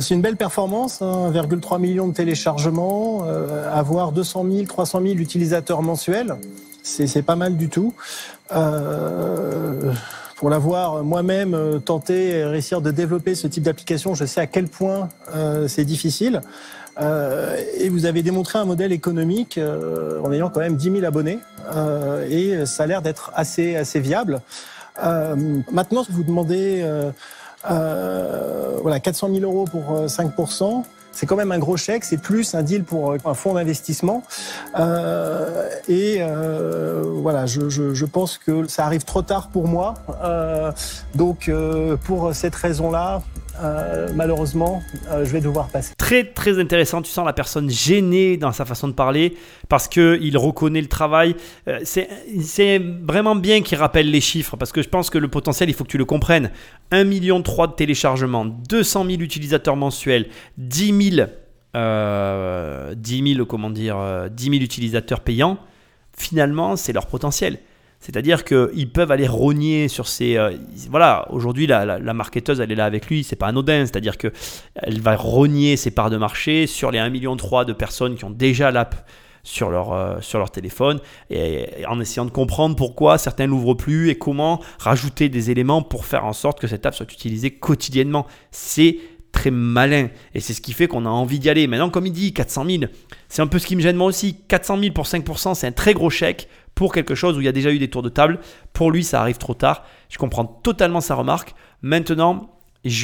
[0.00, 3.24] c'est une belle performance, hein, 1,3 million de téléchargements,
[3.70, 6.34] avoir 200 000, 300 000 utilisateurs mensuels,
[6.82, 7.94] c'est, pas mal du tout.
[10.42, 14.48] Pour l'avoir moi-même euh, tenté et réussir de développer ce type d'application, je sais à
[14.48, 16.40] quel point euh, c'est difficile.
[17.00, 21.04] Euh, et vous avez démontré un modèle économique euh, en ayant quand même 10 000
[21.04, 21.38] abonnés
[21.76, 24.40] euh, et ça a l'air d'être assez, assez viable.
[25.04, 25.36] Euh,
[25.70, 26.84] maintenant, vous demandez
[27.62, 30.32] voilà, 400 000 euros pour euh, 5
[31.12, 34.22] c'est quand même un gros chèque, c'est plus un deal pour euh, un fonds d'investissement.
[34.78, 39.94] Euh, et euh, voilà, je, pense que ça arrive trop tard pour moi.
[41.14, 41.50] Donc,
[42.04, 43.22] pour cette raison-là,
[43.60, 45.94] euh, malheureusement, euh, je vais devoir passer.
[45.96, 49.36] Très très intéressant, tu sens la personne gênée dans sa façon de parler
[49.68, 51.36] parce qu'il reconnaît le travail.
[51.68, 55.68] Euh, c'est vraiment bien qu'il rappelle les chiffres parce que je pense que le potentiel,
[55.68, 56.50] il faut que tu le comprennes.
[56.90, 61.28] 1,3 million de téléchargements, 200 000 utilisateurs mensuels, 10 000,
[61.76, 65.58] euh, 10 000, comment dire, euh, 10 000 utilisateurs payants.
[66.16, 67.58] Finalement, c'est leur potentiel.
[68.02, 70.36] C'est-à-dire qu'ils peuvent aller rogner sur ces.
[70.36, 70.56] euh,
[70.90, 73.86] voilà, aujourd'hui, la, la, marketeuse, elle est là avec lui, c'est pas anodin.
[73.86, 78.24] C'est-à-dire qu'elle va rogner ses parts de marché sur les 1,3 million de personnes qui
[78.24, 79.08] ont déjà l'app
[79.44, 81.00] sur leur, euh, sur leur téléphone
[81.30, 85.82] et, et en essayant de comprendre pourquoi certains l'ouvrent plus et comment rajouter des éléments
[85.82, 88.26] pour faire en sorte que cette app soit utilisée quotidiennement.
[88.50, 88.98] C'est
[89.32, 91.66] très malin et c'est ce qui fait qu'on a envie d'y aller.
[91.66, 92.84] Maintenant, comme il dit, 400 000,
[93.28, 94.36] c'est un peu ce qui me gêne moi aussi.
[94.48, 97.48] 400 000 pour 5%, c'est un très gros chèque pour quelque chose où il y
[97.48, 98.38] a déjà eu des tours de table.
[98.72, 99.84] Pour lui, ça arrive trop tard.
[100.08, 101.54] Je comprends totalement sa remarque.
[101.82, 102.50] Maintenant,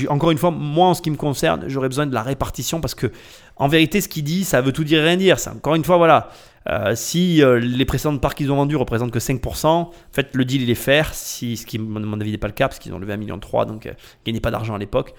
[0.08, 2.94] encore une fois, moi en ce qui me concerne, j'aurais besoin de la répartition parce
[2.94, 3.10] que
[3.56, 5.36] en vérité, ce qu'il dit, ça veut tout dire et rien dire.
[5.54, 6.30] Encore une fois, voilà.
[6.70, 10.44] Euh, si euh, les précédentes parts qu'ils ont vendues représentent que 5%, en fait, le
[10.44, 11.14] deal il est faire.
[11.14, 13.18] Si, ce qui, à mon avis, n'est pas le cas parce qu'ils ont levé 1,3
[13.18, 13.92] million, donc euh,
[14.26, 15.14] gagnaient pas d'argent à l'époque.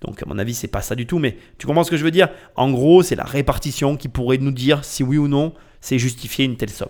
[0.00, 1.18] Donc, à mon avis, c'est pas ça du tout.
[1.18, 2.28] Mais tu comprends ce que je veux dire?
[2.54, 6.44] En gros, c'est la répartition qui pourrait nous dire si oui ou non c'est justifié
[6.44, 6.88] une telle somme.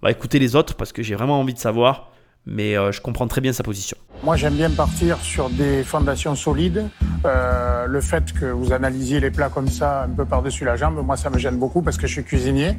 [0.00, 2.12] On va écouter les autres parce que j'ai vraiment envie de savoir,
[2.46, 3.96] mais euh, je comprends très bien sa position.
[4.24, 6.88] Moi, j'aime bien partir sur des fondations solides.
[7.24, 11.00] Euh, le fait que vous analysiez les plats comme ça, un peu par-dessus la jambe,
[11.04, 12.76] moi, ça me gêne beaucoup parce que je suis cuisinier.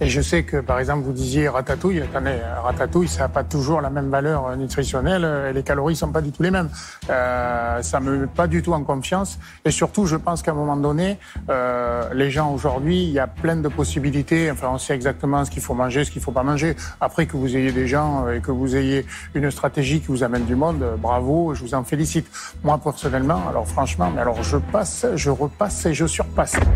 [0.00, 2.02] Et je sais que, par exemple, vous disiez ratatouille.
[2.02, 6.20] Attendez, ratatouille, ça n'a pas toujours la même valeur nutritionnelle et les calories sont pas
[6.20, 6.68] du tout les mêmes.
[7.10, 9.40] Euh, ça me met pas du tout en confiance.
[9.64, 11.18] Et surtout, je pense qu'à un moment donné,
[11.50, 14.52] euh, les gens aujourd'hui, il y a plein de possibilités.
[14.52, 16.76] Enfin, on sait exactement ce qu'il faut manger, ce qu'il faut pas manger.
[17.00, 18.95] Après que vous ayez des gens et que vous ayez
[19.34, 22.26] une stratégie qui vous amène du monde, bravo, je vous en félicite.
[22.62, 26.56] Moi, personnellement, alors franchement, mais alors je passe, je repasse et je surpasse.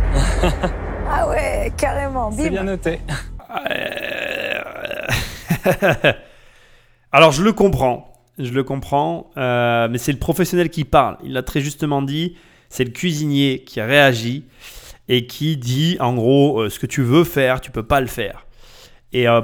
[1.13, 2.31] Ah ouais, carrément.
[2.31, 3.01] C'est bien noté.
[7.13, 11.19] Alors je le comprends, je le comprends, euh, mais c'est le professionnel qui parle.
[11.25, 12.37] Il l'a très justement dit,
[12.69, 14.45] c'est le cuisinier qui réagit
[15.09, 18.07] et qui dit en gros euh, ce que tu veux faire, tu peux pas le
[18.07, 18.47] faire.
[19.13, 19.41] Et euh,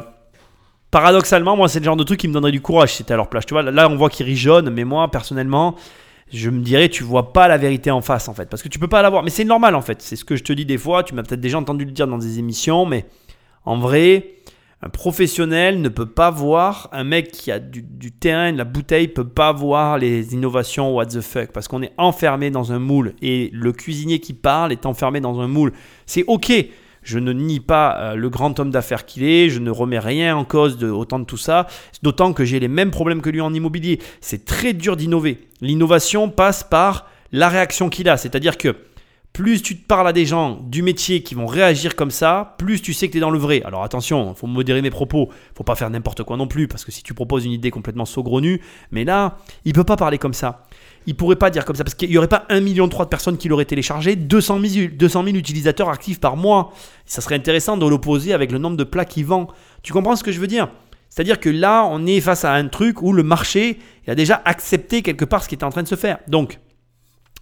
[0.96, 3.18] paradoxalement, moi c'est le genre de truc qui me donnerait du courage si c'était à
[3.18, 3.44] leur place.
[3.44, 5.74] Tu vois, là on voit qu'il rigeonne, mais moi personnellement,
[6.32, 8.78] je me dirais tu vois pas la vérité en face en fait, parce que tu
[8.78, 9.22] peux pas l'avoir.
[9.22, 11.02] Mais c'est normal en fait, c'est ce que je te dis des fois.
[11.02, 13.04] Tu m'as peut-être déjà entendu le dire dans des émissions, mais
[13.66, 14.36] en vrai,
[14.80, 18.64] un professionnel ne peut pas voir, un mec qui a du, du terrain, de la
[18.64, 22.78] bouteille, peut pas voir les innovations what the fuck, parce qu'on est enfermé dans un
[22.78, 25.74] moule, et le cuisinier qui parle est enfermé dans un moule.
[26.06, 26.54] C'est ok,
[27.06, 30.36] je ne nie pas euh, le grand homme d'affaires qu'il est, je ne remets rien
[30.36, 31.68] en cause de autant de tout ça,
[32.02, 34.00] d'autant que j'ai les mêmes problèmes que lui en immobilier.
[34.20, 35.46] C'est très dur d'innover.
[35.60, 38.74] L'innovation passe par la réaction qu'il a, c'est-à-dire que
[39.36, 42.80] plus tu te parles à des gens du métier qui vont réagir comme ça, plus
[42.80, 43.62] tu sais que tu es dans le vrai.
[43.66, 46.90] Alors attention, faut modérer mes propos, faut pas faire n'importe quoi non plus, parce que
[46.90, 49.36] si tu proposes une idée complètement saugrenue, mais là,
[49.66, 50.64] il peut pas parler comme ça.
[51.04, 53.36] Il pourrait pas dire comme ça, parce qu'il y aurait pas 1,3 million de personnes
[53.36, 56.72] qui l'auraient téléchargé, 200 000, 200 000 utilisateurs actifs par mois.
[57.04, 59.48] Ça serait intéressant de l'opposer avec le nombre de plats qu'il vend.
[59.82, 60.70] Tu comprends ce que je veux dire?
[61.10, 64.40] C'est-à-dire que là, on est face à un truc où le marché il a déjà
[64.46, 66.20] accepté quelque part ce qui était en train de se faire.
[66.26, 66.58] Donc,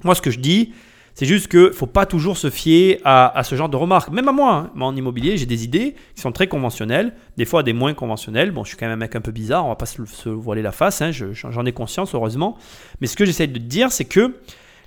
[0.02, 0.72] moi, ce que je dis,
[1.14, 4.10] c'est juste qu'il ne faut pas toujours se fier à, à ce genre de remarques.
[4.10, 4.70] Même à moi, hein.
[4.74, 8.50] moi en immobilier, j'ai des idées qui sont très conventionnelles, des fois des moins conventionnelles.
[8.50, 10.62] Bon, je suis quand même un mec un peu bizarre, on va pas se, voiler
[10.62, 12.58] la face, hein, je- j'en ai conscience heureusement.
[13.00, 14.34] Mais ce que j'essaie de dire, c'est que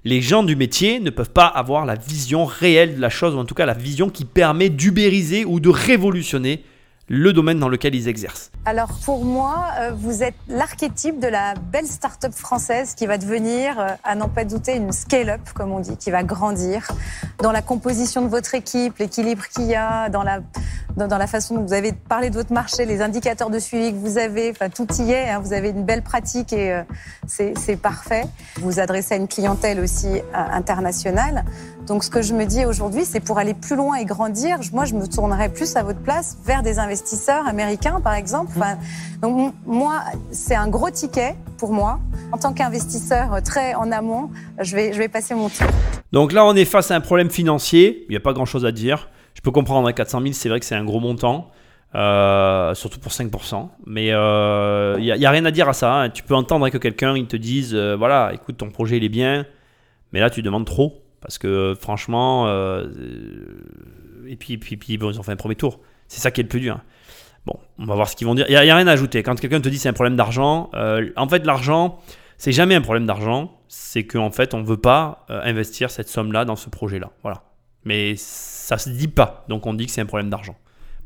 [0.04, 3.40] les gens du métier ne peuvent pas avoir la vision réelle de la chose, ou
[3.40, 6.64] en tout cas la vision qui permet d'ubériser ou de révolutionner
[7.10, 8.52] le domaine dans lequel ils exercent.
[8.66, 13.80] Alors pour moi, euh, vous êtes l'archétype de la belle start-up française qui va devenir,
[13.80, 16.88] euh, à n'en pas douter, une scale-up, comme on dit, qui va grandir
[17.40, 20.40] dans la composition de votre équipe, l'équilibre qu'il y a, dans la,
[20.98, 23.94] dans, dans la façon dont vous avez parlé de votre marché, les indicateurs de suivi
[23.94, 26.84] que vous avez, enfin tout y est, hein, vous avez une belle pratique et euh,
[27.28, 28.26] c'est parfait.
[28.56, 31.46] Vous vous adressez à une clientèle aussi euh, internationale.
[31.86, 34.86] Donc ce que je me dis aujourd'hui, c'est pour aller plus loin et grandir, moi
[34.86, 38.52] je me tournerais plus à votre place vers des investisseurs américains par exemple.
[38.58, 38.78] Enfin,
[39.22, 40.02] donc moi,
[40.32, 42.00] c'est un gros ticket pour moi.
[42.32, 44.30] En tant qu'investisseur très en amont,
[44.60, 45.68] je vais, je vais passer mon tour.
[46.12, 48.06] Donc là, on est face à un problème financier.
[48.10, 49.10] Il n'y a pas grand-chose à dire.
[49.38, 51.52] Je peux comprendre, à 400 000, c'est vrai que c'est un gros montant.
[51.94, 53.70] euh, surtout pour 5%.
[53.86, 55.94] Mais euh, il n'y a, rien à dire à ça.
[55.94, 56.10] hein.
[56.10, 59.10] Tu peux entendre que quelqu'un il te dise euh, voilà, écoute, ton projet il est
[59.10, 59.46] bien,
[60.12, 61.04] mais là tu demandes trop.
[61.22, 62.88] Parce que franchement, euh,
[64.28, 65.80] et puis, puis, puis bon, ils ont fait un premier tour.
[66.08, 66.80] C'est ça qui est le plus dur.
[67.46, 68.46] Bon, on va voir ce qu'ils vont dire.
[68.50, 69.24] Il n'y a, rien à ajouter.
[69.24, 72.00] Quand quelqu'un te dit c'est un problème d'argent, euh, en fait, l'argent,
[72.38, 73.54] c'est jamais un problème d'argent.
[73.70, 77.12] C'est qu'en fait, on ne veut pas euh, investir cette somme-là dans ce projet-là.
[77.24, 77.44] Voilà.
[77.86, 78.16] Mais
[78.68, 79.46] ça se dit pas.
[79.48, 80.58] Donc on dit que c'est un problème d'argent.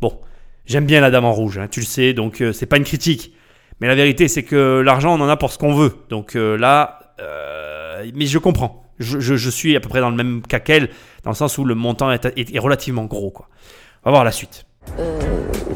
[0.01, 0.19] Bon,
[0.65, 2.83] j'aime bien la dame en rouge, hein, tu le sais, donc euh, c'est pas une
[2.83, 3.35] critique.
[3.79, 5.93] Mais la vérité, c'est que l'argent, on en a pour ce qu'on veut.
[6.09, 8.83] Donc euh, là, euh, mais je comprends.
[8.97, 10.89] Je, suis à peu près dans le même cas qu'elle,
[11.23, 13.33] dans le sens où le montant est, relativement gros.
[13.35, 14.65] On va voir la suite.
[14.99, 15.19] Euh,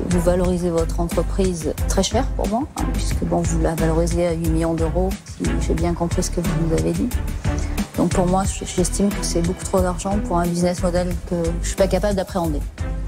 [0.09, 4.33] vous valorisez votre entreprise très cher pour moi, hein, puisque bon, vous la valorisez à
[4.33, 7.07] 8 millions d'euros, si j'ai bien compris ce que vous nous avez dit.
[7.97, 8.43] Donc pour moi,
[8.75, 12.15] j'estime que c'est beaucoup trop d'argent pour un business model que je suis pas capable
[12.15, 12.59] d'appréhender.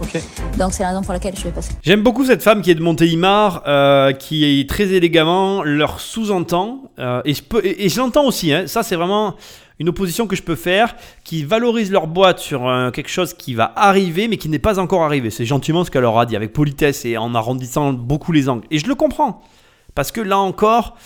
[0.01, 0.21] Ok.
[0.57, 1.71] Donc c'est la raison pour laquelle je vais passer.
[1.83, 6.83] J'aime beaucoup cette femme qui est de Montélimar, euh, qui est très élégamment leur sous-entend,
[6.99, 9.35] euh, et je, peux- et- et je l'entends aussi, hein, ça c'est vraiment
[9.79, 13.53] une opposition que je peux faire, qui valorise leur boîte sur euh, quelque chose qui
[13.53, 15.29] va arriver, mais qui n'est pas encore arrivé.
[15.29, 18.65] C'est gentiment ce qu'elle leur a dit, avec politesse et en arrondissant beaucoup les angles.
[18.71, 19.43] Et je le comprends,
[19.93, 20.97] parce que là encore,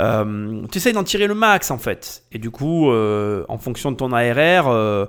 [0.00, 2.22] euh, tu essayes d'en tirer le max en fait.
[2.30, 5.06] Et du coup, euh, en fonction de ton ARR, euh,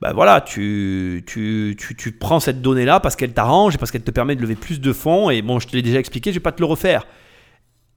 [0.00, 4.02] bah voilà, tu, tu, tu, tu prends cette donnée-là parce qu'elle t'arrange et parce qu'elle
[4.02, 5.28] te permet de lever plus de fonds.
[5.30, 7.06] Et bon, je te l'ai déjà expliqué, je vais pas te le refaire.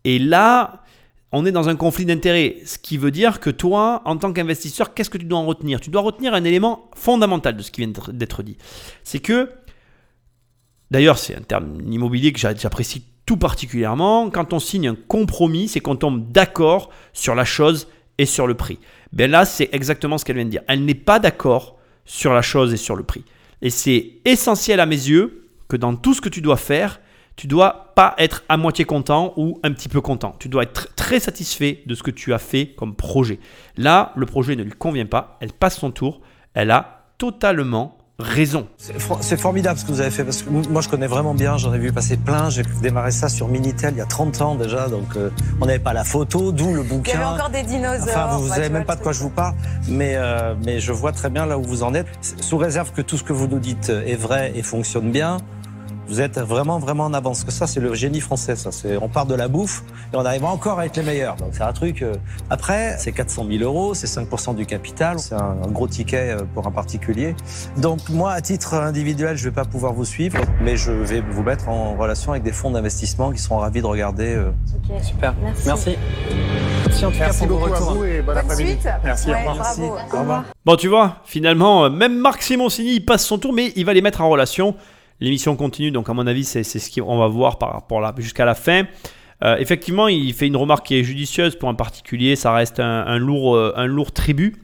[0.04, 0.84] Et là,
[1.38, 2.58] on est dans un conflit d'intérêts.
[2.66, 5.80] Ce qui veut dire que toi, en tant qu'investisseur, qu'est-ce que tu dois en retenir?
[5.80, 8.58] Tu dois retenir un élément fondamental de ce qui vient d'être- dit.
[9.04, 9.50] C'est que,
[10.92, 15.68] d'ailleurs, c'est un terme immobilier que j'a- j'apprécie tout particulièrement quand on signe un compromis,
[15.68, 17.88] c'est qu'on tombe d'accord sur la chose
[18.18, 18.80] et sur le prix.
[19.12, 20.64] Ben là, c'est exactement ce qu'elle vient de dire.
[20.68, 23.24] Elle n'est pas d'accord sur la chose et sur le prix.
[23.62, 27.00] Et c'est essentiel à mes yeux que dans tout ce que tu dois faire,
[27.36, 30.36] tu dois pas être à moitié content ou un petit peu content.
[30.40, 33.40] Tu dois être très satisfait de ce que tu as fait comme projet.
[33.78, 36.22] Là, le projet ne lui convient pas, elle passe son tour,
[36.54, 38.70] elle a totalement raison.
[38.78, 41.34] C'est for- c'est formidable ce que vous avez fait parce que moi je connais vraiment
[41.34, 44.42] bien, j'en ai vu passer plein, j'ai démarré ça sur Minitel il y a 30
[44.42, 45.30] ans déjà, donc euh,
[45.60, 47.34] on n'avait pas la photo, d'où le Il y avait bouquin.
[47.34, 48.08] encore des dinosaures.
[48.08, 49.56] Enfin, vous, savez même pas de quoi je vous parle,
[49.90, 52.08] mais, euh, mais je vois très bien là où vous en êtes.
[52.40, 55.38] Sous réserve que tout ce que vous nous dites est vrai et fonctionne bien,
[56.08, 57.44] vous êtes vraiment, vraiment en avance.
[57.44, 58.72] Que ça, c'est le génie français, ça.
[58.72, 59.84] C'est, on part de la bouffe
[60.14, 61.36] et on arrive encore à être les meilleurs.
[61.36, 62.02] Donc c'est un truc.
[62.02, 62.14] euh,
[62.50, 66.42] Après, c'est 400 000 euros, c'est 5% du capital, c'est un, un gros ticket euh,
[66.54, 67.36] pour un particulier.
[67.78, 71.44] Donc moi, à titre individuel, je vais pas pouvoir vous suivre, mais je vais vous
[71.44, 74.36] mettre en relation avec des fonds d'investissement qui seront ravis de regarder.
[74.36, 74.52] euh,
[74.90, 75.04] Ok.
[75.04, 75.34] Super.
[75.42, 75.64] Merci.
[75.68, 75.96] Merci.
[76.86, 78.78] Merci en tout Merci cas pour vos beaucoup à vous et bon Bonne après-midi.
[79.04, 79.56] Merci, au revoir.
[79.58, 79.96] bravo.
[80.14, 80.44] Au revoir.
[80.66, 84.02] Bon, tu vois, finalement, même Marc Simoncini, il passe son tour, mais il va les
[84.02, 84.76] mettre en relation.
[85.22, 88.46] L'émission continue, donc à mon avis, c'est ce qu'on va voir par rapport là jusqu'à
[88.46, 88.84] la fin.
[89.44, 92.36] Euh, effectivement, il fait une remarque qui est judicieuse pour un particulier.
[92.36, 94.56] Ça reste un, lourd, euh, un lourd tribut.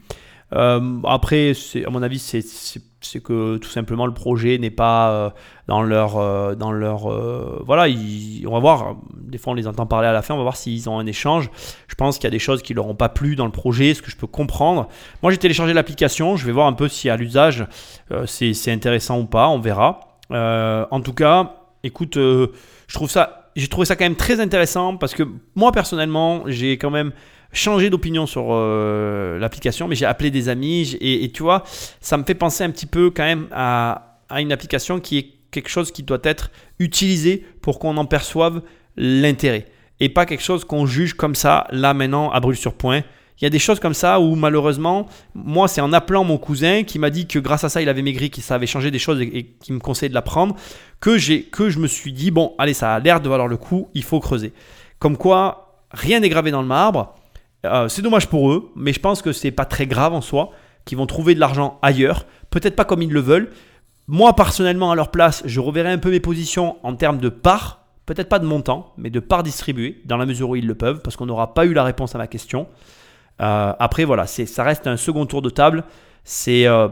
[0.54, 1.52] Euh, après,
[1.86, 2.42] à mon avis, c'est-
[3.24, 5.34] que tout simplement le projet n'est pas
[5.66, 7.08] dans leur, dans leur,
[7.64, 7.92] voilà.
[8.46, 8.96] on va voir.
[9.16, 10.34] Des fois, on les entend parler à la fin.
[10.34, 11.50] On va voir s'ils ont un échange.
[11.88, 13.94] Je pense qu'il y a des choses qui leur ont pas plu dans le projet,
[13.94, 14.88] ce que je peux comprendre.
[15.20, 16.36] Moi, j'ai téléchargé l'application.
[16.36, 17.66] Je vais voir un peu si à l'usage
[18.26, 19.48] c'est intéressant ou pas.
[19.48, 20.11] On verra.
[20.32, 22.48] Euh, en tout cas, écoute, euh,
[22.86, 26.72] je trouve ça, j'ai trouvé ça quand même très intéressant parce que moi personnellement, j'ai
[26.78, 27.12] quand même
[27.52, 31.64] changé d'opinion sur euh, l'application, mais j'ai appelé des amis et tu vois,
[32.00, 35.26] ça me fait penser un petit peu quand même à, à une application qui est
[35.50, 38.62] quelque chose qui doit être utilisé pour qu'on en perçoive
[38.96, 39.66] l'intérêt
[40.00, 43.02] et pas quelque chose qu'on juge comme ça là maintenant à brûle sur point.
[43.40, 46.84] Il y a des choses comme ça où malheureusement, moi c'est en appelant mon cousin
[46.84, 48.98] qui m'a dit que grâce à ça il avait maigri, que ça avait changé des
[48.98, 50.54] choses et, qui me conseillait de la prendre,
[51.00, 53.88] que, que je me suis dit, bon allez ça a l'air de valoir le coup,
[53.94, 54.52] il faut creuser.
[54.98, 57.14] Comme quoi, rien n'est gravé dans le marbre.
[57.64, 60.50] Euh, c'est dommage pour eux, mais je pense que c'est pas très grave en soi,
[60.84, 63.50] qu'ils vont trouver de l'argent ailleurs, peut-être pas comme ils le veulent.
[64.08, 67.86] Moi personnellement à leur place, je reverrai un peu mes positions en termes de parts,
[68.06, 71.00] peut-être pas de montant, mais de parts distribuées, dans la mesure où ils le peuvent,
[71.02, 72.66] parce qu'on n'aura pas eu la réponse à ma question.
[73.42, 75.84] Euh, après, voilà, ça reste un second tour de table.
[76.24, 76.88] C'est euh,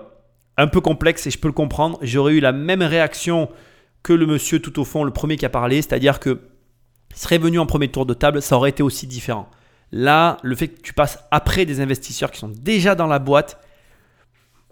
[0.57, 1.99] un peu complexe et je peux le comprendre.
[2.03, 3.49] J'aurais eu la même réaction
[4.03, 6.41] que le monsieur tout au fond, le premier qui a parlé, c'est-à-dire que
[7.15, 9.49] serait venu en premier tour de table, ça aurait été aussi différent.
[9.93, 13.61] Là, le fait que tu passes après des investisseurs qui sont déjà dans la boîte,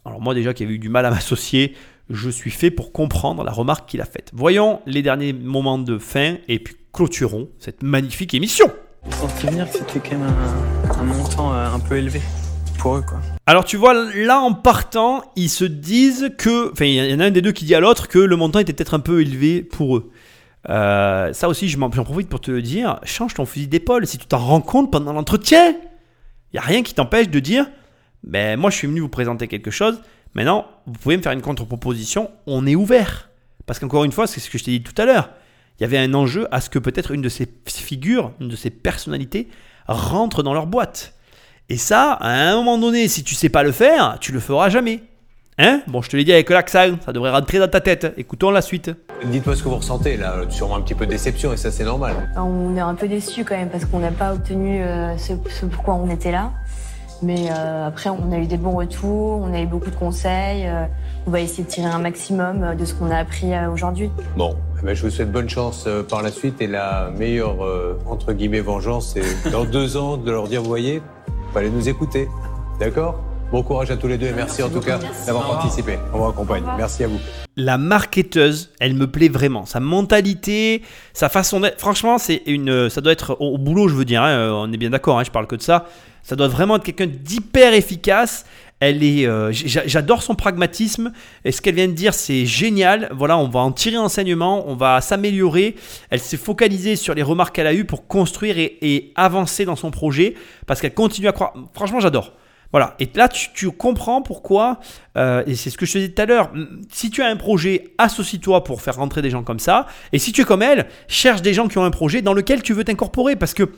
[0.04, 1.74] alors moi déjà qui avais eu du mal à m'associer,
[2.10, 4.30] je suis fait pour comprendre la remarque qu'il a faite.
[4.32, 8.72] Voyons les derniers moments de fin et puis clôturons cette magnifique émission.
[9.10, 12.20] Pour souvenir que c'était quand même un, un montant euh, un peu élevé
[12.78, 13.18] pour eux, quoi.
[13.46, 17.24] Alors tu vois, là en partant, ils se disent que, enfin il y en a
[17.24, 19.62] un des deux qui dit à l'autre que le montant était peut-être un peu élevé
[19.62, 20.10] pour eux.
[20.68, 24.26] Euh, ça aussi, j'en profite pour te le dire, change ton fusil d'épaule si tu
[24.26, 25.70] t'en rends compte pendant l'entretien.
[25.70, 27.66] Il n'y a rien qui t'empêche de dire,
[28.22, 30.00] ben moi je suis venu vous présenter quelque chose,
[30.34, 33.30] maintenant vous pouvez me faire une contre-proposition, on est ouvert.
[33.66, 35.30] Parce qu'encore une fois, c'est ce que je t'ai dit tout à l'heure,
[35.78, 38.56] il y avait un enjeu à ce que peut-être une de ces figures, une de
[38.56, 39.48] ces personnalités
[39.86, 41.14] rentre dans leur boîte.
[41.68, 44.70] Et ça, à un moment donné, si tu sais pas le faire, tu le feras
[44.70, 45.02] jamais.
[45.58, 45.82] Hein?
[45.88, 48.12] Bon, je te l'ai dit avec l'accent, ça devrait rentrer dans ta tête.
[48.16, 48.90] Écoutons la suite.
[49.24, 51.84] Dites-moi ce que vous ressentez là, sûrement un petit peu de déception et ça c'est
[51.84, 52.30] normal.
[52.36, 55.66] On est un peu déçus quand même parce qu'on n'a pas obtenu euh, ce, ce
[55.66, 56.52] pourquoi on était là.
[57.20, 60.68] Mais euh, après, on a eu des bons retours, on a eu beaucoup de conseils.
[60.68, 60.84] euh,
[61.26, 64.10] on va essayer de tirer un maximum de ce qu'on a appris aujourd'hui.
[64.36, 64.56] Bon,
[64.86, 68.60] je vous souhaite bonne chance euh, par la suite et la meilleure euh, entre guillemets
[68.60, 71.02] vengeance, c'est dans deux ans de leur dire, vous voyez,
[71.52, 72.28] fallait nous écouter,
[72.80, 73.20] d'accord?
[73.50, 75.98] Bon courage à tous les deux et merci, en tout cas d'avoir participé.
[76.12, 76.64] On vous accompagne.
[76.76, 77.18] Merci à vous.
[77.56, 79.64] La marketeuse, elle me plaît vraiment.
[79.64, 80.82] Sa mentalité,
[81.14, 81.80] sa façon d'être.
[81.80, 82.90] Franchement, c'est une.
[82.90, 84.22] Ça doit être au, au boulot, je veux dire.
[84.22, 85.18] hein, euh, on est bien d'accord.
[85.18, 85.86] hein, je parle que de ça.
[86.22, 88.44] Ça doit vraiment être quelqu'un d'hyper efficace.
[88.80, 89.26] Elle est.
[89.26, 91.12] euh, j'a- J'adore son pragmatisme.
[91.44, 93.10] Et ce qu'elle vient de dire, c'est génial.
[93.12, 94.64] Voilà, on va en tirer enseignement.
[94.68, 95.74] On va s'améliorer.
[96.10, 99.90] Elle s'est focalisée sur les remarques qu'elle a eues pour construire et, avancer dans son
[99.90, 100.34] projet
[100.66, 101.54] parce qu'elle continue à croire.
[101.74, 102.32] Franchement, j'adore.
[102.70, 104.78] Voilà, et là tu, comprends pourquoi,
[105.16, 106.52] euh, et c'est ce que je te disais tout à l'heure,
[106.92, 110.32] si tu as un projet, associe-toi pour faire rentrer des gens comme ça, et si
[110.32, 112.84] tu es comme elle, cherche des gens qui ont un projet dans lequel tu veux
[112.84, 113.70] t'incorporer, parce que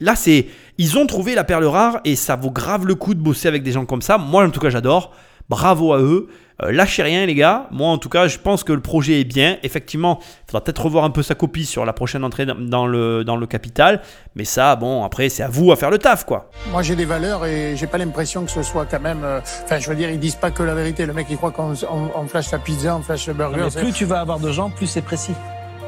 [0.00, 0.46] là c'est,
[0.78, 3.62] ils ont trouvé la perle rare, et ça vaut grave le coup de bosser avec
[3.62, 5.12] des gens comme ça, moi en tout cas j'adore,
[5.48, 6.26] Bravo à eux.
[6.60, 7.68] Euh, lâchez rien les gars.
[7.70, 9.58] Moi en tout cas, je pense que le projet est bien.
[9.62, 13.22] Effectivement, il faudra peut-être revoir un peu sa copie sur la prochaine entrée dans le,
[13.22, 14.00] dans le capital.
[14.34, 16.50] Mais ça, bon, après, c'est à vous à faire le taf quoi.
[16.72, 19.22] Moi, j'ai des valeurs et j'ai pas l'impression que ce soit quand même.
[19.22, 21.06] euh, Enfin, je veux dire, ils disent pas que la vérité.
[21.06, 23.60] Le mec, il croit qu'on on, on flash la pizza, on flash le burger.
[23.62, 25.34] Mais c'est- plus tu vas avoir de gens, plus c'est précis.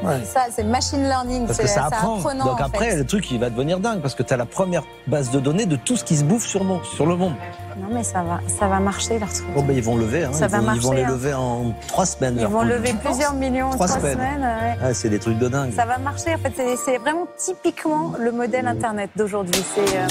[0.03, 0.23] Ouais.
[0.23, 1.45] Ça, c'est machine learning.
[1.45, 2.17] Parce c'est que ça c'est apprend.
[2.19, 2.95] apprenant, Donc après, fait.
[2.97, 5.65] le truc, il va devenir dingue parce que tu as la première base de données
[5.65, 7.33] de tout ce qui se bouffe sur, mon- sur le monde.
[7.77, 9.45] Non, mais ça va, ça va marcher, leur truc.
[9.53, 10.23] Bon, ben, ils vont lever.
[10.25, 10.31] Hein.
[10.33, 11.11] Ça ils, va vont, ils vont marcher, les hein.
[11.11, 12.37] lever en trois semaines.
[12.39, 14.13] Ils vont lever plusieurs millions en Trois trois semaines.
[14.13, 14.41] semaines.
[14.41, 14.77] ouais.
[14.81, 15.73] Ah, c'est des trucs de dingue.
[15.75, 16.35] Ça va marcher.
[16.35, 19.61] En fait, c'est- c'est vraiment typiquement le modèle Internet d'aujourd'hui.
[19.75, 20.07] C'est euh,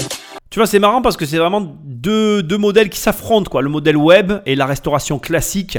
[0.49, 3.61] Tu vois, c'est marrant parce que c'est vraiment deux, deux modèles qui s'affrontent, quoi.
[3.61, 5.77] Le modèle web et la restauration classique.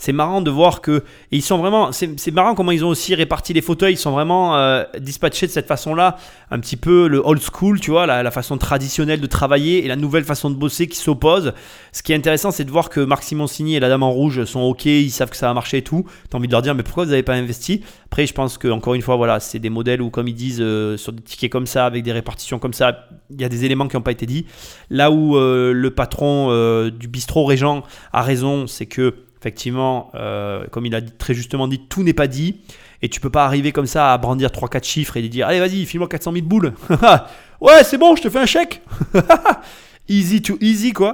[0.00, 1.02] C'est marrant de voir que
[1.32, 1.90] et ils sont vraiment.
[1.90, 3.94] C'est marrant comment ils ont aussi réparti les fauteuils.
[3.94, 6.16] Ils sont vraiment euh, dispatchés de cette façon-là,
[6.52, 9.96] un petit peu le old school, tu vois, la, façon traditionnelle de travailler et la
[9.96, 11.52] nouvelle façon de bosser qui s'opposent.
[11.90, 14.44] Ce qui est intéressant, c'est de voir que Marc Simoncini et la Dame en Rouge
[14.44, 16.04] sont ok, ils savent que ça va marcher et tout.
[16.30, 17.82] T'as envie de leur dire, mais pourquoi vous n'avez pas investi?
[18.06, 20.60] Après, je pense que encore une fois, voilà, c'est des modèles où, comme ils disent,
[20.60, 23.64] euh, sur des tickets comme ça, avec des répartitions comme ça, il y a des
[23.64, 24.46] éléments qui n'ont pas été dits.
[24.90, 30.86] Là où euh, le patron du bistrot Régent a raison, c'est que effectivement, euh, comme
[30.86, 32.60] il a très justement dit, tout n'est pas dit.
[33.00, 35.86] Et tu peux pas arriver comme ça à brandir 3-4 chiffres et dire Allez, vas-y,
[35.86, 36.72] file-moi 400 000 boules.
[37.60, 38.82] ouais, c'est bon, je te fais un chèque.
[40.08, 41.12] easy to easy, quoi.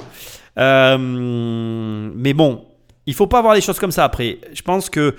[0.58, 2.64] Euh, mais bon,
[3.06, 4.38] il faut pas avoir les choses comme ça après.
[4.54, 5.14] Je pense que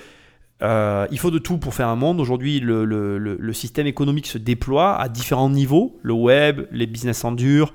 [0.64, 2.20] euh, il faut de tout pour faire un monde.
[2.20, 6.00] Aujourd'hui, le, le- le- système économique se déploie à différents niveaux.
[6.02, 7.74] Le web, les business en dur,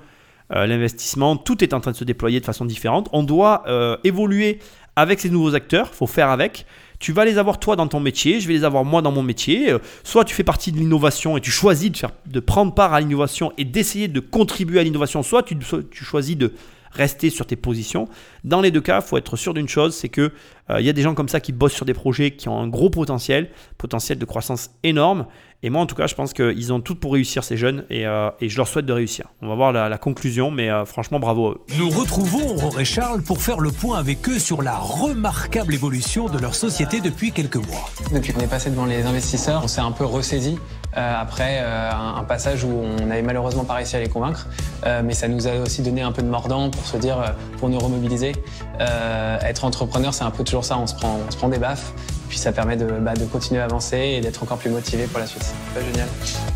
[0.50, 3.08] l'investissement, tout est en train de se déployer de façon différente.
[3.12, 3.64] On doit
[4.02, 4.58] évoluer
[4.96, 6.66] avec ces nouveaux acteurs, faut faire avec.
[6.98, 9.22] Tu vas les avoir toi dans ton métier, je vais les avoir moi dans mon
[9.22, 9.70] métier.
[9.70, 11.90] Euh, Soit tu fais partie de l'innovation et tu choisis
[12.26, 15.56] de, prendre part à l'innovation et d'essayer de contribuer à l'innovation, soit tu,
[15.92, 16.52] choisis de
[16.92, 18.08] rester sur tes positions.
[18.44, 20.32] Dans les deux cas, il faut être sûr d'une chose, c'est que
[20.68, 22.68] euh, y a des gens comme ça qui bossent sur des projets qui ont un
[22.68, 25.26] gros potentiel, potentiel de croissance énorme.
[25.62, 28.06] Et moi, en tout cas, je pense qu'ils ont tout pour réussir, ces jeunes, et,
[28.06, 29.26] euh, et je leur souhaite de réussir.
[29.42, 31.60] On va voir la, la conclusion, mais euh, franchement, bravo à eux.
[31.76, 36.28] Nous retrouvons Aurore et Charles pour faire le point avec eux sur la remarquable évolution
[36.30, 37.90] de leur société depuis quelques mois.
[38.10, 40.58] Depuis qu'on est passé devant les investisseurs, on s'est un peu ressaisi
[40.96, 44.48] euh, après euh, un, un passage où on n'avait malheureusement pas réussi à les convaincre.
[44.86, 47.26] Euh, mais ça nous a aussi donné un peu de mordant pour se dire, euh,
[47.58, 48.32] pour nous remobiliser.
[48.80, 51.58] Euh, être entrepreneur, c'est un peu toujours ça, on se prend, on se prend des
[51.58, 51.92] baffes.
[52.30, 55.18] Puis ça permet de, bah, de continuer à avancer et d'être encore plus motivé pour
[55.18, 55.42] la suite.
[55.42, 56.06] C'est pas génial.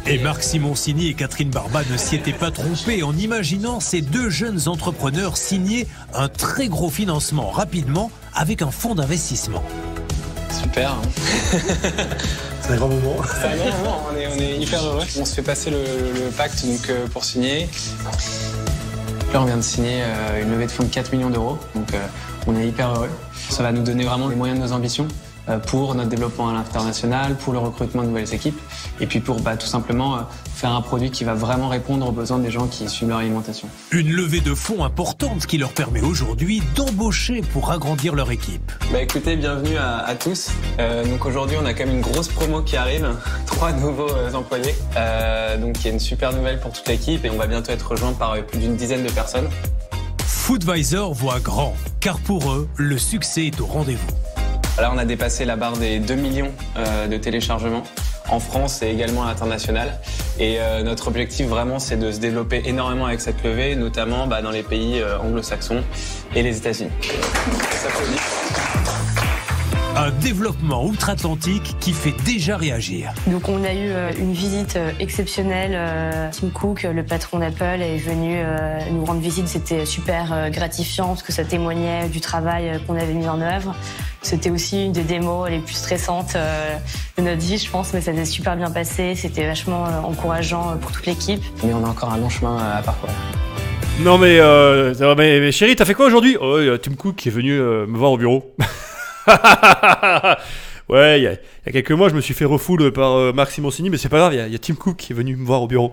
[0.07, 4.31] Et Marc Simoncini et Catherine Barba ne s'y étaient pas trompés en imaginant ces deux
[4.31, 9.65] jeunes entrepreneurs signer un très gros financement rapidement avec un fonds d'investissement.
[10.63, 10.93] Super.
[10.93, 11.03] hein.
[12.61, 13.17] C'est un grand moment.
[13.27, 15.03] C'est un grand moment, on est, on est hyper heureux.
[15.21, 17.69] On se fait passer le, le pacte donc, euh, pour signer.
[19.33, 21.93] Là, on vient de signer euh, une levée de fonds de 4 millions d'euros, donc
[21.93, 22.07] euh,
[22.47, 23.11] on est hyper heureux.
[23.51, 25.09] Ça va nous donner vraiment les moyens de nos ambitions
[25.67, 28.59] pour notre développement à l'international, pour le recrutement de nouvelles équipes,
[29.01, 30.21] et puis pour bah, tout simplement euh,
[30.55, 33.69] faire un produit qui va vraiment répondre aux besoins des gens qui suivent leur alimentation.
[33.91, 38.73] Une levée de fonds importante qui leur permet aujourd'hui d'embaucher pour agrandir leur équipe.
[38.93, 40.51] Bah écoutez, bienvenue à, à tous.
[40.79, 43.07] Euh, donc aujourd'hui, on a quand même une grosse promo qui arrive,
[43.47, 44.75] trois nouveaux euh, employés.
[44.97, 47.73] Euh, donc il y a une super nouvelle pour toute l'équipe et on va bientôt
[47.73, 49.49] être rejoint par euh, plus d'une dizaine de personnes.
[50.27, 54.34] Foodvisor voit grand, car pour eux, le succès est au rendez-vous.
[54.79, 57.85] Là, on a dépassé la barre des 2 millions euh, de téléchargements
[58.29, 60.01] en France et également à l'international.
[60.41, 64.43] Et euh, notre objectif vraiment, c'est de se développer énormément avec cette levée, notamment bah,
[64.43, 65.85] dans les pays euh, anglo-saxons
[66.35, 66.91] et les États-Unis.
[70.05, 73.15] Un développement outre-Atlantique qui fait déjà réagir.
[73.27, 75.73] Donc on a eu euh, une visite euh, exceptionnelle.
[75.75, 78.37] euh, Tim Cook, le patron d'Apple, est venu
[78.93, 79.49] nous rendre visite.
[79.49, 83.75] C'était super gratifiant parce que ça témoignait du travail qu'on avait mis en œuvre.
[84.21, 86.37] C'était aussi une des démos les plus stressantes
[87.17, 89.15] de notre vie, je pense, mais ça s'est super bien passé.
[89.15, 91.43] C'était vachement encourageant pour toute l'équipe.
[91.65, 93.15] Mais on a encore un long chemin à parcourir.
[94.01, 96.37] Non, mais, euh, mais, mais chérie, t'as fait quoi aujourd'hui?
[96.41, 98.55] Oh, il y a Tim Cook qui est venu euh, me voir au bureau.
[100.89, 103.13] ouais, il y, a- il y a quelques mois, je me suis fait refoule par
[103.13, 104.97] euh, Marc Simoncini, mais c'est pas grave, il y, a- il y a Tim Cook
[104.97, 105.93] qui est venu me voir au bureau.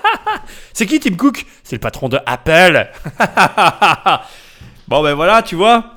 [0.72, 1.44] c'est qui Tim Cook?
[1.62, 2.88] C'est le patron de Apple.
[4.88, 5.94] bon, ben voilà, tu vois.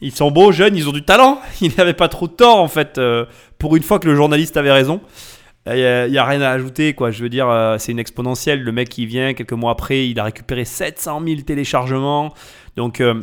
[0.00, 1.40] Ils sont beaux, jeunes, ils ont du talent.
[1.60, 3.24] Il n'avait pas trop de tort, en fait, euh,
[3.58, 5.00] pour une fois que le journaliste avait raison.
[5.66, 7.10] Il n'y a, y a rien à ajouter, quoi.
[7.10, 8.60] Je veux dire, euh, c'est une exponentielle.
[8.62, 12.34] Le mec qui vient, quelques mois après, il a récupéré 700 000 téléchargements.
[12.76, 13.22] Donc, euh,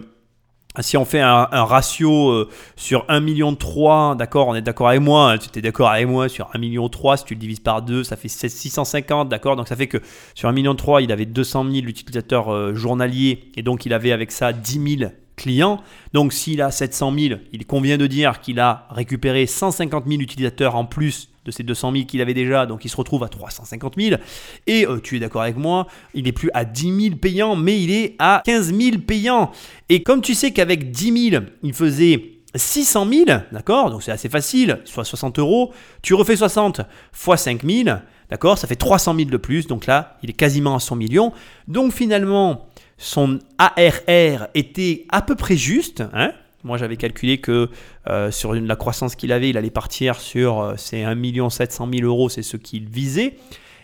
[0.79, 5.01] si on fait un, ratio euh, sur 1 million 3, d'accord, on est d'accord avec
[5.01, 7.59] moi, hein, tu étais d'accord avec moi, sur 1 million 3, si tu le divises
[7.59, 9.97] par 2, ça fait 650, d'accord, donc ça fait que
[10.33, 14.13] sur 1 million 3, il avait 200 000 utilisateurs euh, journaliers, et donc il avait
[14.13, 15.81] avec ça 10 000 clients.
[16.13, 20.75] Donc s'il a 700 000, il convient de dire qu'il a récupéré 150 000 utilisateurs
[20.75, 23.95] en plus de ces 200 000 qu'il avait déjà, donc il se retrouve à 350
[23.97, 24.21] 000.
[24.67, 27.81] Et euh, tu es d'accord avec moi, il n'est plus à 10 000 payants, mais
[27.81, 29.51] il est à 15 000 payants.
[29.89, 34.29] Et comme tu sais qu'avec 10 000, il faisait 600 000, d'accord Donc c'est assez
[34.29, 35.73] facile, soit 60 euros.
[36.01, 36.81] Tu refais 60
[37.11, 37.97] fois 5 000,
[38.29, 39.67] d'accord Ça fait 300 000 de plus.
[39.67, 41.31] Donc là, il est quasiment à 100 millions.
[41.67, 46.03] Donc finalement, son ARR était à peu près juste.
[46.13, 46.33] Hein
[46.63, 47.69] moi, j'avais calculé que
[48.07, 52.07] euh, sur la croissance qu'il avait, il allait partir sur euh, ces 1 700 000
[52.07, 53.35] euros, c'est ce qu'il visait.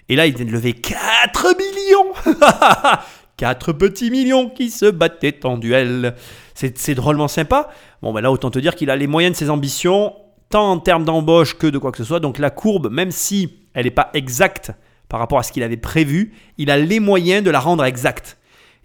[0.10, 2.38] Et là, il vient de lever 4 millions
[3.38, 6.16] 4 petits millions qui se battaient en duel.
[6.54, 7.70] C'est drôlement sympa.
[8.02, 10.14] Bon, ben là, autant te dire qu'il a les moyens de ses ambitions,
[10.49, 12.20] tant en termes d'embauche que de quoi que ce soit.
[12.20, 14.72] Donc la courbe, même si elle n'est pas exacte
[15.08, 18.38] par rapport à ce qu'il avait prévu, il a les moyens de la rendre exacte.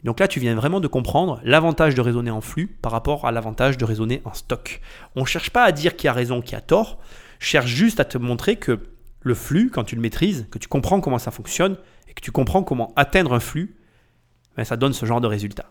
[0.05, 3.33] Donc là, tu viens vraiment de comprendre l'avantage de raisonner en flux par rapport à
[3.33, 4.81] l'avantage de raisonner en stock.
[5.15, 6.99] On ne cherche pas à dire qui a raison, qui a tort.
[7.39, 8.81] cherche juste à te montrer que
[9.21, 11.77] le flux, quand tu le maîtrises, que tu comprends comment ça fonctionne
[12.09, 13.77] et que tu comprends comment atteindre un flux,
[14.57, 15.67] ben, ça donne ce genre de résultat.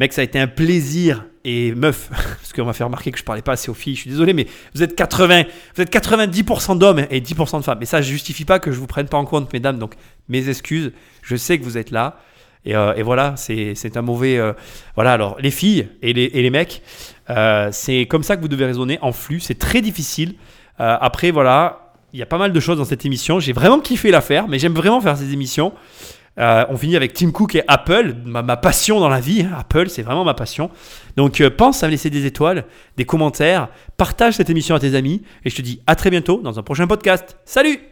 [0.00, 1.24] Mec, ça a été un plaisir.
[1.44, 4.02] Et meuf, parce qu'on m'a fait remarquer que je parlais pas assez aux filles, je
[4.02, 7.82] suis désolé, mais vous êtes 80, vous êtes 90% d'hommes et 10% de femmes.
[7.82, 9.78] Et ça, ne justifie pas que je vous prenne pas en compte, mesdames.
[9.78, 9.94] Donc,
[10.28, 10.92] mes excuses.
[11.22, 12.20] Je sais que vous êtes là.
[12.64, 14.38] Et, euh, voilà, c'est un mauvais.
[14.38, 14.52] Euh,
[14.94, 16.82] voilà, alors, les filles et les, et mecs,
[17.30, 19.40] euh, c'est comme ça que vous devez raisonner en flux.
[19.40, 20.34] C'est très difficile.
[20.78, 23.40] après, voilà, il y a pas mal de choses dans cette émission.
[23.40, 25.72] J'ai vraiment kiffé la faire, mais j'aime vraiment faire ces émissions.
[26.36, 29.44] On finit avec Tim Cook et Apple, ma, passion dans la vie.
[29.58, 30.70] Apple, c'est vraiment ma passion.
[31.16, 32.64] Donc pense à me laisser des étoiles,
[32.96, 36.40] des commentaires, partage cette émission à tes amis et je te dis à très bientôt
[36.40, 37.36] dans un prochain podcast.
[37.44, 37.88] Salut